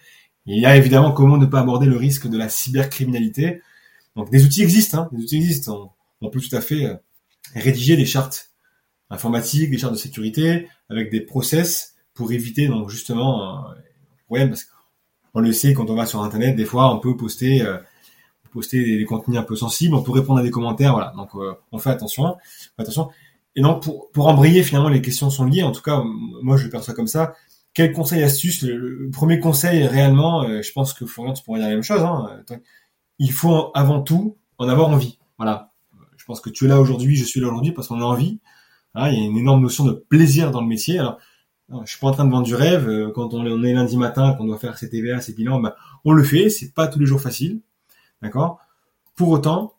il 0.47 0.61
y 0.61 0.67
a 0.67 0.77
évidemment 0.77 1.13
comment 1.13 1.39
ne 1.39 1.47
pas 1.47 1.61
aborder 1.61 1.87
le 1.87 1.97
risque 1.97 2.29
de 2.29 2.37
la 2.37 2.49
cybercriminalité. 2.49 3.63
Donc 4.17 4.31
des 4.31 4.45
outils 4.45 4.63
existent, 4.63 4.99
hein, 4.99 5.09
des 5.13 5.23
outils 5.23 5.37
existent. 5.37 5.95
On, 6.21 6.31
peut 6.31 6.41
tout 6.41 6.55
à 6.57 6.61
fait 6.61 6.87
euh, 6.87 6.95
rédiger 7.55 7.97
des 7.97 8.07
chartes 8.07 8.53
informatiques, 9.11 9.71
des 9.71 9.79
chartes 9.79 9.93
de 9.93 9.99
sécurité, 9.99 10.69
avec 10.89 11.11
des 11.11 11.21
process 11.21 11.95
pour 12.15 12.33
éviter 12.33 12.69
donc 12.69 12.91
justement 12.91 13.69
euh, 13.71 13.75
problème 14.27 14.51
parce 14.51 14.65
qu'on 15.35 15.41
le 15.41 15.53
sait 15.53 15.75
quand 15.75 15.91
on 15.91 15.97
va 15.97 16.07
sur 16.07 16.23
internet, 16.23 16.57
des 16.57 16.65
fois 16.65 16.95
on 16.95 17.01
peut 17.01 17.17
poster 17.17 17.63
euh, 17.63 17.77
poster 18.53 18.83
des, 18.85 19.05
contenus 19.05 19.39
un 19.39 19.43
peu 19.43 19.57
sensibles, 19.57 19.95
on 19.95 20.03
peut 20.03 20.13
répondre 20.13 20.39
à 20.39 20.43
des 20.43 20.51
commentaires, 20.51 20.93
voilà. 20.93 21.13
Donc 21.17 21.31
on 21.73 21.79
fait 21.79 21.91
attention, 21.91 22.37
attention. 22.79 23.11
Et 23.57 23.63
donc 23.63 23.83
pour 23.83 24.11
pour 24.13 24.29
embrayer 24.29 24.63
finalement 24.63 24.89
les 24.89 25.03
questions 25.03 25.29
sont 25.29 25.45
liées. 25.45 25.65
En 25.65 25.73
tout 25.73 25.83
cas, 25.83 26.03
moi 26.43 26.57
je 26.57 26.65
le 26.65 26.71
perçois 26.71 26.95
comme 26.95 27.09
ça. 27.09 27.35
Quel 27.75 27.93
conseil 27.93 28.23
astuce 28.23 28.63
le, 28.63 29.11
premier 29.13 29.41
conseil 29.41 29.85
réellement, 29.85 30.47
je 30.63 30.73
pense 30.73 30.95
que 30.95 31.05
Florian 31.05 31.33
tu 31.33 31.43
pourrais 31.43 31.59
dire 31.59 31.69
la 31.69 31.75
même 31.75 31.83
chose. 31.83 32.01
Hein, 32.01 32.45
il 33.19 33.33
faut 33.33 33.73
avant 33.75 34.01
tout 34.01 34.37
en 34.59 34.69
avoir 34.69 34.89
envie. 34.89 35.19
Voilà. 35.37 35.73
Je 36.17 36.25
pense 36.25 36.41
que 36.41 36.51
tu 36.51 36.65
es 36.65 36.69
là 36.69 36.81
aujourd'hui, 36.81 37.17
je 37.17 37.25
suis 37.25 37.41
là 37.41 37.49
aujourd'hui 37.49 37.73
parce 37.73 37.89
qu'on 37.89 38.01
a 38.01 38.05
envie. 38.05 38.41
il 38.95 39.01
y 39.01 39.23
a 39.23 39.27
une 39.27 39.37
énorme 39.37 39.63
notion 39.63 39.85
de 39.85 39.93
plaisir 39.93 40.51
dans 40.51 40.61
le 40.61 40.67
métier. 40.67 40.99
Alors, 40.99 41.19
je 41.71 41.91
suis 41.91 41.99
pas 41.99 42.09
en 42.09 42.13
train 42.13 42.25
de 42.25 42.31
vendre 42.31 42.47
du 42.47 42.55
rêve. 42.55 42.89
Euh, 42.89 43.11
quand 43.15 43.35
on 43.35 43.45
est 43.65 43.73
lundi 43.73 43.97
matin, 43.97 44.35
qu'on 44.35 44.45
doit 44.45 44.59
faire 44.59 44.79
ses 44.79 44.89
TVA, 44.91 45.21
ses 45.21 45.33
bilans, 45.33 45.61
ben, 45.61 45.75
on 46.05 46.13
le 46.13 46.23
fait. 46.23 46.51
C'est 46.51 46.73
pas 46.73 46.89
tous 46.89 46.99
les 46.99 47.07
jours 47.07 47.21
facile. 47.21 47.61
D'accord? 48.23 48.59
Pour 49.17 49.31
autant, 49.31 49.75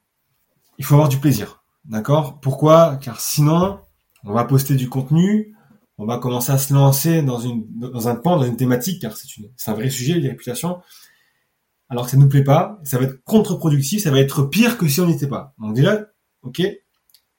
il 0.78 0.86
faut 0.86 0.96
avoir 0.96 1.10
du 1.10 1.18
plaisir. 1.18 1.64
D'accord? 1.86 2.40
Pourquoi? 2.40 2.98
Car 3.02 3.20
sinon, 3.20 3.80
on 4.24 4.34
va 4.34 4.44
poster 4.46 4.76
du 4.76 4.90
contenu, 4.90 5.56
on 5.98 6.06
va 6.06 6.18
commencer 6.18 6.52
à 6.52 6.58
se 6.58 6.74
lancer 6.74 7.22
dans 7.22 7.40
une 7.40 7.66
dans 7.78 8.08
un 8.08 8.16
pan, 8.16 8.38
dans 8.38 8.46
une 8.46 8.58
thématique, 8.58 9.02
car 9.02 9.16
c'est 9.16 9.28
c'est 9.56 9.72
un 9.72 9.76
vrai 9.76 9.90
sujet, 9.90 10.16
les 10.16 10.30
réputations 10.30 10.80
alors 11.90 12.06
que 12.06 12.12
ça 12.12 12.18
nous 12.18 12.30
plaît 12.30 12.44
pas, 12.44 12.80
ça 12.84 12.98
va 12.98 13.06
être 13.06 13.24
contre-productif, 13.24 14.02
ça 14.02 14.12
va 14.12 14.20
être 14.20 14.44
pire 14.44 14.78
que 14.78 14.88
si 14.88 15.00
on 15.02 15.08
n'y 15.08 15.14
était 15.14 15.28
pas. 15.28 15.54
Donc 15.60 15.76
déjà, 15.76 16.06
ok, 16.42 16.62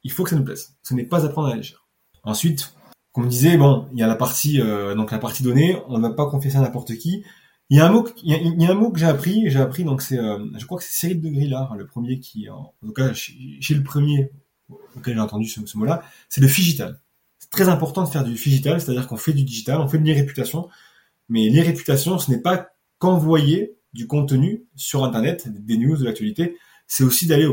il 0.02 0.12
faut 0.12 0.24
que 0.24 0.30
ça 0.30 0.36
nous 0.36 0.44
plaise. 0.44 0.76
Ce 0.82 0.94
n'est 0.94 1.04
pas 1.04 1.24
à 1.24 1.28
prendre 1.28 1.48
à 1.48 1.50
la 1.50 1.56
légère. 1.56 1.86
Ensuite, 2.22 2.74
comme 3.16 3.24
on 3.24 3.28
disait, 3.28 3.56
bon, 3.56 3.88
il 3.94 3.98
y 3.98 4.02
a 4.02 4.06
la 4.06 4.14
partie 4.14 4.60
euh, 4.60 4.94
donc 4.94 5.10
la 5.10 5.16
partie 5.16 5.42
donnée, 5.42 5.74
on 5.88 5.96
ne 5.96 6.02
va 6.02 6.10
pas 6.10 6.26
confier 6.26 6.50
ça 6.50 6.58
à 6.58 6.60
n'importe 6.60 6.94
qui. 6.96 7.24
Il 7.70 7.78
y 7.78 7.80
a 7.80 7.86
un 7.86 7.90
mot, 7.90 8.06
il 8.22 8.60
y 8.62 8.66
a, 8.66 8.70
un 8.70 8.74
mot 8.74 8.90
que 8.90 8.98
j'ai 8.98 9.06
appris, 9.06 9.50
j'ai 9.50 9.58
appris 9.58 9.84
donc 9.84 10.02
c'est, 10.02 10.18
euh, 10.18 10.38
je 10.58 10.66
crois 10.66 10.76
que 10.76 10.84
c'est 10.84 10.92
Cyril 10.92 11.22
de 11.22 11.30
Grillard, 11.30 11.76
le 11.76 11.86
premier 11.86 12.20
qui, 12.20 12.50
en, 12.50 12.74
tout 12.84 12.92
cas 12.92 13.14
chez, 13.14 13.34
le 13.70 13.82
premier 13.82 14.32
auquel 14.94 15.14
j'ai 15.14 15.20
entendu 15.20 15.48
ce, 15.48 15.78
mot-là, 15.78 16.02
c'est 16.28 16.42
le 16.42 16.46
digital. 16.46 17.00
C'est 17.38 17.48
très 17.48 17.70
important 17.70 18.04
de 18.04 18.08
faire 18.10 18.22
du 18.22 18.34
digital, 18.34 18.82
c'est-à-dire 18.82 19.08
qu'on 19.08 19.16
fait 19.16 19.32
du 19.32 19.44
digital, 19.44 19.80
on 19.80 19.88
fait 19.88 19.96
de 19.98 20.04
l'irréputation, 20.04 20.68
mais 21.30 21.48
l'irréputation, 21.48 22.18
ce 22.18 22.30
n'est 22.30 22.42
pas 22.42 22.68
qu'envoyer 22.98 23.78
du 23.94 24.06
contenu 24.06 24.66
sur 24.74 25.04
Internet, 25.04 25.48
des 25.48 25.78
news, 25.78 25.96
de 25.96 26.04
l'actualité, 26.04 26.58
c'est 26.86 27.02
aussi 27.02 27.26
d'aller 27.26 27.48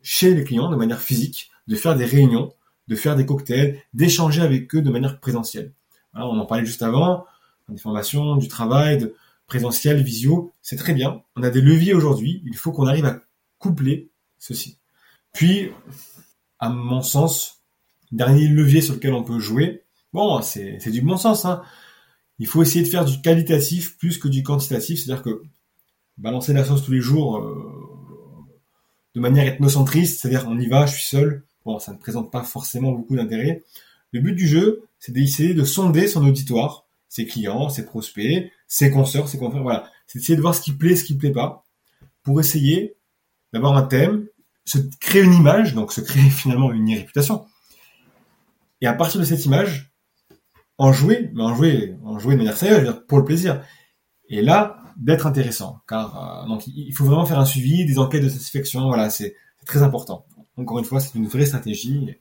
chez 0.00 0.32
les 0.32 0.42
clients 0.42 0.70
de 0.70 0.76
manière 0.76 1.02
physique, 1.02 1.50
de 1.66 1.76
faire 1.76 1.96
des 1.96 2.06
réunions, 2.06 2.54
de 2.88 2.96
faire 2.96 3.16
des 3.16 3.26
cocktails, 3.26 3.80
d'échanger 3.94 4.42
avec 4.42 4.74
eux 4.74 4.82
de 4.82 4.90
manière 4.90 5.18
présentielle. 5.20 5.72
on 6.14 6.38
en 6.38 6.46
parlait 6.46 6.64
juste 6.64 6.82
avant, 6.82 7.24
des 7.68 7.78
formations, 7.78 8.36
du 8.36 8.48
travail, 8.48 8.98
de 8.98 9.14
présentiel, 9.46 10.02
visio, 10.02 10.52
c'est 10.62 10.76
très 10.76 10.94
bien. 10.94 11.22
On 11.36 11.42
a 11.42 11.50
des 11.50 11.60
leviers 11.60 11.94
aujourd'hui, 11.94 12.42
il 12.46 12.56
faut 12.56 12.72
qu'on 12.72 12.86
arrive 12.86 13.04
à 13.04 13.20
coupler 13.58 14.10
ceci. 14.38 14.78
Puis, 15.32 15.70
à 16.58 16.68
mon 16.68 17.02
sens, 17.02 17.62
dernier 18.12 18.48
levier 18.48 18.80
sur 18.80 18.94
lequel 18.94 19.14
on 19.14 19.22
peut 19.22 19.38
jouer, 19.38 19.84
bon, 20.12 20.40
c'est 20.42 20.90
du 20.90 21.00
bon 21.00 21.16
sens, 21.16 21.44
hein. 21.44 21.62
Il 22.38 22.46
faut 22.46 22.62
essayer 22.62 22.84
de 22.84 22.90
faire 22.90 23.06
du 23.06 23.22
qualitatif 23.22 23.96
plus 23.96 24.18
que 24.18 24.28
du 24.28 24.42
quantitatif, 24.42 25.00
c'est-à-dire 25.00 25.22
que 25.22 25.42
balancer 26.18 26.52
la 26.52 26.64
sauce 26.64 26.84
tous 26.84 26.92
les 26.92 27.00
jours 27.00 27.38
euh, 27.38 28.46
de 29.14 29.20
manière 29.20 29.46
ethnocentriste, 29.46 30.20
c'est-à-dire 30.20 30.46
on 30.46 30.58
y 30.58 30.66
va, 30.66 30.84
je 30.84 30.94
suis 30.94 31.08
seul, 31.08 31.44
bon, 31.66 31.78
ça 31.80 31.92
ne 31.92 31.98
présente 31.98 32.30
pas 32.30 32.44
forcément 32.44 32.92
beaucoup 32.92 33.16
d'intérêt. 33.16 33.64
Le 34.12 34.20
but 34.20 34.34
du 34.34 34.46
jeu, 34.46 34.84
c'est 35.00 35.12
d'essayer 35.12 35.52
de 35.52 35.64
sonder 35.64 36.06
son 36.06 36.24
auditoire, 36.24 36.86
ses 37.08 37.26
clients, 37.26 37.68
ses 37.68 37.84
prospects, 37.84 38.50
ses 38.68 38.90
consoeurs, 38.90 39.28
ses 39.28 39.36
confrères, 39.36 39.62
voilà. 39.62 39.90
C'est 40.06 40.20
d'essayer 40.20 40.36
de 40.36 40.40
voir 40.40 40.54
ce 40.54 40.60
qui 40.60 40.72
plaît, 40.72 40.96
ce 40.96 41.04
qui 41.04 41.16
plaît 41.16 41.32
pas, 41.32 41.64
pour 42.22 42.40
essayer 42.40 42.96
d'avoir 43.52 43.76
un 43.76 43.82
thème, 43.82 44.26
se 44.64 44.78
créer 45.00 45.22
une 45.22 45.34
image, 45.34 45.74
donc 45.74 45.92
se 45.92 46.00
créer 46.00 46.30
finalement 46.30 46.72
une 46.72 46.88
réputation. 46.88 47.46
Et 48.80 48.86
à 48.86 48.92
partir 48.92 49.20
de 49.20 49.24
cette 49.24 49.44
image, 49.44 49.92
en 50.78 50.92
jouer, 50.92 51.30
mais 51.34 51.42
en 51.42 51.54
jouer, 51.54 51.96
en 52.04 52.18
jouer 52.18 52.34
de 52.34 52.38
manière 52.38 52.56
sérieuse, 52.56 53.02
pour 53.08 53.18
le 53.18 53.24
plaisir. 53.24 53.62
Et 54.28 54.40
là, 54.42 54.82
d'être 54.96 55.26
intéressant, 55.26 55.80
car 55.88 56.44
euh, 56.44 56.48
donc 56.48 56.66
il 56.66 56.92
faut 56.94 57.04
vraiment 57.04 57.26
faire 57.26 57.38
un 57.38 57.44
suivi, 57.44 57.86
des 57.86 57.98
enquêtes 57.98 58.22
de 58.22 58.28
satisfaction, 58.28 58.86
voilà, 58.86 59.10
c'est 59.10 59.34
très 59.66 59.82
important. 59.82 60.26
Encore 60.56 60.78
une 60.78 60.84
fois, 60.84 61.00
c'est 61.00 61.18
une 61.18 61.26
vraie 61.26 61.46
stratégie. 61.46 62.16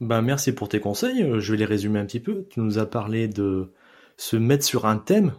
Ben, 0.00 0.22
merci 0.22 0.52
pour 0.52 0.68
tes 0.68 0.80
conseils. 0.80 1.22
Euh, 1.22 1.40
je 1.40 1.52
vais 1.52 1.58
les 1.58 1.64
résumer 1.64 1.98
un 1.98 2.06
petit 2.06 2.20
peu. 2.20 2.46
Tu 2.50 2.60
nous 2.60 2.78
as 2.78 2.86
parlé 2.86 3.28
de 3.28 3.72
se 4.16 4.36
mettre 4.36 4.64
sur 4.64 4.86
un 4.86 4.98
thème 4.98 5.34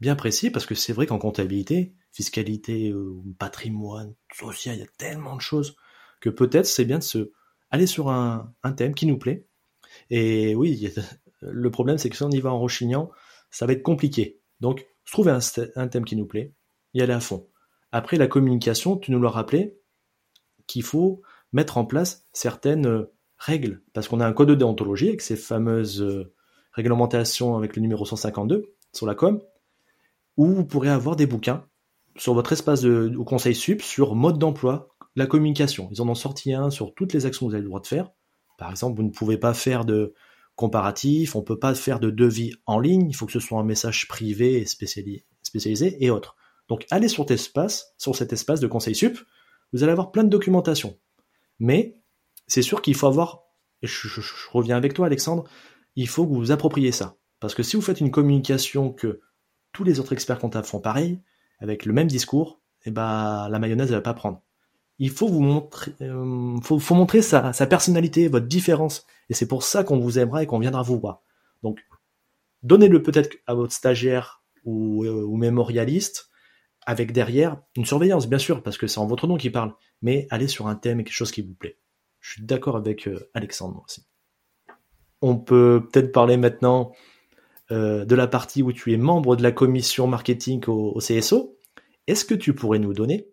bien 0.00 0.16
précis, 0.16 0.50
parce 0.50 0.66
que 0.66 0.74
c'est 0.74 0.92
vrai 0.92 1.06
qu'en 1.06 1.18
comptabilité, 1.18 1.94
fiscalité, 2.12 2.90
euh, 2.90 3.22
patrimoine, 3.38 4.14
social, 4.32 4.76
il 4.76 4.80
y 4.80 4.82
a 4.82 4.88
tellement 4.98 5.36
de 5.36 5.40
choses 5.40 5.76
que 6.20 6.30
peut-être 6.30 6.66
c'est 6.66 6.84
bien 6.84 6.98
de 6.98 7.02
se 7.02 7.32
aller 7.70 7.86
sur 7.86 8.10
un, 8.10 8.52
un, 8.62 8.72
thème 8.72 8.94
qui 8.94 9.06
nous 9.06 9.18
plaît. 9.18 9.46
Et 10.10 10.54
oui, 10.54 10.92
le 11.40 11.70
problème 11.70 11.98
c'est 11.98 12.10
que 12.10 12.16
si 12.16 12.22
on 12.22 12.30
y 12.30 12.40
va 12.40 12.52
en 12.52 12.60
rechignant, 12.60 13.10
ça 13.50 13.66
va 13.66 13.72
être 13.72 13.82
compliqué. 13.82 14.40
Donc, 14.60 14.86
trouver 15.04 15.32
un, 15.76 15.88
thème 15.88 16.04
qui 16.04 16.16
nous 16.16 16.26
plaît, 16.26 16.52
y 16.92 17.02
aller 17.02 17.12
à 17.12 17.20
fond. 17.20 17.48
Après, 17.92 18.16
la 18.16 18.26
communication, 18.26 18.96
tu 18.96 19.12
nous 19.12 19.20
l'as 19.20 19.30
rappelé, 19.30 19.78
qu'il 20.66 20.82
faut 20.82 21.22
mettre 21.52 21.78
en 21.78 21.84
place 21.84 22.26
certaines 22.32 22.86
euh, 22.86 23.12
règles, 23.38 23.82
parce 23.92 24.08
qu'on 24.08 24.20
a 24.20 24.26
un 24.26 24.32
code 24.32 24.48
de 24.48 24.54
déontologie 24.54 25.08
avec 25.08 25.20
ces 25.20 25.36
fameuses 25.36 26.02
euh, 26.02 26.32
réglementations 26.72 27.56
avec 27.56 27.76
le 27.76 27.82
numéro 27.82 28.04
152 28.04 28.74
sur 28.92 29.06
la 29.06 29.14
com, 29.14 29.40
où 30.36 30.46
vous 30.46 30.64
pourrez 30.64 30.90
avoir 30.90 31.16
des 31.16 31.26
bouquins 31.26 31.64
sur 32.16 32.34
votre 32.34 32.52
espace 32.52 32.80
de, 32.80 33.12
au 33.16 33.24
conseil 33.24 33.54
sup 33.54 33.82
sur 33.82 34.14
mode 34.14 34.38
d'emploi, 34.38 34.88
la 35.16 35.26
communication. 35.26 35.88
Ils 35.92 36.02
en 36.02 36.08
ont 36.08 36.14
sorti 36.14 36.52
un 36.52 36.70
sur 36.70 36.94
toutes 36.94 37.12
les 37.12 37.26
actions 37.26 37.46
que 37.46 37.50
vous 37.50 37.54
avez 37.54 37.62
le 37.62 37.68
droit 37.68 37.80
de 37.80 37.86
faire. 37.86 38.10
Par 38.58 38.70
exemple, 38.70 38.96
vous 38.96 39.04
ne 39.04 39.10
pouvez 39.10 39.36
pas 39.36 39.54
faire 39.54 39.84
de 39.84 40.14
comparatif, 40.54 41.34
on 41.34 41.42
peut 41.42 41.58
pas 41.58 41.74
faire 41.74 41.98
de 41.98 42.10
devis 42.10 42.54
en 42.66 42.78
ligne, 42.78 43.08
il 43.08 43.14
faut 43.14 43.26
que 43.26 43.32
ce 43.32 43.40
soit 43.40 43.58
un 43.58 43.64
message 43.64 44.06
privé 44.06 44.60
et 44.60 44.66
spécialisé, 44.66 45.96
et 46.04 46.10
autres. 46.10 46.36
Donc 46.68 46.86
allez 46.90 47.08
sur 47.08 47.28
espace, 47.30 47.94
sur 47.98 48.14
cet 48.14 48.32
espace 48.32 48.60
de 48.60 48.66
conseil 48.66 48.94
sup, 48.94 49.18
vous 49.74 49.82
allez 49.82 49.92
avoir 49.92 50.12
plein 50.12 50.22
de 50.22 50.28
documentation. 50.30 50.96
Mais 51.58 51.98
c'est 52.46 52.62
sûr 52.62 52.80
qu'il 52.80 52.94
faut 52.94 53.08
avoir, 53.08 53.42
et 53.82 53.88
je, 53.88 54.08
reviens 54.52 54.76
avec 54.76 54.94
toi 54.94 55.06
Alexandre, 55.06 55.44
il 55.96 56.08
faut 56.08 56.24
que 56.24 56.30
vous 56.30 56.38
vous 56.38 56.52
appropriez 56.52 56.92
ça. 56.92 57.16
Parce 57.40 57.54
que 57.54 57.64
si 57.64 57.74
vous 57.74 57.82
faites 57.82 58.00
une 58.00 58.12
communication 58.12 58.92
que 58.92 59.20
tous 59.72 59.82
les 59.82 59.98
autres 59.98 60.12
experts 60.12 60.38
comptables 60.38 60.66
font 60.66 60.78
pareil, 60.78 61.20
avec 61.58 61.86
le 61.86 61.92
même 61.92 62.06
discours, 62.06 62.60
eh 62.84 62.92
ben, 62.92 63.48
la 63.48 63.58
mayonnaise 63.58 63.90
ne 63.90 63.96
va 63.96 64.00
pas 64.00 64.14
prendre. 64.14 64.40
il 65.00 65.10
faut 65.10 65.26
vous 65.26 65.40
montrer, 65.40 65.92
euh, 66.02 66.56
faut, 66.62 66.94
montrer 66.94 67.20
sa, 67.20 67.52
personnalité, 67.66 68.28
votre 68.28 68.46
différence. 68.46 69.06
Et 69.28 69.34
c'est 69.34 69.48
pour 69.48 69.64
ça 69.64 69.82
qu'on 69.82 69.98
vous 69.98 70.20
aimera 70.20 70.44
et 70.44 70.46
qu'on 70.46 70.60
viendra 70.60 70.82
vous 70.82 71.00
voir. 71.00 71.22
Donc, 71.64 71.80
donnez-le 72.62 73.02
peut-être 73.02 73.36
à 73.48 73.54
votre 73.54 73.72
stagiaire 73.72 74.44
ou, 74.64 75.04
euh, 75.04 75.24
ou 75.24 75.36
mémorialiste, 75.36 76.30
avec 76.86 77.12
derrière 77.12 77.56
une 77.76 77.84
surveillance, 77.84 78.28
bien 78.28 78.38
sûr, 78.38 78.62
parce 78.62 78.78
que 78.78 78.86
c'est 78.86 78.98
en 78.98 79.06
votre 79.06 79.26
nom 79.26 79.36
qui 79.36 79.50
parle, 79.50 79.74
mais 80.02 80.26
allez 80.30 80.48
sur 80.48 80.66
un 80.66 80.74
thème 80.74 81.00
et 81.00 81.04
quelque 81.04 81.14
chose 81.14 81.32
qui 81.32 81.42
vous 81.42 81.54
plaît. 81.54 81.78
Je 82.20 82.32
suis 82.32 82.42
d'accord 82.42 82.76
avec 82.76 83.06
euh, 83.06 83.28
Alexandre 83.34 83.82
aussi. 83.84 84.06
On 85.20 85.36
peut 85.36 85.86
peut-être 85.90 86.12
parler 86.12 86.36
maintenant 86.36 86.92
euh, 87.70 88.04
de 88.04 88.14
la 88.14 88.26
partie 88.26 88.62
où 88.62 88.72
tu 88.72 88.92
es 88.92 88.96
membre 88.96 89.36
de 89.36 89.42
la 89.42 89.52
commission 89.52 90.06
marketing 90.06 90.62
au, 90.66 90.98
CSO. 90.98 91.58
Est-ce 92.06 92.24
que 92.24 92.34
tu 92.34 92.54
pourrais 92.54 92.78
nous 92.78 92.92
donner 92.92 93.28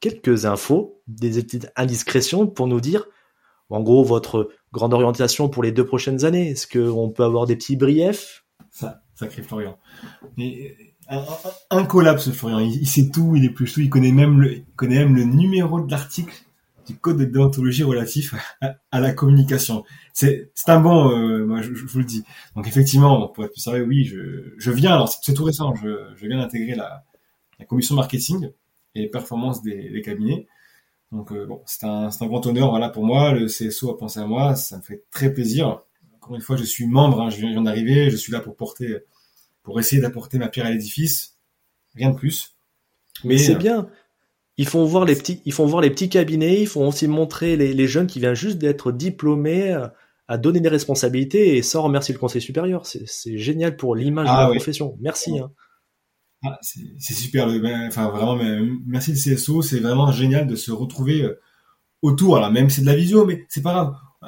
quelques 0.00 0.46
infos, 0.46 1.02
des 1.06 1.30
petites 1.30 1.70
indiscrétions 1.76 2.46
pour 2.46 2.66
nous 2.66 2.80
dire, 2.80 3.06
en 3.68 3.82
gros, 3.82 4.04
votre 4.04 4.50
grande 4.72 4.94
orientation 4.94 5.48
pour 5.48 5.62
les 5.62 5.72
deux 5.72 5.84
prochaines 5.84 6.24
années? 6.24 6.50
Est-ce 6.50 6.66
qu'on 6.66 7.10
peut 7.10 7.24
avoir 7.24 7.46
des 7.46 7.56
petits 7.56 7.76
briefs? 7.76 8.46
Ça, 8.70 9.02
sacré 9.14 9.42
Florian. 9.42 9.78
Un, 11.08 11.18
un, 11.18 11.24
un 11.70 11.84
collab, 11.84 12.18
ce 12.18 12.30
Florian. 12.30 12.60
Il, 12.60 12.86
sait 12.86 13.10
tout, 13.10 13.36
il 13.36 13.44
est 13.44 13.50
plus 13.50 13.72
tout. 13.72 13.80
Il 13.80 13.90
connaît 13.90 14.12
même 14.12 14.40
le, 14.40 14.54
il 14.54 14.64
connaît 14.76 14.98
même 14.98 15.14
le 15.14 15.24
numéro 15.24 15.80
de 15.80 15.90
l'article 15.90 16.34
du 16.86 16.96
code 16.96 17.18
de 17.18 17.24
déontologie 17.24 17.82
relatif 17.82 18.34
à, 18.90 19.00
la 19.00 19.12
communication. 19.12 19.84
C'est, 20.12 20.50
c'est 20.54 20.70
un 20.70 20.80
bon, 20.80 21.10
euh, 21.10 21.44
moi, 21.44 21.60
je, 21.60 21.74
je, 21.74 21.84
vous 21.84 21.98
le 21.98 22.04
dis. 22.04 22.24
Donc 22.54 22.68
effectivement, 22.68 23.28
pour 23.28 23.44
être 23.44 23.52
plus 23.52 23.60
sérieux, 23.60 23.84
oui, 23.84 24.04
je, 24.04 24.54
je 24.56 24.70
viens. 24.70 24.92
Alors 24.92 25.08
c'est, 25.08 25.34
tout 25.34 25.44
récent. 25.44 25.74
Je, 25.74 26.12
je 26.16 26.26
viens 26.26 26.38
d'intégrer 26.38 26.74
la, 26.74 27.04
la 27.58 27.64
commission 27.64 27.94
marketing 27.94 28.50
et 28.94 29.08
performance 29.08 29.62
des, 29.62 29.90
des 29.90 30.02
cabinets. 30.02 30.46
Donc 31.12 31.32
euh, 31.32 31.46
bon, 31.46 31.62
c'est 31.66 31.84
un, 31.84 32.10
c'est 32.10 32.24
un 32.24 32.28
grand 32.28 32.44
honneur 32.46 32.70
voilà 32.70 32.88
pour 32.88 33.04
moi. 33.04 33.32
Le 33.32 33.46
CSO 33.46 33.90
a 33.90 33.98
pensé 33.98 34.20
à 34.20 34.26
moi, 34.26 34.54
ça 34.56 34.76
me 34.78 34.82
fait 34.82 35.04
très 35.10 35.32
plaisir. 35.32 35.82
Encore 36.16 36.34
une 36.34 36.42
fois, 36.42 36.56
je 36.56 36.64
suis 36.64 36.86
membre, 36.86 37.20
hein, 37.20 37.30
je 37.30 37.38
viens 37.38 37.62
d'arriver, 37.62 38.10
je 38.10 38.16
suis 38.16 38.32
là 38.32 38.40
pour 38.40 38.56
porter, 38.56 38.96
pour 39.66 39.78
essayer 39.80 40.00
d'apporter 40.00 40.38
ma 40.38 40.48
pierre 40.48 40.66
à 40.66 40.70
l'édifice, 40.70 41.36
rien 41.94 42.10
de 42.10 42.16
plus. 42.16 42.56
Mais 43.24 43.36
c'est 43.36 43.56
euh, 43.56 43.58
bien. 43.58 43.88
Ils 44.56 44.66
font 44.68 44.84
voir 44.84 45.04
les 45.04 45.16
petits, 45.16 45.42
ils 45.44 45.52
font 45.52 45.66
voir 45.66 45.82
les 45.82 45.90
petits 45.90 46.08
cabinets, 46.08 46.62
ils 46.62 46.68
font 46.68 46.88
aussi 46.88 47.08
montrer 47.08 47.56
les, 47.56 47.74
les 47.74 47.86
jeunes 47.86 48.06
qui 48.06 48.20
viennent 48.20 48.34
juste 48.34 48.58
d'être 48.58 48.92
diplômés 48.92 49.72
euh, 49.72 49.88
à 50.28 50.38
donner 50.38 50.60
des 50.60 50.68
responsabilités 50.68 51.56
et 51.56 51.62
sans 51.62 51.82
remercier 51.82 52.14
le 52.14 52.20
conseil 52.20 52.40
supérieur. 52.40 52.86
C'est, 52.86 53.06
c'est 53.08 53.38
génial 53.38 53.76
pour 53.76 53.96
l'image 53.96 54.28
ah, 54.30 54.36
de 54.36 54.40
la 54.42 54.50
oui. 54.50 54.56
profession. 54.56 54.96
Merci. 55.00 55.36
Hein. 55.38 55.50
Ah, 56.44 56.58
c'est 56.60 57.14
super. 57.14 57.48
Ben, 57.48 57.88
enfin, 57.88 58.08
vraiment, 58.08 58.38
merci 58.86 59.12
le 59.12 59.34
CSO. 59.34 59.62
C'est 59.62 59.80
vraiment 59.80 60.12
génial 60.12 60.46
de 60.46 60.54
se 60.54 60.70
retrouver 60.70 61.22
euh, 61.22 61.40
autour. 62.02 62.36
Alors, 62.36 62.52
même 62.52 62.70
c'est 62.70 62.82
de 62.82 62.86
la 62.86 62.94
visio, 62.94 63.26
mais 63.26 63.44
c'est 63.48 63.62
pas 63.62 63.72
grave. 63.72 63.96
Euh, 64.22 64.26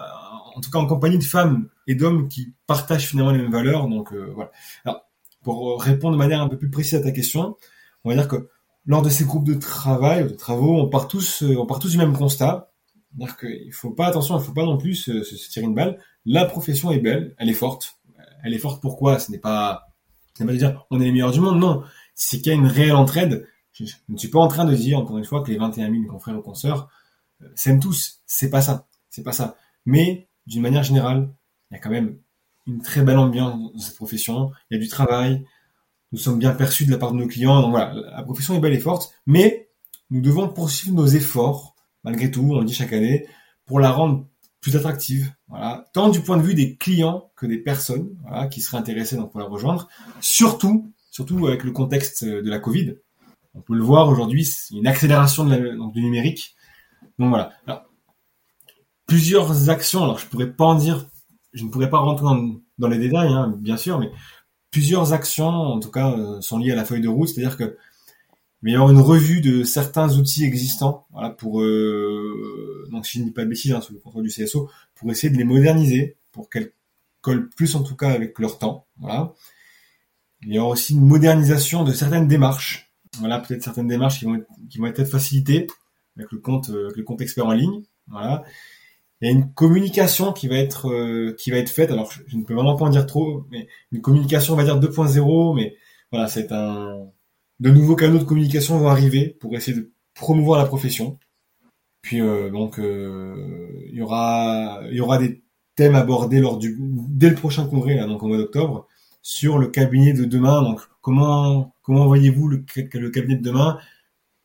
en 0.57 0.61
tout 0.61 0.71
cas, 0.71 0.79
en 0.79 0.87
compagnie 0.87 1.19
de 1.19 1.25
femmes 1.25 1.69
et 1.87 1.95
d'hommes 1.95 2.29
qui 2.29 2.55
partagent 2.67 3.07
finalement 3.07 3.31
les 3.31 3.39
mêmes 3.39 3.53
valeurs. 3.53 3.89
Donc, 3.89 4.13
euh, 4.13 4.33
voilà. 4.35 4.51
Alors, 4.85 5.08
pour 5.49 5.81
répondre 5.81 6.13
de 6.13 6.19
manière 6.19 6.43
un 6.43 6.49
peu 6.49 6.59
plus 6.59 6.71
précise 6.71 6.99
à 6.99 7.03
ta 7.03 7.11
question, 7.11 7.57
on 8.05 8.11
va 8.11 8.15
dire 8.15 8.29
que 8.29 8.49
lors 8.85 9.01
de 9.01 9.09
ces 9.09 9.25
groupes 9.25 9.47
de 9.47 9.55
travail, 9.55 10.25
de 10.25 10.35
travaux, 10.35 10.79
on 10.79 10.89
part 10.89 11.09
tous, 11.09 11.43
on 11.43 11.65
part 11.65 11.79
tous 11.79 11.91
du 11.91 11.97
même 11.97 12.13
constat. 12.13 12.71
C'est-à-dire 13.19 13.73
faut 13.73 13.91
pas, 13.91 14.07
attention, 14.09 14.39
il 14.39 14.45
faut 14.45 14.53
pas 14.53 14.65
non 14.65 14.77
plus 14.77 14.95
se, 14.95 15.49
tirer 15.51 15.65
une 15.65 15.75
balle. 15.75 15.99
La 16.27 16.45
profession 16.45 16.91
est 16.91 16.99
belle, 16.99 17.35
elle 17.39 17.49
est 17.49 17.55
forte. 17.55 17.99
Elle 18.45 18.53
est 18.53 18.59
forte 18.59 18.83
pourquoi? 18.83 19.19
Ce 19.19 19.33
n'est 19.33 19.39
pas, 19.39 19.89
ce 20.35 20.43
n'est 20.43 20.47
pas 20.47 20.53
de 20.53 20.59
dire 20.59 20.87
on 20.91 21.01
est 21.01 21.05
les 21.05 21.13
meilleurs 21.13 21.33
du 21.33 21.41
monde, 21.41 21.59
non 21.59 21.83
c'est 22.15 22.39
qu'il 22.39 22.49
y 22.49 22.51
a 22.51 22.59
une 22.59 22.67
réelle 22.67 22.97
entraide. 22.97 23.47
Je, 23.73 23.85
ne 24.09 24.19
suis 24.19 24.29
pas 24.29 24.41
en 24.41 24.49
train 24.49 24.65
de 24.65 24.75
dire, 24.75 24.99
encore 24.99 25.17
une 25.17 25.25
fois, 25.25 25.43
que 25.43 25.51
les 25.51 25.57
21 25.57 25.91
000 25.91 26.05
confrères 26.07 26.37
ou 26.37 26.43
consoeurs 26.43 26.91
euh, 27.43 27.47
s'aiment 27.55 27.81
tous. 27.81 28.23
C'est 28.27 28.51
pas 28.51 28.61
ça. 28.61 28.89
C'est 29.09 29.23
pas 29.23 29.33
ça. 29.33 29.57
Mais, 29.87 30.29
d'une 30.47 30.61
manière 30.61 30.83
générale, 30.83 31.33
il 31.71 31.75
y 31.75 31.77
a 31.77 31.81
quand 31.81 31.91
même 31.91 32.19
une 32.69 32.81
très 32.81 33.03
belle 33.03 33.19
ambiance 33.19 33.73
dans 33.73 33.79
cette 33.81 33.97
profession. 33.97 34.53
Il 34.71 34.75
y 34.75 34.77
a 34.79 34.81
du 34.81 34.89
travail. 34.89 35.45
Nous 36.13 36.19
sommes 36.19 36.39
bien 36.39 36.53
perçus 36.53 36.87
de 36.87 36.91
la 36.91 36.99
part 36.99 37.13
de 37.13 37.17
nos 37.17 37.27
clients. 37.27 37.61
Donc 37.61 37.71
voilà, 37.71 37.95
la 37.95 38.23
profession 38.23 38.55
est 38.55 38.61
belle 38.61 38.75
et 38.75 38.81
forte. 38.81 39.13
Mais, 39.27 39.71
nous 40.11 40.21
devons 40.21 40.49
poursuivre 40.49 40.95
nos 40.95 41.07
efforts, 41.07 41.75
malgré 42.05 42.31
tout, 42.31 42.49
on 42.51 42.61
le 42.61 42.65
dit 42.65 42.75
chaque 42.75 42.93
année, 42.93 43.27
pour 43.67 43.81
la 43.81 43.91
rendre 43.91 44.27
plus 44.61 44.77
attractive. 44.77 45.33
Voilà. 45.49 45.85
Tant 45.93 46.09
du 46.09 46.21
point 46.21 46.37
de 46.37 46.43
vue 46.43 46.55
des 46.55 46.77
clients 46.77 47.31
que 47.37 47.47
des 47.47 47.59
personnes 47.59 48.17
qui 48.51 48.61
seraient 48.61 48.79
intéressées 48.79 49.17
donc, 49.17 49.33
pour 49.33 49.41
la 49.41 49.47
rejoindre. 49.47 49.89
Surtout 50.21 50.93
surtout 51.19 51.49
avec 51.49 51.65
le 51.65 51.73
contexte 51.73 52.25
de 52.25 52.49
la 52.49 52.61
Covid. 52.61 52.95
On 53.55 53.61
peut 53.61 53.75
le 53.75 53.83
voir 53.83 54.09
aujourd'hui, 54.09 54.49
une 54.71 54.87
accélération 54.87 55.45
de 55.45 55.77
donc, 55.77 55.93
du 55.93 56.01
numérique. 56.01 56.55
Donc 57.19 57.31
voilà. 57.31 57.53
Plusieurs 59.07 59.69
actions, 59.69 60.05
alors 60.05 60.19
je 60.19 60.27
pourrais 60.27 60.53
pas 60.53 60.67
en 60.67 60.77
dire, 60.77 61.09
je 61.53 61.65
ne 61.65 61.71
pourrais 61.71 61.91
pas 61.91 61.99
rentrer 61.99 62.27
dans, 62.79 62.89
les 62.89 62.99
détails, 62.99 63.33
hein, 63.33 63.55
bien 63.59 63.77
sûr, 63.77 63.99
mais 63.99 64.11
plusieurs 64.71 65.13
actions, 65.13 65.47
en 65.47 65.81
tout 65.81 65.91
cas, 65.91 66.13
euh, 66.13 66.41
sont 66.41 66.59
liées 66.59 66.73
à 66.73 66.77
la 66.77 66.85
feuille 66.85 67.01
de 67.01 67.09
route, 67.09 67.29
c'est-à-dire 67.29 67.57
que 67.57 67.77
il 68.63 68.67
va 68.67 68.71
y 68.73 68.75
avoir 68.75 68.91
une 68.91 69.01
revue 69.01 69.41
de 69.41 69.63
certains 69.63 70.17
outils 70.17 70.45
existants, 70.45 71.07
voilà, 71.13 71.31
pour 71.31 71.63
euh, 71.63 72.89
donc 72.91 73.07
si 73.07 73.19
je 73.19 73.23
ne 73.23 73.29
dis 73.29 73.33
pas 73.33 73.45
de 73.45 73.51
bêtises 73.51 73.73
hein, 73.73 73.81
sous 73.81 73.93
le 73.93 74.01
contrôle 74.01 74.25
du 74.25 74.31
CSO, 74.31 74.69
pour 74.97 75.11
essayer 75.13 75.33
de 75.33 75.39
les 75.39 75.45
moderniser, 75.45 76.17
pour 76.33 76.51
qu'elles 76.51 76.73
collent 77.21 77.49
plus 77.51 77.77
en 77.77 77.85
tout 77.85 77.95
cas 77.95 78.11
avec 78.11 78.39
leur 78.39 78.59
temps, 78.59 78.87
voilà. 78.99 79.33
Il 80.43 80.55
y 80.55 80.59
aura 80.59 80.71
aussi 80.71 80.95
une 80.95 81.05
modernisation 81.05 81.85
de 81.85 81.93
certaines 81.93 82.29
démarches. 82.29 82.93
Voilà, 83.19 83.41
peut-être 83.41 83.63
certaines 83.63 83.89
démarches 83.89 84.21
qui 84.21 84.25
vont 84.25 84.87
être, 84.87 85.05
facilitées 85.05 85.67
avec 86.17 86.31
le 86.31 86.39
compte, 86.39 86.71
euh, 86.71 86.91
le 86.95 87.03
compte 87.03 87.21
expert 87.21 87.47
en 87.47 87.53
ligne. 87.53 87.83
Voilà. 88.07 88.45
Il 89.21 89.29
y 89.29 89.31
a 89.31 89.33
une 89.33 89.53
communication 89.53 90.33
qui 90.33 90.49
va 90.49 90.57
être, 90.57 90.89
euh, 90.91 91.35
qui 91.39 91.51
va 91.51 91.59
être 91.59 91.71
faite. 91.71 91.91
Alors, 91.91 92.11
je, 92.13 92.37
ne 92.37 92.45
peux 92.45 92.55
vraiment 92.55 92.77
pas 92.77 92.85
en 92.85 92.91
dire 92.91 93.07
trop, 93.07 93.45
mais 93.51 93.69
une 93.93 94.01
communication, 94.01 94.55
on 94.55 94.57
va 94.57 94.65
dire 94.65 94.79
2.0, 94.79 95.57
mais 95.57 95.77
voilà, 96.13 96.29
c'est 96.29 96.53
un, 96.53 97.07
de 97.61 97.71
nouveaux 97.71 97.97
canaux 97.97 98.19
de 98.19 98.25
communication 98.25 98.79
vont 98.79 98.89
arriver 98.89 99.37
pour 99.41 99.55
essayer 99.57 99.77
de 99.77 99.93
promouvoir 100.15 100.59
la 100.59 100.67
profession. 100.67 101.19
Puis 102.03 102.21
euh, 102.21 102.51
donc 102.51 102.79
euh, 102.79 103.87
il 103.91 103.97
y 103.97 104.03
aura 104.03 104.81
il 104.89 104.97
y 104.97 105.01
aura 105.01 105.19
des 105.19 105.43
thèmes 105.75 105.97
abordés 105.97 106.41
lors 106.41 106.57
du 106.59 106.77
dès 106.81 107.29
le 107.29 107.35
prochain 107.35 107.67
congrès 107.67 107.97
là 107.97 108.07
donc 108.07 108.23
au 108.23 108.29
mois 108.29 108.37
d'octobre 108.39 108.87
sur 109.29 109.59
le 109.59 109.69
cabinet 109.69 110.15
de 110.15 110.25
demain. 110.25 110.63
Donc, 110.63 110.81
comment, 111.03 111.75
comment 111.83 112.07
voyez-vous 112.07 112.49
le, 112.49 112.65
le, 112.95 113.11
cabinet 113.11 113.37
de 113.37 113.43
demain? 113.43 113.79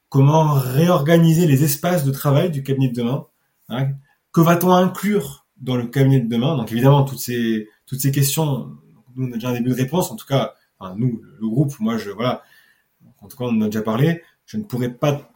Comment 0.09 0.53
réorganiser 0.53 1.47
les 1.47 1.63
espaces 1.63 2.03
de 2.03 2.11
travail 2.11 2.51
du 2.51 2.63
cabinet 2.63 2.89
de 2.89 2.95
demain? 2.95 3.25
Hein? 3.69 3.91
Que 4.33 4.41
va-t-on 4.41 4.71
inclure 4.71 5.45
dans 5.57 5.75
le 5.75 5.87
cabinet 5.87 6.19
de 6.19 6.27
demain? 6.27 6.57
Donc, 6.57 6.71
évidemment, 6.71 7.03
toutes 7.03 7.19
ces, 7.19 7.69
toutes 7.85 7.99
ces 7.99 8.11
questions, 8.11 8.75
nous, 9.15 9.27
on 9.27 9.31
a 9.31 9.35
déjà 9.35 9.49
un 9.49 9.53
début 9.53 9.69
de 9.69 9.75
réponse. 9.75 10.11
En 10.11 10.15
tout 10.15 10.25
cas, 10.25 10.55
enfin, 10.79 10.95
nous, 10.97 11.21
le 11.39 11.47
groupe, 11.47 11.79
moi, 11.79 11.97
je, 11.97 12.09
voilà. 12.09 12.43
En 13.21 13.27
tout 13.27 13.37
cas, 13.37 13.45
on 13.45 13.55
en 13.55 13.61
a 13.61 13.65
déjà 13.65 13.81
parlé. 13.81 14.21
Je 14.45 14.57
ne 14.57 14.63
pourrais 14.63 14.91
pas 14.91 15.31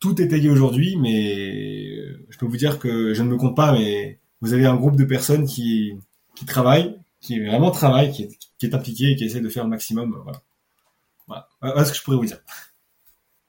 tout 0.00 0.20
étayer 0.20 0.50
aujourd'hui, 0.50 0.96
mais 0.96 1.96
je 2.28 2.38
peux 2.38 2.46
vous 2.46 2.56
dire 2.56 2.78
que 2.78 3.14
je 3.14 3.22
ne 3.22 3.28
me 3.28 3.36
compte 3.36 3.56
pas, 3.56 3.72
mais 3.72 4.20
vous 4.40 4.52
avez 4.52 4.66
un 4.66 4.76
groupe 4.76 4.96
de 4.96 5.04
personnes 5.04 5.46
qui, 5.46 5.94
qui 6.34 6.44
travaillent, 6.44 6.98
qui 7.20 7.40
vraiment 7.40 7.70
travaille, 7.70 8.12
qui 8.12 8.24
est, 8.24 8.38
qui 8.58 8.66
est 8.66 8.74
impliqué 8.74 9.12
et 9.12 9.16
qui 9.16 9.24
essaie 9.24 9.40
de 9.40 9.48
faire 9.48 9.64
le 9.64 9.70
maximum. 9.70 10.12
Euh, 10.12 10.22
voilà. 10.22 10.42
Voilà, 11.28 11.48
voilà 11.60 11.84
ce 11.84 11.92
que 11.92 11.98
je 11.98 12.02
pourrais 12.02 12.18
vous 12.18 12.26
dire. 12.26 12.38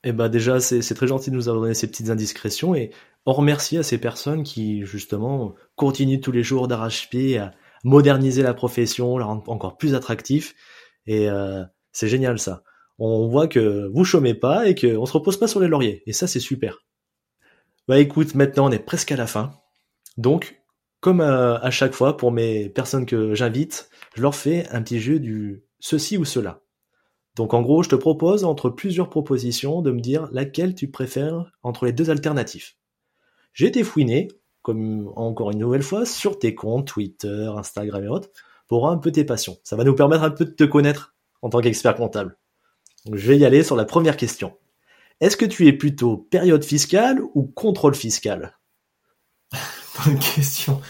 Eh 0.09 0.13
ben 0.13 0.29
déjà, 0.29 0.61
c'est 0.61 0.93
très 0.93 1.05
gentil 1.05 1.31
de 1.31 1.35
nous 1.35 1.49
avoir 1.49 1.63
donné 1.63 1.73
ces 1.73 1.85
petites 1.85 2.09
indiscrétions 2.09 2.73
et 2.73 2.91
on 3.25 3.33
remercie 3.33 3.77
à 3.77 3.83
ces 3.83 3.97
personnes 3.97 4.43
qui, 4.43 4.85
justement, 4.85 5.53
continuent 5.75 6.21
tous 6.21 6.31
les 6.31 6.43
jours 6.43 6.69
d'arrache-pied 6.69 7.39
à 7.39 7.51
moderniser 7.83 8.41
la 8.41 8.53
profession, 8.53 9.17
la 9.17 9.25
rendre 9.25 9.43
encore 9.49 9.75
plus 9.75 9.95
attractif. 9.95 10.55
Et 11.07 11.29
euh, 11.29 11.61
c'est 11.91 12.07
génial 12.07 12.39
ça. 12.39 12.63
On 12.99 13.27
voit 13.27 13.49
que 13.49 13.91
vous 13.93 14.05
chômez 14.05 14.33
pas 14.33 14.69
et 14.69 14.75
qu'on 14.75 15.05
se 15.05 15.11
repose 15.11 15.35
pas 15.35 15.49
sur 15.49 15.59
les 15.59 15.67
lauriers. 15.67 16.03
Et 16.05 16.13
ça, 16.13 16.25
c'est 16.25 16.39
super. 16.39 16.85
Bah 17.89 17.99
écoute, 17.99 18.33
maintenant 18.33 18.67
on 18.67 18.71
est 18.71 18.79
presque 18.79 19.11
à 19.11 19.17
la 19.17 19.27
fin. 19.27 19.51
Donc, 20.15 20.61
comme 21.01 21.19
à, 21.19 21.55
à, 21.55 21.69
chaque 21.69 21.93
fois 21.93 22.15
pour 22.15 22.31
mes 22.31 22.69
personnes 22.69 23.05
que 23.05 23.35
j'invite, 23.35 23.89
je 24.15 24.21
leur 24.21 24.35
fais 24.35 24.69
un 24.69 24.81
petit 24.81 25.01
jeu 25.01 25.19
du 25.19 25.65
ceci 25.81 26.15
ou 26.17 26.23
cela. 26.23 26.61
Donc 27.37 27.53
en 27.53 27.61
gros, 27.61 27.83
je 27.83 27.89
te 27.89 27.95
propose 27.95 28.43
entre 28.43 28.71
plusieurs 28.71 29.09
propositions 29.09 29.83
de 29.83 29.91
me 29.91 30.01
dire 30.01 30.27
laquelle 30.31 30.73
tu 30.73 30.89
préfères 30.89 31.51
entre 31.61 31.85
les 31.85 31.93
deux 31.93 32.09
alternatifs. 32.09 32.75
J'ai 33.53 33.67
été 33.67 33.83
fouiné, 33.83 34.27
comme 34.63 35.13
encore 35.15 35.51
une 35.51 35.59
nouvelle 35.59 35.83
fois, 35.83 36.05
sur 36.05 36.39
tes 36.39 36.55
comptes 36.55 36.87
Twitter, 36.87 37.49
Instagram 37.55 38.03
et 38.03 38.07
autres, 38.07 38.29
pour 38.67 38.89
un 38.89 38.97
peu 38.97 39.11
tes 39.11 39.23
passions. 39.23 39.57
Ça 39.63 39.75
va 39.75 39.83
nous 39.83 39.93
permettre 39.93 40.23
un 40.23 40.31
peu 40.31 40.45
de 40.45 40.51
te 40.51 40.63
connaître 40.63 41.15
en 41.43 41.49
tant 41.49 41.61
qu'expert 41.61 41.95
comptable. 41.95 42.37
Je 43.05 43.27
vais 43.27 43.37
y 43.37 43.45
aller 43.45 43.63
sur 43.63 43.75
la 43.75 43.85
première 43.85 44.17
question. 44.17 44.57
Est-ce 45.21 45.37
que 45.37 45.45
tu 45.45 45.67
es 45.67 45.73
plutôt 45.73 46.17
période 46.17 46.65
fiscale 46.65 47.21
ou 47.35 47.43
contrôle 47.43 47.95
fiscal? 47.95 48.57
Bonne 50.05 50.19
question. 50.19 50.81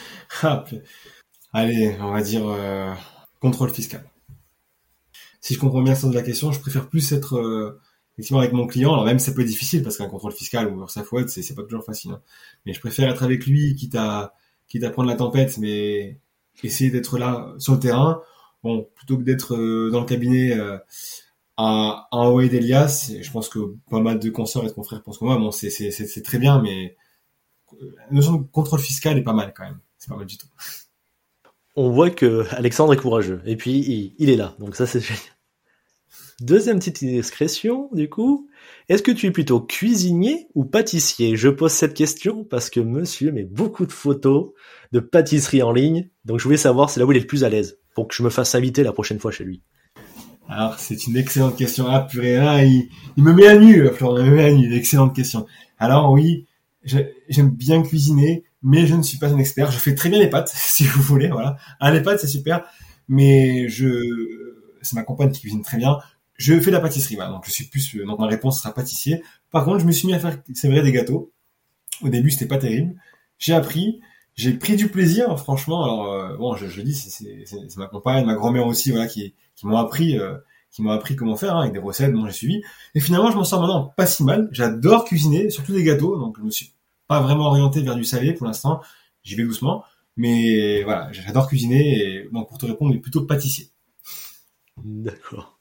Ah, 0.42 0.64
allez, 1.52 1.98
on 2.02 2.14
va 2.14 2.22
dire 2.22 2.48
euh, 2.48 2.94
contrôle 3.42 3.70
fiscal. 3.70 4.04
Si 5.48 5.54
je 5.54 5.60
comprends 5.60 5.82
bien 5.82 5.94
le 5.94 5.98
sens 5.98 6.10
de 6.10 6.16
la 6.16 6.24
question, 6.24 6.52
je 6.52 6.60
préfère 6.60 6.90
plus 6.90 7.14
être 7.14 7.38
euh, 7.38 7.80
effectivement 8.16 8.42
avec 8.42 8.52
mon 8.52 8.68
client, 8.68 8.92
alors 8.92 9.06
même 9.06 9.18
c'est 9.18 9.34
peu 9.34 9.46
difficile 9.46 9.82
parce 9.82 9.96
qu'un 9.96 10.10
contrôle 10.10 10.34
fiscal 10.34 10.68
ou 10.68 10.86
sa 10.90 11.06
faute, 11.06 11.30
c'est 11.30 11.56
pas 11.56 11.64
toujours 11.64 11.86
facile. 11.86 12.12
Hein. 12.12 12.22
Mais 12.66 12.74
je 12.74 12.82
préfère 12.82 13.10
être 13.10 13.24
avec 13.24 13.46
lui, 13.46 13.74
quitte 13.74 13.96
à 13.96 14.34
quitte 14.68 14.84
à 14.84 14.90
prendre 14.90 15.08
la 15.08 15.16
tempête, 15.16 15.58
mais 15.58 16.20
essayer 16.64 16.92
d'être 16.92 17.18
là 17.18 17.56
sur 17.60 17.72
le 17.76 17.80
terrain. 17.80 18.22
Bon, 18.62 18.90
plutôt 18.94 19.18
que 19.18 19.24
d'être 19.24 19.56
euh, 19.56 19.90
dans 19.90 20.02
le 20.02 20.06
cabinet 20.06 20.52
euh, 20.52 20.80
à, 21.56 22.10
à 22.12 22.18
envoyer 22.18 22.50
d'Elias, 22.50 23.14
je 23.22 23.32
pense 23.32 23.48
que 23.48 23.74
pas 23.90 24.02
mal 24.02 24.20
de 24.20 24.30
consoeurs 24.30 24.66
et 24.66 24.68
de 24.68 24.74
confrères 24.74 25.02
pensent 25.02 25.18
comme 25.18 25.30
moi. 25.30 25.38
Bon, 25.38 25.52
c'est 25.52 26.24
très 26.26 26.40
bien, 26.40 26.62
mais 26.62 26.98
euh, 27.82 27.96
la 28.10 28.16
notion 28.18 28.34
de 28.34 28.44
contrôle 28.52 28.80
fiscal 28.80 29.18
est 29.18 29.24
pas 29.24 29.32
mal 29.32 29.54
quand 29.56 29.64
même. 29.64 29.80
C'est 29.98 30.10
pas 30.10 30.18
mal 30.18 30.26
du 30.26 30.38
tout. 30.38 30.48
On 31.78 31.90
voit 31.90 32.10
que 32.10 32.46
Alexandre 32.54 32.92
est 32.92 32.98
courageux 32.98 33.42
et 33.46 33.56
puis 33.56 33.78
il, 33.78 34.16
il 34.18 34.30
est 34.30 34.36
là, 34.36 34.58
donc 34.60 34.76
ça 34.76 34.86
c'est 34.86 35.00
génial. 35.00 35.37
Deuxième 36.40 36.78
petite 36.78 37.04
discrétion, 37.04 37.90
du 37.94 38.10
coup. 38.10 38.48
Est-ce 38.90 39.02
que 39.02 39.12
tu 39.12 39.26
es 39.26 39.32
plutôt 39.32 39.60
cuisinier 39.60 40.48
ou 40.54 40.66
pâtissier? 40.66 41.36
Je 41.36 41.50
pose 41.50 41.72
cette 41.72 41.96
question 41.96 42.44
parce 42.44 42.70
que 42.70 42.80
monsieur 42.80 43.32
met 43.32 43.44
beaucoup 43.44 43.88
de 43.88 43.92
photos 43.92 44.52
de 44.92 45.00
pâtisserie 45.00 45.64
en 45.64 45.72
ligne. 45.74 46.10
Donc 46.26 46.38
je 46.38 46.44
voulais 46.44 46.58
savoir 46.58 46.92
c'est 46.92 47.00
là 47.00 47.08
où 47.08 47.12
il 47.12 47.18
est 47.18 47.22
le 47.22 47.26
plus 47.28 47.44
à 47.44 47.50
l'aise 47.50 47.80
pour 47.96 48.08
que 48.08 48.14
je 48.14 48.22
me 48.22 48.30
fasse 48.30 48.54
inviter 48.54 48.84
la 48.84 48.92
prochaine 48.92 49.18
fois 49.18 49.32
chez 49.32 49.46
lui. 49.46 49.64
Alors 50.48 50.78
c'est 50.78 51.08
une 51.08 51.18
excellente 51.18 51.58
question. 51.58 51.88
Ah 51.88 52.02
purée, 52.02 52.38
ah, 52.38 52.64
il, 52.64 52.88
me 53.18 53.34
met 53.34 53.48
à 53.48 53.58
nu, 53.58 53.88
Florent, 53.88 54.20
il 54.20 54.30
me 54.30 54.36
met 54.36 54.46
à 54.46 54.54
nu. 54.54 54.72
Excellente 54.76 55.16
question. 55.16 55.48
Alors 55.80 56.12
oui, 56.12 56.46
j'aime 56.84 57.50
bien 57.50 57.82
cuisiner, 57.82 58.44
mais 58.62 58.86
je 58.86 58.94
ne 58.94 59.02
suis 59.02 59.18
pas 59.18 59.34
un 59.34 59.40
expert. 59.40 59.72
Je 59.72 59.80
fais 59.80 59.96
très 59.96 60.10
bien 60.10 60.20
les 60.20 60.30
pâtes, 60.30 60.52
si 60.56 60.84
vous 60.84 61.02
voulez. 61.02 61.30
Voilà, 61.30 61.58
ah, 61.80 61.92
les 61.92 62.04
pâtes 62.04 62.20
c'est 62.20 62.28
super, 62.28 62.64
mais 63.08 63.68
je 63.70 64.04
c'est 64.84 64.96
ma 64.96 65.04
compagne 65.04 65.32
qui 65.32 65.42
cuisine 65.42 65.64
très 65.64 65.78
bien 65.78 65.98
je 66.38 66.60
fais 66.60 66.68
de 66.68 66.76
la 66.76 66.80
pâtisserie, 66.80 67.16
donc 67.18 67.46
je 67.46 67.52
suis 67.52 67.66
plus, 67.66 67.96
euh, 67.96 68.06
donc 68.06 68.20
ma 68.20 68.28
réponse 68.28 68.62
sera 68.62 68.74
pâtissier. 68.74 69.24
Par 69.52 69.66
contre, 69.66 69.80
je 69.80 69.86
me 69.86 69.92
suis 69.92 70.08
mis 70.08 70.14
à 70.14 70.20
faire, 70.20 70.38
c'est 70.54 70.70
vrai, 70.70 70.82
des 70.84 70.92
gâteaux. 70.92 71.32
Au 72.04 72.10
début, 72.10 72.30
c'était 72.30 72.46
pas 72.46 72.60
terrible. 72.60 72.96
J'ai 73.40 73.54
appris, 73.54 74.02
j'ai 74.36 74.54
pris 74.54 74.76
du 74.76 74.88
plaisir, 74.88 75.38
franchement. 75.40 75.84
Alors 75.84 76.14
euh, 76.14 76.38
bon, 76.38 76.56
je, 76.56 76.68
je 76.68 76.82
dis, 76.82 76.94
c'est 76.94 77.78
ma 77.78 77.88
compagne, 77.88 78.26
ma 78.26 78.36
grand-mère 78.36 78.68
aussi, 78.68 78.92
voilà, 78.92 79.08
qui, 79.08 79.34
qui 79.56 79.66
m'ont 79.66 79.78
appris, 79.78 80.18
euh, 80.20 80.38
qui 80.72 80.84
m'ont 80.84 80.92
appris 80.92 81.16
comment 81.16 81.36
faire 81.36 81.56
hein, 81.56 81.62
avec 81.62 81.74
des 81.74 81.80
recettes. 81.80 82.14
Bon, 82.14 82.26
j'ai 82.28 82.34
suivi. 82.34 82.62
Et 82.94 83.00
finalement, 83.00 83.32
je 83.32 83.38
m'en 83.38 83.44
sors 83.44 83.62
maintenant 83.62 83.94
pas 83.98 84.06
si 84.06 84.24
mal. 84.24 84.48
J'adore 84.52 85.06
cuisiner, 85.06 85.50
surtout 85.50 85.74
des 85.74 85.84
gâteaux. 85.84 86.18
Donc, 86.20 86.38
je 86.38 86.44
me 86.44 86.52
suis 86.52 86.72
pas 87.08 87.20
vraiment 87.20 87.48
orienté 87.48 87.82
vers 87.82 87.96
du 87.96 88.06
salé 88.06 88.34
pour 88.34 88.46
l'instant. 88.46 88.82
J'y 89.24 89.36
vais 89.36 89.44
doucement, 89.44 89.84
mais 90.18 90.84
voilà, 90.84 91.12
j'adore 91.12 91.48
cuisiner. 91.48 92.00
Et 92.00 92.30
donc, 92.32 92.48
pour 92.48 92.60
te 92.60 92.66
répondre, 92.68 92.94
est 92.94 93.00
plutôt 93.00 93.26
pâtissier. 93.26 93.70
D'accord. 94.84 95.57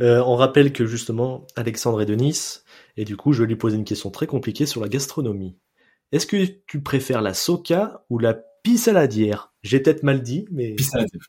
Euh, 0.00 0.22
on 0.26 0.36
rappelle 0.36 0.72
que 0.72 0.86
justement, 0.86 1.46
Alexandre 1.56 2.02
est 2.02 2.06
de 2.06 2.14
Nice, 2.14 2.64
et 2.96 3.04
du 3.04 3.16
coup, 3.16 3.32
je 3.32 3.42
vais 3.42 3.48
lui 3.48 3.56
poser 3.56 3.76
une 3.76 3.84
question 3.84 4.10
très 4.10 4.26
compliquée 4.26 4.66
sur 4.66 4.80
la 4.80 4.88
gastronomie. 4.88 5.56
Est-ce 6.12 6.26
que 6.26 6.44
tu 6.66 6.82
préfères 6.82 7.22
la 7.22 7.34
soca 7.34 8.04
ou 8.10 8.18
la 8.18 8.34
pissaladière? 8.62 9.52
J'ai 9.62 9.80
peut-être 9.80 10.02
mal 10.02 10.22
dit, 10.22 10.46
mais... 10.50 10.74
Pissaladière. 10.74 11.22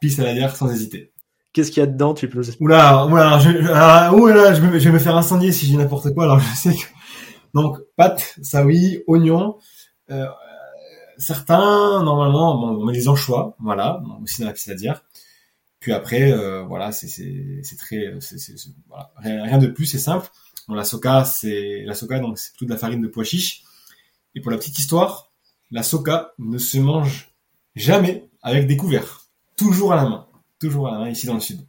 Pissaladière, 0.00 0.56
sans 0.56 0.70
hésiter. 0.70 1.12
Qu'est-ce 1.52 1.70
qu'il 1.70 1.80
y 1.80 1.84
a 1.84 1.86
dedans? 1.86 2.12
Tu 2.12 2.28
peux 2.28 2.38
nous 2.38 2.46
expliquer? 2.46 2.64
Oula, 2.64 3.06
oula, 3.06 3.38
je, 3.38 3.50
ah, 3.72 4.12
oula, 4.14 4.52
je, 4.52 4.60
vais, 4.60 4.78
je 4.78 4.88
vais 4.88 4.94
me 4.94 4.98
faire 4.98 5.16
incendier 5.16 5.52
si 5.52 5.66
j'ai 5.66 5.76
n'importe 5.76 6.12
quoi, 6.12 6.24
alors 6.24 6.40
je 6.40 6.54
sais 6.54 6.74
que... 6.74 6.84
Donc, 7.54 7.78
pâtes, 7.96 8.34
ça 8.42 8.66
oui, 8.66 9.02
oignons, 9.06 9.56
euh, 10.10 10.26
certains, 11.16 12.02
normalement, 12.02 12.58
bon, 12.58 12.82
on 12.82 12.84
met 12.84 12.92
des 12.92 13.08
anchois, 13.08 13.56
voilà, 13.60 14.02
aussi 14.22 14.42
dans 14.42 14.48
la 14.48 14.52
pissaladière. 14.52 15.02
Puis 15.86 15.92
après, 15.92 16.32
euh, 16.32 16.64
voilà, 16.64 16.90
c'est 16.90 17.06
c'est 17.06 17.76
très, 17.76 18.12
voilà, 18.88 19.12
rien, 19.18 19.58
de 19.58 19.68
plus, 19.68 19.86
c'est 19.86 20.00
simple. 20.00 20.28
Bon, 20.66 20.74
la 20.74 20.82
soca, 20.82 21.24
c'est 21.24 21.84
la 21.86 21.94
soca, 21.94 22.18
donc 22.18 22.38
c'est 22.38 22.50
plutôt 22.50 22.64
de 22.64 22.70
la 22.70 22.76
farine 22.76 23.00
de 23.00 23.06
pois 23.06 23.22
chiche. 23.22 23.62
Et 24.34 24.40
pour 24.40 24.50
la 24.50 24.56
petite 24.56 24.80
histoire, 24.80 25.30
la 25.70 25.84
soca 25.84 26.32
ne 26.40 26.58
se 26.58 26.78
mange 26.78 27.30
jamais 27.76 28.28
avec 28.42 28.66
des 28.66 28.76
couverts, 28.76 29.28
toujours 29.54 29.92
à 29.92 29.94
la 29.94 30.08
main, 30.08 30.26
toujours 30.58 30.88
à 30.88 30.90
la 30.90 30.98
main 30.98 31.08
ici 31.08 31.28
dans 31.28 31.34
le 31.34 31.40
sud. 31.40 31.60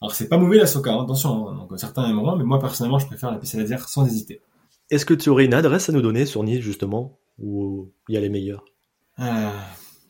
Alors 0.00 0.14
c'est 0.14 0.28
pas 0.28 0.38
mauvais 0.38 0.58
la 0.58 0.68
soca, 0.68 0.92
hein, 0.92 1.02
attention. 1.02 1.48
Hein. 1.48 1.56
donc 1.56 1.80
certains 1.80 2.08
aimeront, 2.08 2.36
mais 2.36 2.44
moi 2.44 2.60
personnellement, 2.60 3.00
je 3.00 3.06
préfère 3.06 3.32
la 3.32 3.38
pissaladière 3.38 3.88
sans 3.88 4.06
hésiter. 4.06 4.40
Est-ce 4.88 5.04
que 5.04 5.14
tu 5.14 5.30
aurais 5.30 5.46
une 5.46 5.54
adresse 5.54 5.88
à 5.88 5.92
nous 5.92 6.00
donner 6.00 6.26
sur 6.26 6.44
Nice 6.44 6.60
justement, 6.60 7.18
où 7.40 7.90
il 8.08 8.14
y 8.14 8.18
a 8.18 8.20
les 8.20 8.28
meilleurs? 8.28 8.64
Euh, 9.18 9.50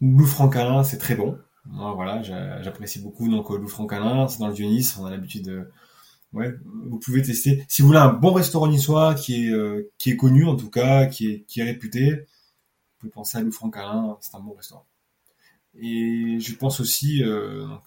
Lou 0.03 0.27
Francalin, 0.27 0.85
c'est 0.85 0.99
très 0.99 1.15
bon. 1.15 1.39
Moi, 1.67 1.93
voilà, 1.95 2.23
j'apprécie 2.63 3.01
beaucoup 3.01 3.29
donc 3.29 3.51
euh, 3.51 3.57
Loup 3.57 3.87
Canin, 3.87 4.27
c'est 4.29 4.41
dans 4.41 4.49
le 4.49 4.55
Vieux-Nice, 4.55 4.97
on 4.99 5.07
a 5.07 5.11
l'habitude 5.11 5.45
de 5.47 5.71
ouais, 6.33 6.53
vous 6.65 6.99
pouvez 6.99 7.23
tester. 7.23 7.65
Si 7.69 7.83
vous 7.83 7.89
voulez 7.89 8.01
un 8.01 8.13
bon 8.13 8.33
restaurant 8.33 8.67
niçois 8.67 9.15
qui 9.15 9.47
est 9.47 9.51
euh, 9.51 9.91
connu 10.19 10.45
en 10.45 10.57
tout 10.57 10.71
cas, 10.71 11.07
qui 11.07 11.45
est 11.57 11.63
réputé, 11.63 12.11
vous 12.15 12.99
pouvez 12.99 13.13
penser 13.13 13.39
à 13.39 13.43
Loup 13.43 13.53
Canin, 13.71 14.17
c'est 14.21 14.35
un 14.35 14.41
bon 14.41 14.55
restaurant. 14.55 14.87
Et 15.79 16.39
je 16.41 16.55
pense 16.57 16.81
aussi 16.81 17.23
euh, 17.23 17.67
donc 17.67 17.85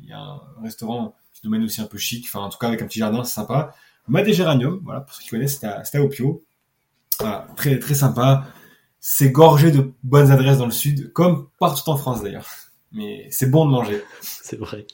il 0.00 0.08
y 0.08 0.12
a 0.12 0.20
un 0.20 0.40
restaurant 0.62 1.14
qui 1.34 1.42
domaine 1.42 1.64
aussi 1.64 1.80
un 1.80 1.86
peu 1.86 1.98
chic, 1.98 2.24
enfin 2.26 2.40
en 2.40 2.50
tout 2.50 2.58
cas 2.58 2.68
avec 2.68 2.82
un 2.82 2.86
petit 2.86 3.00
jardin, 3.00 3.24
c'est 3.24 3.34
sympa. 3.34 3.74
Madé 4.06 4.32
Géranium, 4.32 4.80
voilà, 4.84 5.00
pour 5.00 5.14
ceux 5.14 5.22
qui 5.22 5.28
connaissent, 5.28 5.54
c'était 5.54 5.66
à, 5.66 5.82
à 5.92 6.00
Opio. 6.00 6.44
Voilà, 7.18 7.48
très 7.56 7.78
très 7.78 7.94
sympa. 7.94 8.46
C'est 9.00 9.30
gorgé 9.30 9.72
de 9.72 9.92
bonnes 10.04 10.30
adresses 10.30 10.58
dans 10.58 10.66
le 10.66 10.72
sud, 10.72 11.12
comme 11.12 11.48
partout 11.58 11.88
en 11.90 11.96
France 11.96 12.22
d'ailleurs 12.22 12.48
mais 12.92 13.26
c'est 13.30 13.50
bon 13.50 13.66
de 13.66 13.70
manger. 13.70 14.02
c'est 14.20 14.58
vrai. 14.58 14.86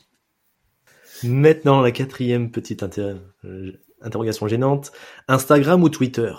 Maintenant, 1.25 1.81
la 1.81 1.91
quatrième 1.91 2.51
petite 2.51 2.83
euh, 2.99 3.73
interrogation 4.01 4.47
gênante. 4.47 4.93
Instagram 5.27 5.83
ou 5.83 5.89
Twitter? 5.89 6.33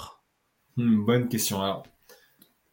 Hmm, 0.78 1.06
Bonne 1.06 1.28
question. 1.28 1.62
Alors, 1.62 1.84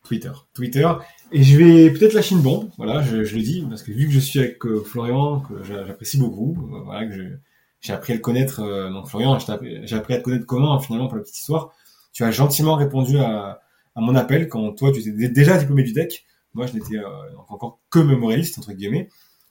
Twitter. 0.05 0.31
Twitter. 0.55 0.89
Et 1.33 1.43
je 1.43 1.57
vais 1.57 1.91
peut-être 1.91 2.15
lâcher 2.15 2.37
une 2.37 2.43
bombe. 2.43 2.71
Voilà, 2.77 3.03
je, 3.03 3.17
le 3.17 3.43
dis, 3.43 3.65
parce 3.69 3.83
que 3.83 3.91
vu 3.91 4.07
que 4.07 4.13
je 4.13 4.21
suis 4.21 4.39
avec 4.39 4.65
euh, 4.67 4.83
Florian, 4.85 5.41
que 5.41 5.65
j'apprécie 5.65 6.19
beaucoup, 6.19 6.57
euh, 6.73 6.83
voilà, 6.85 7.07
que 7.07 7.41
j'ai 7.81 7.93
appris 7.93 8.13
à 8.13 8.17
le 8.17 8.23
connaître, 8.23 8.63
donc 8.91 9.09
Florian, 9.09 9.39
j'ai 9.39 9.97
appris 9.97 10.15
à 10.15 10.19
te 10.19 10.23
connaître 10.23 10.47
comment, 10.47 10.79
finalement, 10.79 11.09
pour 11.09 11.17
la 11.17 11.23
petite 11.23 11.39
histoire. 11.39 11.73
Tu 12.13 12.25
as 12.25 12.31
gentiment 12.31 12.77
répondu 12.77 13.19
à, 13.19 13.61
à 13.97 14.01
mon 14.01 14.15
appel 14.15 14.49
quand 14.49 14.73
toi, 14.73 14.93
tu 14.93 15.01
étais 15.01 15.29
déjà 15.29 15.59
diplômé 15.59 15.83
du 15.83 15.93
deck. 15.93 16.25
Moi, 16.57 16.67
je 16.67 16.73
n'étais 16.73 16.97
euh, 16.97 17.07
encore 17.49 17.81
que 17.91 17.99
mémorialiste, 17.99 18.59
entre 18.59 18.73
guillemets. 18.73 19.11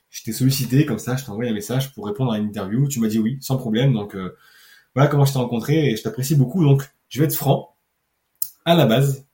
Je 0.10 0.24
t'ai 0.24 0.34
sollicité, 0.34 0.88
comme 0.88 0.98
ça, 0.98 1.16
je 1.16 1.24
t'ai 1.24 1.30
envoyé 1.30 1.52
un 1.52 1.54
message 1.54 1.94
pour 1.94 2.08
répondre 2.08 2.32
à 2.32 2.40
une 2.40 2.48
interview. 2.48 2.88
Tu 2.88 3.00
m'as 3.00 3.08
dit 3.08 3.20
oui, 3.20 3.38
sans 3.42 3.58
problème. 3.58 3.94
Donc, 3.94 4.16
euh, 4.16 4.36
voilà 4.96 5.08
comment 5.08 5.24
je 5.24 5.32
t'ai 5.32 5.38
rencontré 5.38 5.92
et 5.92 5.96
je 5.96 6.02
t'apprécie 6.02 6.36
beaucoup. 6.36 6.64
Donc, 6.64 6.90
je 7.10 7.20
vais 7.20 7.26
être 7.26 7.36
franc. 7.36 7.76
À 8.66 8.74
la 8.74 8.88
base, 8.88 9.28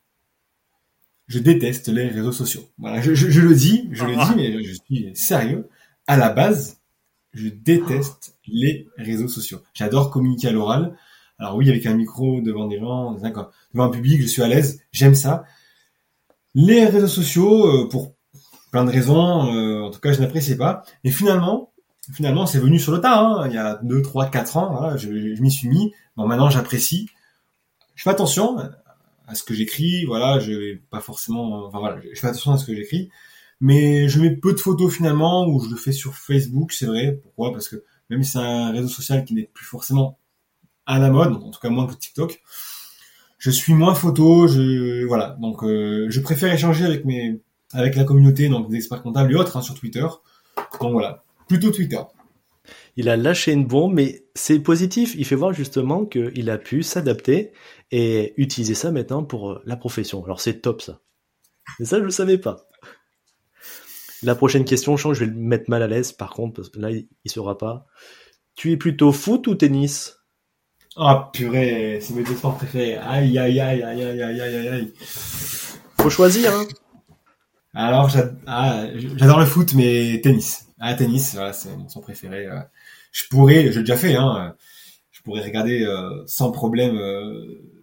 je 1.27 1.39
déteste 1.39 1.87
les 1.87 2.09
réseaux 2.09 2.33
sociaux. 2.33 2.69
Voilà, 2.77 2.99
je, 2.99 3.11
le 3.11 3.55
dis, 3.55 3.87
je 3.93 4.03
le 4.03 4.15
dis, 4.17 4.35
mais 4.35 4.63
je 4.63 4.73
suis 4.73 5.15
sérieux. 5.15 5.69
À 6.07 6.17
la 6.17 6.29
base, 6.29 6.81
je 7.33 7.47
déteste 7.47 8.35
les 8.47 8.89
réseaux 8.97 9.29
sociaux. 9.29 9.61
J'adore 9.73 10.11
communiquer 10.11 10.49
à 10.49 10.51
l'oral. 10.51 10.97
Alors 11.39 11.55
oui, 11.55 11.69
avec 11.69 11.85
un 11.85 11.93
micro 11.93 12.41
devant 12.41 12.67
des 12.67 12.79
gens, 12.79 13.13
devant 13.13 13.85
un 13.85 13.89
public, 13.89 14.21
je 14.21 14.27
suis 14.27 14.41
à 14.41 14.49
l'aise, 14.49 14.81
j'aime 14.91 15.15
ça. 15.15 15.45
Les 16.53 16.85
réseaux 16.85 17.07
sociaux, 17.07 17.67
euh, 17.67 17.89
pour 17.89 18.13
plein 18.71 18.85
de 18.85 18.91
raisons, 18.91 19.53
euh, 19.53 19.81
en 19.81 19.91
tout 19.91 19.99
cas, 19.99 20.11
je 20.13 20.19
n'appréciais 20.19 20.57
pas. 20.57 20.83
Et 21.03 21.11
finalement, 21.11 21.71
finalement, 22.13 22.45
c'est 22.45 22.59
venu 22.59 22.79
sur 22.79 22.91
le 22.91 23.01
tas. 23.01 23.19
Hein. 23.19 23.47
Il 23.47 23.53
y 23.53 23.57
a 23.57 23.79
2, 23.83 24.01
3, 24.01 24.29
4 24.29 24.57
ans, 24.57 24.75
voilà, 24.77 24.97
je, 24.97 25.09
m'y 25.09 25.51
suis 25.51 25.69
mis. 25.69 25.93
Bon, 26.17 26.27
maintenant, 26.27 26.49
j'apprécie. 26.49 27.09
Je 27.95 28.03
fais 28.03 28.09
attention 28.09 28.57
à 29.27 29.35
ce 29.35 29.43
que 29.43 29.53
j'écris. 29.53 30.05
Voilà, 30.05 30.39
je 30.39 30.51
vais 30.51 30.75
pas 30.89 30.99
forcément. 30.99 31.65
Enfin 31.67 31.79
voilà, 31.79 31.99
je 32.01 32.19
fais 32.19 32.27
attention 32.27 32.51
à 32.51 32.57
ce 32.57 32.65
que 32.65 32.75
j'écris. 32.75 33.09
Mais 33.61 34.09
je 34.09 34.19
mets 34.19 34.35
peu 34.35 34.53
de 34.53 34.59
photos 34.59 34.93
finalement, 34.93 35.47
ou 35.47 35.63
je 35.63 35.69
le 35.69 35.75
fais 35.75 35.91
sur 35.91 36.15
Facebook, 36.15 36.71
c'est 36.73 36.87
vrai. 36.87 37.19
Pourquoi? 37.23 37.51
Parce 37.51 37.69
que 37.69 37.83
même 38.09 38.23
si 38.23 38.31
c'est 38.31 38.39
un 38.39 38.71
réseau 38.71 38.87
social 38.87 39.23
qui 39.23 39.35
n'est 39.35 39.49
plus 39.53 39.65
forcément 39.65 40.17
à 40.85 40.99
la 40.99 41.09
mode, 41.09 41.33
en 41.33 41.51
tout 41.51 41.59
cas 41.59 41.69
moins 41.69 41.87
que 41.87 41.93
TikTok, 41.93 42.41
je 43.41 43.49
suis 43.49 43.73
moins 43.73 43.95
photo, 43.95 44.47
je 44.47 45.03
voilà, 45.05 45.35
donc 45.41 45.63
euh, 45.63 46.05
je 46.09 46.19
préfère 46.19 46.53
échanger 46.53 46.85
avec 46.85 47.05
mes 47.05 47.41
avec 47.73 47.95
la 47.95 48.03
communauté, 48.03 48.49
donc 48.49 48.69
des 48.69 48.77
experts 48.77 49.01
comptables 49.01 49.31
et 49.31 49.35
autres 49.35 49.57
hein, 49.57 49.63
sur 49.63 49.73
Twitter. 49.73 50.05
Donc 50.79 50.91
voilà, 50.91 51.23
plutôt 51.47 51.71
Twitter. 51.71 51.99
Il 52.97 53.09
a 53.09 53.17
lâché 53.17 53.51
une 53.51 53.65
bombe, 53.65 53.95
mais 53.95 54.27
c'est 54.35 54.59
positif. 54.59 55.15
Il 55.17 55.25
fait 55.25 55.35
voir 55.35 55.53
justement 55.53 56.05
qu'il 56.05 56.49
a 56.51 56.59
pu 56.59 56.83
s'adapter 56.83 57.51
et 57.89 58.35
utiliser 58.37 58.75
ça 58.75 58.91
maintenant 58.91 59.23
pour 59.23 59.53
euh, 59.53 59.61
la 59.65 59.75
profession. 59.75 60.23
Alors 60.23 60.39
c'est 60.39 60.61
top 60.61 60.83
ça. 60.83 61.01
Mais 61.79 61.85
ça, 61.85 61.97
je 61.97 62.03
le 62.03 62.11
savais 62.11 62.37
pas. 62.37 62.67
La 64.21 64.35
prochaine 64.35 64.65
question, 64.65 64.97
je 64.97 65.07
vais 65.07 65.25
le 65.25 65.33
mettre 65.33 65.67
mal 65.67 65.81
à 65.81 65.87
l'aise 65.87 66.11
par 66.11 66.29
contre, 66.29 66.57
parce 66.57 66.69
que 66.69 66.79
là, 66.79 66.91
il, 66.91 67.07
il 67.25 67.31
sera 67.31 67.57
pas. 67.57 67.87
Tu 68.53 68.71
es 68.71 68.77
plutôt 68.77 69.11
foot 69.11 69.47
ou 69.47 69.55
tennis? 69.55 70.20
Ah 70.97 71.29
purée, 71.31 71.99
c'est 72.01 72.13
mes 72.13 72.23
deux 72.23 72.35
sports 72.35 72.57
préférés. 72.57 72.97
Aïe 72.97 73.37
aïe 73.37 73.59
aïe 73.59 73.81
aïe 73.81 74.03
aïe 74.03 74.21
aïe 74.21 74.41
aïe 74.41 74.67
aïe. 74.67 74.93
Faut 75.99 76.09
choisir 76.09 76.53
hein. 76.53 76.65
Alors 77.73 78.09
ah, 78.47 78.83
j'adore 79.15 79.39
le 79.39 79.45
foot 79.45 79.73
mais 79.73 80.19
tennis. 80.21 80.67
Ah 80.79 80.93
tennis, 80.93 81.35
voilà, 81.35 81.53
c'est 81.53 81.75
mon 81.77 81.87
sport 81.87 82.03
préféré. 82.03 82.47
Euh. 82.47 82.59
Je 83.13 83.23
pourrais, 83.29 83.71
j'ai 83.71 83.79
déjà 83.79 83.95
fait 83.95 84.15
hein. 84.15 84.55
Je 85.11 85.21
pourrais 85.21 85.41
regarder 85.41 85.85
sans 86.25 86.51
problème 86.51 86.99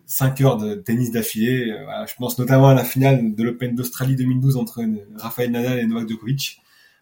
5 0.07 0.41
heures 0.41 0.57
de 0.57 0.75
tennis 0.75 1.13
d'affilée. 1.13 1.73
je 2.07 2.15
pense 2.17 2.39
notamment 2.39 2.69
à 2.69 2.75
la 2.75 2.85
finale 2.85 3.35
de 3.35 3.43
l'Open 3.43 3.75
d'Australie 3.75 4.17
2012 4.17 4.57
entre 4.57 4.83
Rafael 5.17 5.51
Nadal 5.51 5.79
et 5.79 5.87
Novak 5.87 6.09
Djokovic. 6.09 6.61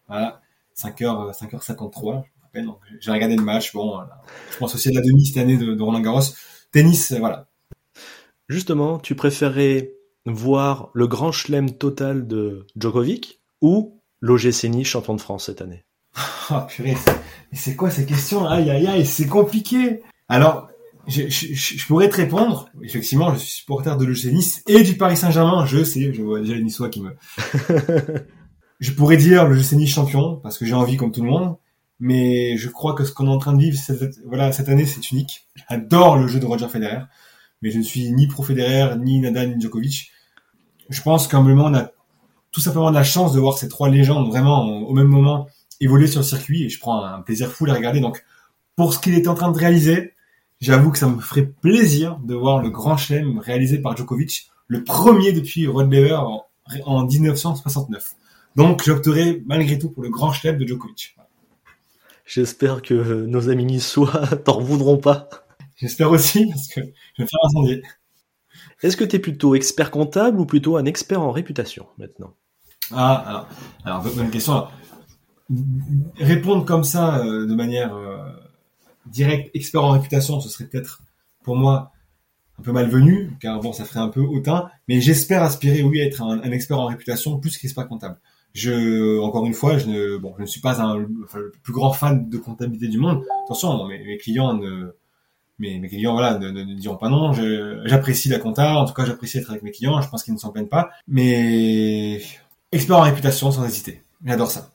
Voilà, 0.09 0.43
5h, 0.77 1.33
5h53, 1.33 2.25
je 2.25 2.29
rappelle. 2.57 2.67
Donc, 2.67 2.79
j'ai 3.01 3.11
regardé 3.11 3.37
le 3.37 3.43
match. 3.43 3.73
Bon, 3.73 4.01
je 4.51 4.57
pense 4.59 4.75
aussi 4.75 4.89
à 4.89 4.93
la 4.93 5.01
demi 5.01 5.27
cette 5.27 5.39
année 5.39 5.57
de, 5.57 5.75
de 5.75 5.83
Roland 5.83 6.01
Garros. 6.01 6.23
Tennis, 6.73 7.13
voilà. 7.13 7.49
Justement, 8.49 8.99
tu 8.99 9.15
préférais 9.15 9.93
voir 10.25 10.91
le 10.95 11.07
grand 11.07 11.33
chelem 11.33 11.71
total 11.71 12.27
de 12.27 12.67
Djokovic 12.77 13.41
ou 13.61 14.01
l'OGC 14.21 14.65
Nice 14.65 14.87
champion 14.87 15.15
de 15.15 15.21
France 15.21 15.47
cette 15.47 15.61
année? 15.61 15.85
Oh 16.49 16.61
purée, 16.69 16.97
c'est 17.53 17.75
quoi 17.75 17.91
ces 17.91 18.07
questions 18.07 18.47
Aïe 18.47 18.71
aïe 18.71 18.87
aïe, 18.87 19.05
c'est 19.05 19.27
compliqué. 19.27 20.03
Alors, 20.29 20.69
je, 21.09 21.29
je, 21.29 21.55
je, 21.55 21.87
pourrais 21.87 22.09
te 22.09 22.15
répondre. 22.15 22.69
Effectivement, 22.85 23.33
je 23.35 23.39
suis 23.39 23.51
supporter 23.51 23.97
de 23.97 24.05
l'OGC 24.05 24.27
Nice 24.27 24.63
et 24.69 24.85
du 24.85 24.97
Paris 24.97 25.17
Saint-Germain. 25.17 25.67
Je 25.67 25.83
sais, 25.83 26.15
je 26.15 26.23
vois 26.23 26.39
déjà 26.39 26.55
les 26.55 26.63
Niçois 26.63 26.89
qui 26.89 27.03
me... 27.03 27.17
je 28.81 28.93
pourrais 28.93 29.17
dire 29.17 29.49
le 29.49 29.57
Nice 29.57 29.93
champion 29.93 30.37
parce 30.37 30.57
que 30.57 30.67
j'ai 30.67 30.75
envie 30.75 30.97
comme 30.97 31.11
tout 31.11 31.25
le 31.25 31.31
monde. 31.31 31.57
Mais 31.99 32.57
je 32.57 32.69
crois 32.69 32.95
que 32.95 33.05
ce 33.05 33.13
qu'on 33.13 33.27
est 33.27 33.31
en 33.31 33.39
train 33.39 33.55
de 33.55 33.61
vivre 33.61 33.79
cette, 33.79 34.19
voilà, 34.27 34.53
cette 34.53 34.69
année, 34.69 34.87
c'est 34.87 35.11
unique. 35.11 35.47
J'adore 35.55 36.17
le 36.17 36.29
jeu 36.29 36.41
de 36.41 36.47
Roger 36.47 36.69
Federer. 36.69 37.05
Mais 37.63 37.71
je 37.71 37.79
ne 37.79 37.83
suis 37.83 38.11
ni 38.13 38.27
pro 38.27 38.43
Federer, 38.43 38.97
ni 38.99 39.21
Nadal, 39.21 39.57
ni 39.57 39.61
Djokovic. 39.61 40.11
Je 40.91 41.03
pense 41.03 41.27
qu'humblement, 41.27 41.65
on 41.67 41.75
a 41.75 41.91
tout 42.53 42.61
simplement 42.61 42.91
la 42.91 43.03
chance 43.03 43.33
de 43.33 43.41
voir 43.41 43.59
ces 43.59 43.69
trois 43.69 43.89
légendes 43.89 44.29
vraiment 44.29 44.67
au 44.67 44.95
même 44.95 45.09
moment 45.09 45.47
évoluer 45.81 46.07
sur 46.07 46.21
le 46.21 46.27
circuit 46.27 46.65
et 46.65 46.69
je 46.69 46.81
prends 46.81 47.05
un 47.05 47.21
plaisir 47.21 47.53
fou 47.53 47.67
à 47.69 47.75
regarder. 47.75 48.01
Donc, 48.01 48.25
pour 48.77 48.95
ce 48.95 48.99
qu'il 48.99 49.15
est 49.15 49.29
en 49.29 49.35
train 49.35 49.51
de 49.51 49.59
réaliser, 49.59 50.13
j'avoue 50.61 50.91
que 50.91 50.99
ça 50.99 51.09
me 51.09 51.21
ferait 51.21 51.47
plaisir 51.47 52.19
de 52.25 52.35
voir 52.35 52.63
le 52.63 52.71
grand 52.71 52.97
chelem 52.97 53.39
réalisé 53.39 53.79
par 53.79 53.97
Djokovic, 53.97 54.51
le 54.69 54.85
premier 54.85 55.33
depuis 55.33 55.67
Rod 55.67 55.93
Laver 55.93 56.19
en, 56.85 57.05
1969. 57.05 58.17
Donc, 58.57 58.83
j'opterai 58.85 59.43
malgré 59.47 59.79
tout 59.79 59.91
pour 59.91 60.03
le 60.03 60.11
grand 60.11 60.33
chelem 60.33 60.59
de 60.59 60.67
Djokovic. 60.67 61.17
J'espère 62.27 62.83
que 62.83 63.25
nos 63.25 63.49
amis 63.49 63.65
niçois 63.65 64.27
t'en 64.45 64.61
voudront 64.61 64.99
pas. 64.99 65.29
J'espère 65.77 66.11
aussi, 66.11 66.47
parce 66.47 66.69
que 66.69 66.81
je 66.81 66.87
vais 67.19 67.25
me 67.25 67.27
faire 67.27 67.41
incendier. 67.45 67.83
Est-ce 68.83 68.97
que 68.97 69.05
tu 69.05 69.17
es 69.17 69.19
plutôt 69.19 69.55
expert 69.55 69.91
comptable 69.91 70.41
ou 70.41 70.47
plutôt 70.47 70.77
un 70.77 70.85
expert 70.85 71.21
en 71.21 71.31
réputation 71.31 71.87
maintenant? 71.99 72.35
Ah, 72.93 73.15
alors, 73.27 73.49
alors, 73.85 74.15
bonne 74.15 74.31
question. 74.31 74.67
répondre 76.17 76.65
comme 76.65 76.85
ça, 76.85 77.19
euh, 77.19 77.47
de 77.47 77.55
manière 77.55 77.95
euh, 77.95 78.19
directe, 79.07 79.51
expert 79.55 79.83
en 79.83 79.91
réputation, 79.91 80.41
ce 80.41 80.49
serait 80.49 80.67
peut-être 80.67 81.03
pour 81.43 81.57
moi 81.57 81.93
un 82.59 82.63
peu 82.63 82.73
malvenu, 82.73 83.37
car 83.41 83.61
bon, 83.61 83.73
ça 83.73 83.85
ferait 83.85 84.01
un 84.01 84.09
peu 84.09 84.21
hautain, 84.21 84.71
mais 84.89 85.01
j'espère 85.01 85.43
aspirer, 85.43 85.83
oui, 85.83 86.01
à 86.01 86.05
être 86.05 86.23
un, 86.23 86.41
expert 86.53 86.79
en 86.79 86.87
réputation 86.87 87.39
plus 87.39 87.59
qu'expert 87.59 87.87
comptable. 87.87 88.19
Je, 88.57 89.19
encore 89.19 89.45
une 89.45 89.53
fois, 89.53 89.77
je 89.77 89.87
ne, 89.87 90.17
bon, 90.17 90.33
je 90.39 90.43
ne 90.43 90.47
suis 90.47 90.63
pas 90.63 90.81
un, 90.81 90.97
le 90.97 91.53
plus 91.63 91.75
grand 91.75 91.93
fan 91.93 92.27
de 92.27 92.39
comptabilité 92.39 92.89
du 92.89 92.97
monde. 92.97 93.23
Attention, 93.45 93.87
mes, 93.87 94.03
mes 94.03 94.17
clients 94.17 94.55
ne, 94.55 94.95
mes, 95.59 95.79
mes 95.79 95.89
clients 95.89 96.15
voilà 96.15 96.39
ne, 96.39 96.49
ne, 96.51 96.75
diront 96.75 96.97
pas 96.97 97.11
non. 97.11 97.35
J'apprécie 97.85 98.31
la 98.31 98.39
compta, 98.39 98.79
en 98.79 98.87
tout 98.87 98.95
cas 98.95 99.05
j'apprécie 99.05 99.37
être 99.37 99.51
avec 99.51 99.63
mes 99.63 99.73
clients. 99.73 100.01
Je 100.01 100.09
pense 100.09 100.23
qu'ils 100.23 100.33
ne 100.33 100.39
s'en 100.39 100.53
plaignent 100.53 100.69
pas. 100.69 100.89
Mais 101.07 102.23
expert 102.73 102.97
en 102.97 103.03
réputation 103.03 103.53
sans 103.53 103.67
hésiter. 103.67 104.03
J'adore 104.25 104.51
ça. 104.51 104.71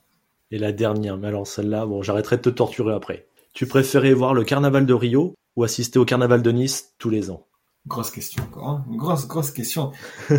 Et 0.52 0.60
la 0.60 0.72
dernière, 0.72 1.18
mais 1.18 1.30
alors 1.30 1.48
celle-là, 1.48 1.88
bon, 1.88 2.04
j'arrêterai 2.04 2.38
de 2.38 2.44
te 2.44 2.50
torturer 2.50 2.94
après. 2.94 3.26
Tu 3.54 3.66
préférais 3.66 4.14
voir 4.14 4.36
le 4.36 4.44
carnaval 4.44 4.86
de 4.86 4.94
Rio 4.94 5.34
ou 5.56 5.64
assister 5.64 5.98
au 5.98 6.06
carnaval 6.06 6.44
de 6.44 6.52
Nice 6.52 6.94
tous 7.00 7.10
les 7.10 7.32
ans? 7.32 7.48
Grosse 7.88 8.12
question 8.12 8.44
encore, 8.44 8.70
hein 8.70 8.86
grosse 8.90 9.28
grosse 9.28 9.50
question. 9.50 9.92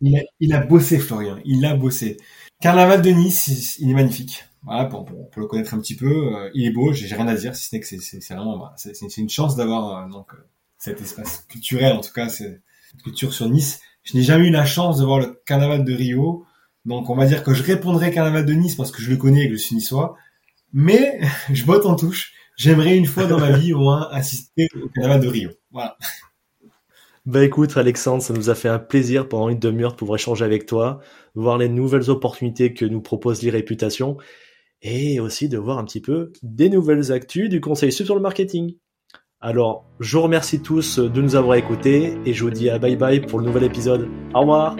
il, 0.00 0.16
a, 0.16 0.20
il 0.40 0.54
a 0.54 0.60
bossé 0.60 0.98
Florian, 0.98 1.36
il 1.44 1.62
a 1.66 1.76
bossé. 1.76 2.16
Carnaval 2.60 3.00
de 3.00 3.10
Nice, 3.10 3.78
il 3.78 3.90
est 3.90 3.94
magnifique 3.94 4.44
voilà, 4.62 4.84
pour, 4.84 5.06
pour, 5.06 5.30
pour, 5.30 5.40
le 5.40 5.48
connaître 5.48 5.72
un 5.72 5.78
petit 5.78 5.96
peu, 5.96 6.34
euh, 6.36 6.50
il 6.54 6.66
est 6.66 6.70
beau, 6.70 6.92
j'ai 6.92 7.14
rien 7.14 7.26
à 7.26 7.34
dire, 7.34 7.56
si 7.56 7.68
ce 7.68 7.74
n'est 7.74 7.80
que 7.80 7.86
c'est 7.86 8.34
vraiment, 8.34 8.58
bah, 8.58 8.74
c'est 8.76 9.16
une 9.16 9.30
chance 9.30 9.56
d'avoir 9.56 10.04
euh, 10.04 10.08
donc 10.10 10.34
euh, 10.34 10.46
cet 10.76 11.00
espace 11.00 11.46
culturel, 11.48 11.92
en 11.94 12.00
tout 12.00 12.12
cas, 12.12 12.28
cette 12.28 12.60
culture 13.02 13.32
sur 13.32 13.48
Nice. 13.48 13.80
Je 14.02 14.16
n'ai 14.16 14.22
jamais 14.22 14.48
eu 14.48 14.50
la 14.50 14.66
chance 14.66 14.98
de 14.98 15.04
voir 15.04 15.18
le 15.18 15.40
carnaval 15.46 15.84
de 15.84 15.94
Rio, 15.94 16.44
donc 16.84 17.08
on 17.08 17.16
va 17.16 17.24
dire 17.24 17.42
que 17.42 17.54
je 17.54 17.62
répondrai 17.62 18.12
carnaval 18.12 18.44
de 18.44 18.52
Nice 18.52 18.74
parce 18.74 18.90
que 18.90 19.00
je 19.00 19.10
le 19.10 19.16
connais 19.16 19.44
et 19.44 19.48
que 19.48 19.54
je 19.54 19.60
suis 19.60 19.76
niçois, 19.76 20.16
mais 20.74 21.20
je 21.52 21.64
botte 21.64 21.86
en 21.86 21.96
touche. 21.96 22.34
J'aimerais 22.56 22.94
une 22.94 23.06
fois 23.06 23.24
dans 23.24 23.38
ma 23.38 23.52
vie 23.52 23.72
au 23.72 23.78
moins 23.78 24.10
assister 24.10 24.68
au 24.82 24.88
carnaval 24.88 25.22
de 25.22 25.28
Rio. 25.28 25.50
Voilà. 25.70 25.96
Bah 27.24 27.44
écoute 27.44 27.76
Alexandre, 27.76 28.22
ça 28.22 28.34
nous 28.34 28.50
a 28.50 28.54
fait 28.54 28.68
un 28.68 28.78
plaisir 28.78 29.28
pendant 29.28 29.48
une 29.48 29.58
demi-heure 29.58 29.92
de 29.92 29.96
pouvoir 29.96 30.16
échanger 30.16 30.44
avec 30.44 30.66
toi, 30.66 31.00
voir 31.34 31.58
les 31.58 31.68
nouvelles 31.68 32.10
opportunités 32.10 32.74
que 32.74 32.84
nous 32.84 33.00
propose 33.00 33.42
l'e-réputation 33.42 34.16
et 34.82 35.20
aussi 35.20 35.48
de 35.48 35.58
voir 35.58 35.78
un 35.78 35.84
petit 35.84 36.00
peu 36.00 36.32
des 36.42 36.70
nouvelles 36.70 37.12
actus 37.12 37.48
du 37.48 37.60
Conseil 37.60 37.92
sur 37.92 38.14
le 38.14 38.20
marketing. 38.20 38.76
Alors, 39.40 39.86
je 40.00 40.16
vous 40.16 40.22
remercie 40.22 40.60
tous 40.60 40.98
de 40.98 41.22
nous 41.22 41.34
avoir 41.34 41.56
écoutés 41.56 42.18
et 42.26 42.34
je 42.34 42.44
vous 42.44 42.50
dis 42.50 42.68
à 42.68 42.78
bye 42.78 42.96
bye 42.96 43.20
pour 43.20 43.38
le 43.38 43.46
nouvel 43.46 43.64
épisode. 43.64 44.08
Au 44.34 44.40
revoir 44.40 44.76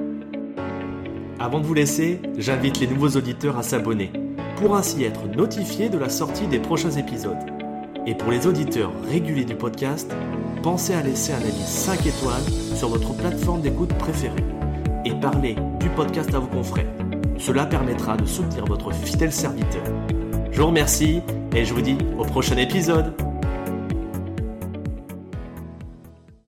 Avant 1.39 1.61
de 1.61 1.65
vous 1.65 1.75
laisser, 1.75 2.21
j'invite 2.37 2.79
les 2.81 2.87
nouveaux 2.87 3.17
auditeurs 3.17 3.57
à 3.57 3.63
s'abonner 3.63 4.13
pour 4.57 4.77
ainsi 4.77 5.05
être 5.05 5.27
notifiés 5.27 5.89
de 5.89 5.97
la 5.97 6.11
sortie 6.11 6.47
des 6.47 6.59
prochains 6.59 6.91
épisodes. 6.91 7.39
Et 8.07 8.15
pour 8.15 8.31
les 8.31 8.47
auditeurs 8.47 8.93
réguliers 9.09 9.47
du 9.47 9.55
podcast, 9.55 10.15
pensez 10.63 10.93
à 10.93 11.03
laisser 11.03 11.33
un 11.33 11.41
avis 11.41 11.67
5 11.67 12.07
étoiles 12.07 12.43
sur 12.75 12.89
votre 12.89 13.15
plateforme 13.15 13.63
d'écoute 13.63 13.95
préférée 13.95 14.45
parler 15.21 15.55
du 15.79 15.89
podcast 15.91 16.35
à 16.35 16.39
vos 16.39 16.47
confrères. 16.47 16.91
Cela 17.39 17.67
permettra 17.67 18.17
de 18.17 18.25
soutenir 18.25 18.65
votre 18.65 18.93
fidèle 18.93 19.33
serviteur. 19.33 19.83
Je 20.51 20.61
vous 20.61 20.67
remercie 20.67 21.23
et 21.55 21.65
je 21.65 21.75
vous 21.75 21.83
dis 21.83 21.99
au 22.19 22.25
prochain 22.25 22.57
épisode. 22.57 23.15